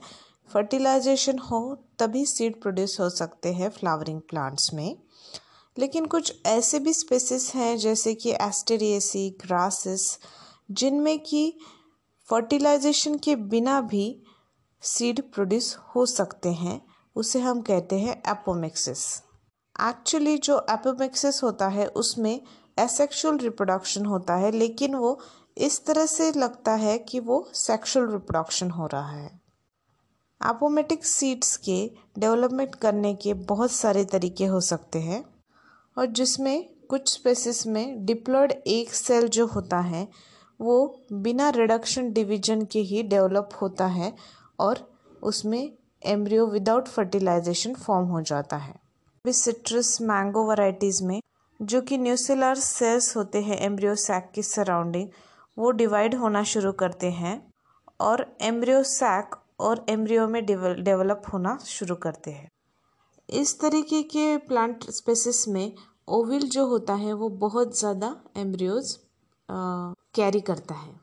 फर्टिलाइजेशन 0.54 1.40
हो, 1.40 1.78
तभी 2.00 2.26
सीड 2.26 2.62
प्रोड्यूस 2.62 3.00
हो 3.00 3.10
सकते 3.10 3.54
हैं 3.54 3.70
फ्लावरिंग 3.70 4.22
प्लांट्स 4.22 4.74
में। 4.74 4.98
लेकिन 5.78 6.06
कुछ 6.06 6.42
ऐसे 6.46 6.80
भी 6.80 6.94
स्पेसिस 6.94 7.56
हैं, 7.56 7.78
जैसे 7.78 8.14
कि 8.14 8.32
एस्टेरिएसी 8.32 9.30
ग्रासेस, 9.30 10.20
जिनमें 10.72 11.20
कि 11.20 11.60
फर्टिलाइजेशन 12.30 13.18
के 13.18 13.36
बिना 13.36 13.82
भी 13.82 14.24
सीड 14.82 15.32
प्रोड्यूस 15.32 15.78
हो 15.96 16.06
सकते 16.06 16.50
हैं, 16.50 16.86
उसे 17.16 17.40
हम 17.40 17.62
कहते 17.62 18.00
हैं 18.00 18.24
एपोमिक्सिस। 18.28 19.24
एक्चुअली 19.82 20.38
जो 20.38 20.66
एपोमिक्सिस 20.70 21.44
होता 21.44 21.68
है, 21.68 21.88
उसमें 21.88 22.42
एसेक्सुअल 22.80 23.38
रिप्रोडक्शन 23.38 24.06
होता 24.06 24.36
है, 24.36 24.52
लेकिन 24.52 24.96
वो 24.96 25.20
इस 25.58 25.86
तरह 25.86 26.06
से 26.06 26.32
लगता 26.32 26.72
है 26.72 27.00
कि 27.00 27.20
वो 27.20 27.50
सेक्सुअल 27.54 28.12
रिप्रोडक्शन 28.12 28.72
हो 28.72 28.88
रहा 28.88 29.10
है। 29.10 29.47
एपोमेटिक 30.42 31.06
सीड्स 31.06 31.56
के 31.58 31.80
डेवलपमेंट 32.20 32.76
करने 32.76 33.14
के 33.16 33.34
बहुत 33.46 33.72
सारे 33.72 34.04
तरीके 34.06 34.46
हो 34.46 34.60
सकते 34.62 35.00
हैं 35.00 35.24
और 35.98 36.06
जिसमें 36.06 36.68
कुछ 36.90 37.14
स्पेसिस 37.14 37.66
में 37.68 38.06
डिप्लॉयड 38.06 38.52
एक 38.52 38.94
सेल 38.94 39.28
जो 39.28 39.46
होता 39.46 39.80
है, 39.80 40.08
वो 40.60 41.06
बिना 41.14 41.50
रिडक्शन 41.50 42.12
डिवीज़न 42.14 42.66
के 42.66 42.80
ही 42.80 43.02
डेवलप 43.04 43.50
होता 43.62 43.86
है 43.86 44.14
और 44.60 44.80
उसमें 45.24 45.72
एम्ब्रियो 46.06 46.46
विदाउट 46.48 46.88
फर्टिलाइजेशन 46.88 47.74
फॉर्म 47.76 48.08
हो 48.08 48.22
जाता 48.22 48.58
है। 48.58 48.76
सिट्रस 49.26 49.98
मैंगो 50.02 50.48
वैरायटीज़ 50.50 51.04
में, 51.04 51.22
जो 51.60 51.82
कि 51.82 51.98
न्यूसिलर 51.98 52.56
सेल्स 52.56 53.16
होते 53.18 53.42
हैं 53.42 53.58
एम्ब्रियो 53.58 53.96
सैक 53.96 54.32
की 54.36 54.44
सराउंडिंग 54.44 55.10
वो 55.58 55.72
डिवाइड 55.72 56.16
होना 56.16 56.44
शुरू 56.44 56.72
करते 56.72 57.12
हैं 57.12 57.36
और 58.00 58.26
एम्ब्रियो 58.42 58.82
सैक 58.84 59.36
और 59.60 59.86
एम्ब्रियो 59.90 60.28
में 60.28 60.46
डेवलप 60.46 61.22
होना 61.34 61.58
शुरू 61.66 61.96
करते 61.98 62.32
हैं। 62.32 62.50
इस 63.30 63.60
तरीके 63.60 64.02
के 64.06 64.36
प्लांट 64.48 64.90
स्पेसिस 64.92 65.48
में 65.48 65.74
ओविल 66.10 66.48
जो 66.50 66.66
होता 66.68 66.94
है, 66.96 67.14
वो 67.14 67.30
बहुत 67.30 67.78
ज़्यादा 67.80 68.16
एम्ब्रियोज 68.38 68.98
कैरी 69.50 70.42
करता 70.42 70.76
है। 70.76 70.96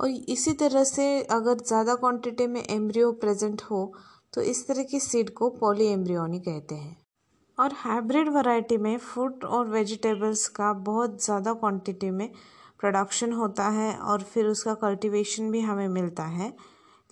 और 0.00 0.08
इसी 0.08 0.52
तरह 0.54 0.84
से 0.84 1.22
अगर 1.32 1.58
ज़्यादा 1.58 1.94
क्वांटिटी 1.96 2.46
में 2.46 2.62
एम्ब्रियो 2.62 3.10
प्रेजेंट 3.14 3.62
हो 3.62 3.92
तो 4.34 4.42
इस 4.42 4.66
तरह 4.68 4.82
की 4.82 5.00
सीड 5.00 5.30
को 5.30 5.48
पॉली 5.52 5.86
एम्ब्रियोनी 5.88 6.38
कहते 6.40 6.74
हैं। 6.74 6.96
और 7.58 7.72
हाइब्रिड 7.76 8.28
वैरायटी 8.28 8.76
में 8.78 8.96
फ्रूट 8.98 9.44
और 9.46 9.68
वेजिटेबल्स 9.68 10.46
का 10.50 10.72
बहुत 10.82 11.22
ज़्यादा 11.24 11.52
क्वांटिटी 11.54 12.10
में 12.10 12.28
प्रोडक्शन 12.80 13.32
होता 13.32 13.68
है 13.70 13.92
और 13.94 14.22
फिर 14.24 14.46
उसका 14.46 14.74
कल्टीवेशन 14.76 15.50
भी 15.50 15.60
हमें 15.60 15.88
मिलता 15.90 16.24
है। 16.24 16.52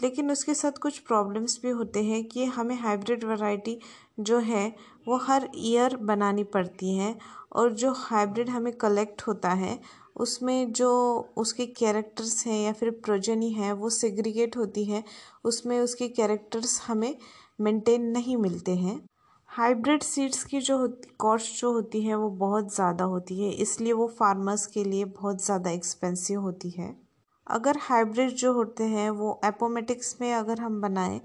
लेकिन 0.00 0.30
उसके 0.30 0.54
साथ 0.54 0.72
कुछ 0.72 0.98
प्रॉब्लम्स 0.98 1.58
भी 1.62 1.70
होते 1.70 2.02
हैं 2.04 2.24
कि 2.24 2.44
हमें 2.44 2.76
हाइब्रिड 2.76 3.24
वैरायटी 3.24 3.78
जो 4.20 4.38
है, 4.38 4.74
वो 5.08 5.16
हर 5.16 5.48
ईयर 5.56 5.96
बनानी 5.96 6.44
पड़ती 6.44 6.96
है 6.96 7.14
और 7.52 7.72
जो 7.72 7.92
हाइब्रिड 7.92 8.50
हमें 8.50 8.72
कलेक्ट 8.72 9.22
होता 9.22 9.50
है, 9.50 9.78
उसमें 10.16 10.72
जो 10.72 10.90
उसके 11.36 11.66
कैरेक्टर्स 11.66 12.46
हैं 12.46 12.64
या 12.64 12.72
फिर 12.72 12.90
प्रोजनी 12.90 13.50
है, 13.52 13.72
वो 13.72 13.90
सेग्रीगेट 13.90 14.56
होती 14.56 14.84
है, 14.84 15.04
उसमें 15.44 15.80
उसके 15.80 16.08
कैरेक्टर्स 16.08 16.80
हमें 16.86 17.16
मेंटेन 17.60 18.02
नहीं 18.02 18.36
मिलते 18.36 18.74
हैं। 18.76 19.00
हाइब्रिड 19.48 20.02
सीड्स 20.02 20.44
की 20.44 20.60
जो 20.60 20.88
कॉस्ट 21.18 21.60
जो 21.60 21.72
होती 21.72 22.02
है, 22.02 22.14
वो 22.14 22.30
बहुत 22.30 22.74
ज़्यादा 22.74 23.04
होती 23.04 23.42
है, 23.42 23.50
इसलिए 23.50 23.92
वो 23.92 24.06
फार्मर्स 24.08 24.66
के 24.66 24.84
लिए 24.84 25.04
बहुत 25.04 25.44
ज़्यादा 25.44 25.70
एक्सपेंसिव 25.70 26.40
होती 26.40 26.70
है। 26.70 27.05
अगर 27.46 27.78
हाइब्रिड 27.80 28.30
जो 28.34 28.52
होते 28.52 28.84
हैं, 28.84 29.08
वो 29.10 29.40
एपोमेटिक्स 29.44 30.16
में 30.20 30.32
अगर 30.34 30.60
हम 30.60 30.80
बनाएँ 30.80 31.20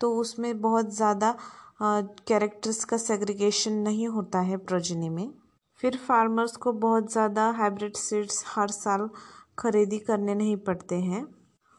तो 0.00 0.14
उसमें 0.16 0.60
बहुत 0.60 0.94
ज़्यादा 0.94 1.36
कैरेक्टर्स 1.82 2.84
का 2.84 2.96
सेग्रीगेशन 2.98 3.72
नहीं 3.80 4.06
होता 4.08 4.40
है 4.40 4.56
प्रोजनी 4.58 5.08
में। 5.08 5.30
फिर 5.80 5.96
फार्मर्स 5.98 6.56
को 6.56 6.72
बहुत 6.74 7.12
ज़्यादा 7.12 7.48
हाइब्रिड 7.50 7.96
सीड्स 7.96 8.42
हर 8.46 8.68
साल 8.70 9.08
खरीदी 9.58 9.98
करने 9.98 10.34
नहीं 10.34 10.56
पड़ते 10.58 10.94
हैं। 10.96 11.24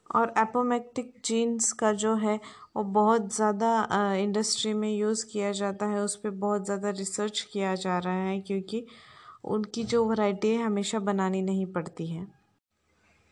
और 0.10 0.34
एपोमेटिक 0.38 1.14
जीन्स 1.26 1.72
का 1.74 1.92
जो 1.94 2.14
है, 2.16 2.40
वो 2.76 2.84
बहुत 2.84 3.34
ज़्यादा 3.36 4.14
इंडस्ट्री 4.16 4.74
में 4.74 4.92
यूज़ 4.92 5.26
किया 5.26 5.52
जाता 5.52 5.86
है, 5.86 6.02
उस 6.02 6.16
पर 6.16 6.30
बहुत 6.30 6.66
ज़्यादा 6.66 6.90
रिसर्च 6.90 7.40
किया 7.54 7.74
जा 7.76 7.98
रहा 8.00 8.14
है, 8.16 8.40
क्योंकि 8.40 8.86
उनकी 9.46 9.84
जो 9.84 10.06
वैरायटी 10.06 10.50
है, 10.50 10.64
हमेशा 10.64 11.00
बनानी 11.02 11.42
नहीं 11.42 11.66
पड़ती 11.66 12.08
है। 12.08 12.28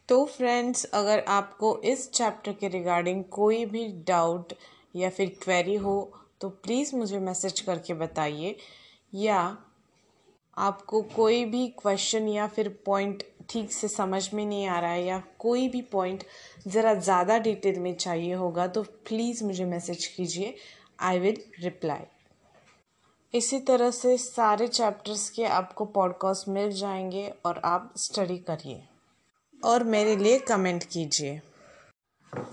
तो 0.10 0.24
फ्रेंड्स 0.26 0.84
अगर 0.86 1.24
आपको 1.28 1.78
इस 1.86 2.12
चैप्टर 2.12 2.54
के 2.54 2.68
रिगार्डिंग 2.68 3.24
कोई 3.24 3.66
भी 3.66 3.88
डाउट 4.08 4.54
या 4.96 5.10
फिर 5.10 5.38
क्वेरी 5.44 5.76
हो 5.76 6.12
तो 6.42 6.50
प्लीज़ 6.50 6.96
मुझे 6.96 7.20
मैसेज 7.20 7.60
करके 7.60 7.94
बताइए। 7.94 8.56
या 9.14 9.58
आपको 10.58 11.02
कोई 11.16 11.46
भी 11.46 11.68
क्वेश्चन 11.68 12.28
या 12.28 12.48
फिर 12.48 12.70
पॉइंट 12.86 13.24
ठीक 13.50 13.72
से 13.72 13.88
समझ 13.88 14.34
में 14.34 14.46
नहीं 14.46 14.68
आ 14.68 14.80
रहा 14.80 14.92
है 14.92 15.06
या 15.06 15.22
कोई 15.40 15.68
भी 15.70 15.82
पॉइंट 15.82 16.24
ज़रा 16.68 16.94
ज़्यादा 16.94 17.38
डिटेल 17.38 17.80
में 17.80 17.94
चाहिए 17.96 18.34
होगा 18.34 18.68
तो 18.68 18.84
प्लीज़ 18.84 19.44
मुझे 19.44 19.66
मैसेज 19.66 20.06
कीजिए। 20.08 20.56
आई 21.00 21.20
विल 21.20 21.42
रिप्लाई 21.60 22.06
इसी 23.34 23.60
तरह 23.60 23.92
से 23.92 24.18
सारे 24.18 24.68
चैप्टर्स 24.68 25.30
के 25.30 25.46
आपको 25.46 25.86
पॉडकास्ट 25.86 26.50
मिल 26.50 26.72
जाएँगे 26.72 27.34
और 27.46 27.62
आप 27.66 27.94
स्टडी 27.98 28.38
करिए। 28.38 28.89
और 29.64 29.84
मेरे 29.84 30.16
लिए 30.16 30.40
कमेंट 30.40 30.84
कीजिए। 30.84 31.42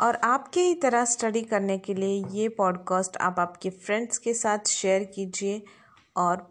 और 0.00 0.16
आपके 0.16 0.60
ही 0.60 0.74
तरह 0.74 1.04
स्टडी 1.04 1.42
करने 1.42 1.78
के 1.78 1.94
लिए 1.94 2.24
ये 2.30 2.48
पॉडकास्ट 2.48 3.16
आप 3.16 3.36
आपके 3.38 3.70
फ्रेंड्स 3.70 4.18
के 4.18 4.34
साथ 4.34 4.58
शेयर 4.58 5.04
कीजिए 5.04 5.62
और 6.16 6.50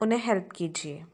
उन्हें 0.00 0.26
हेल्प 0.26 0.48
कीजिए। 0.56 1.04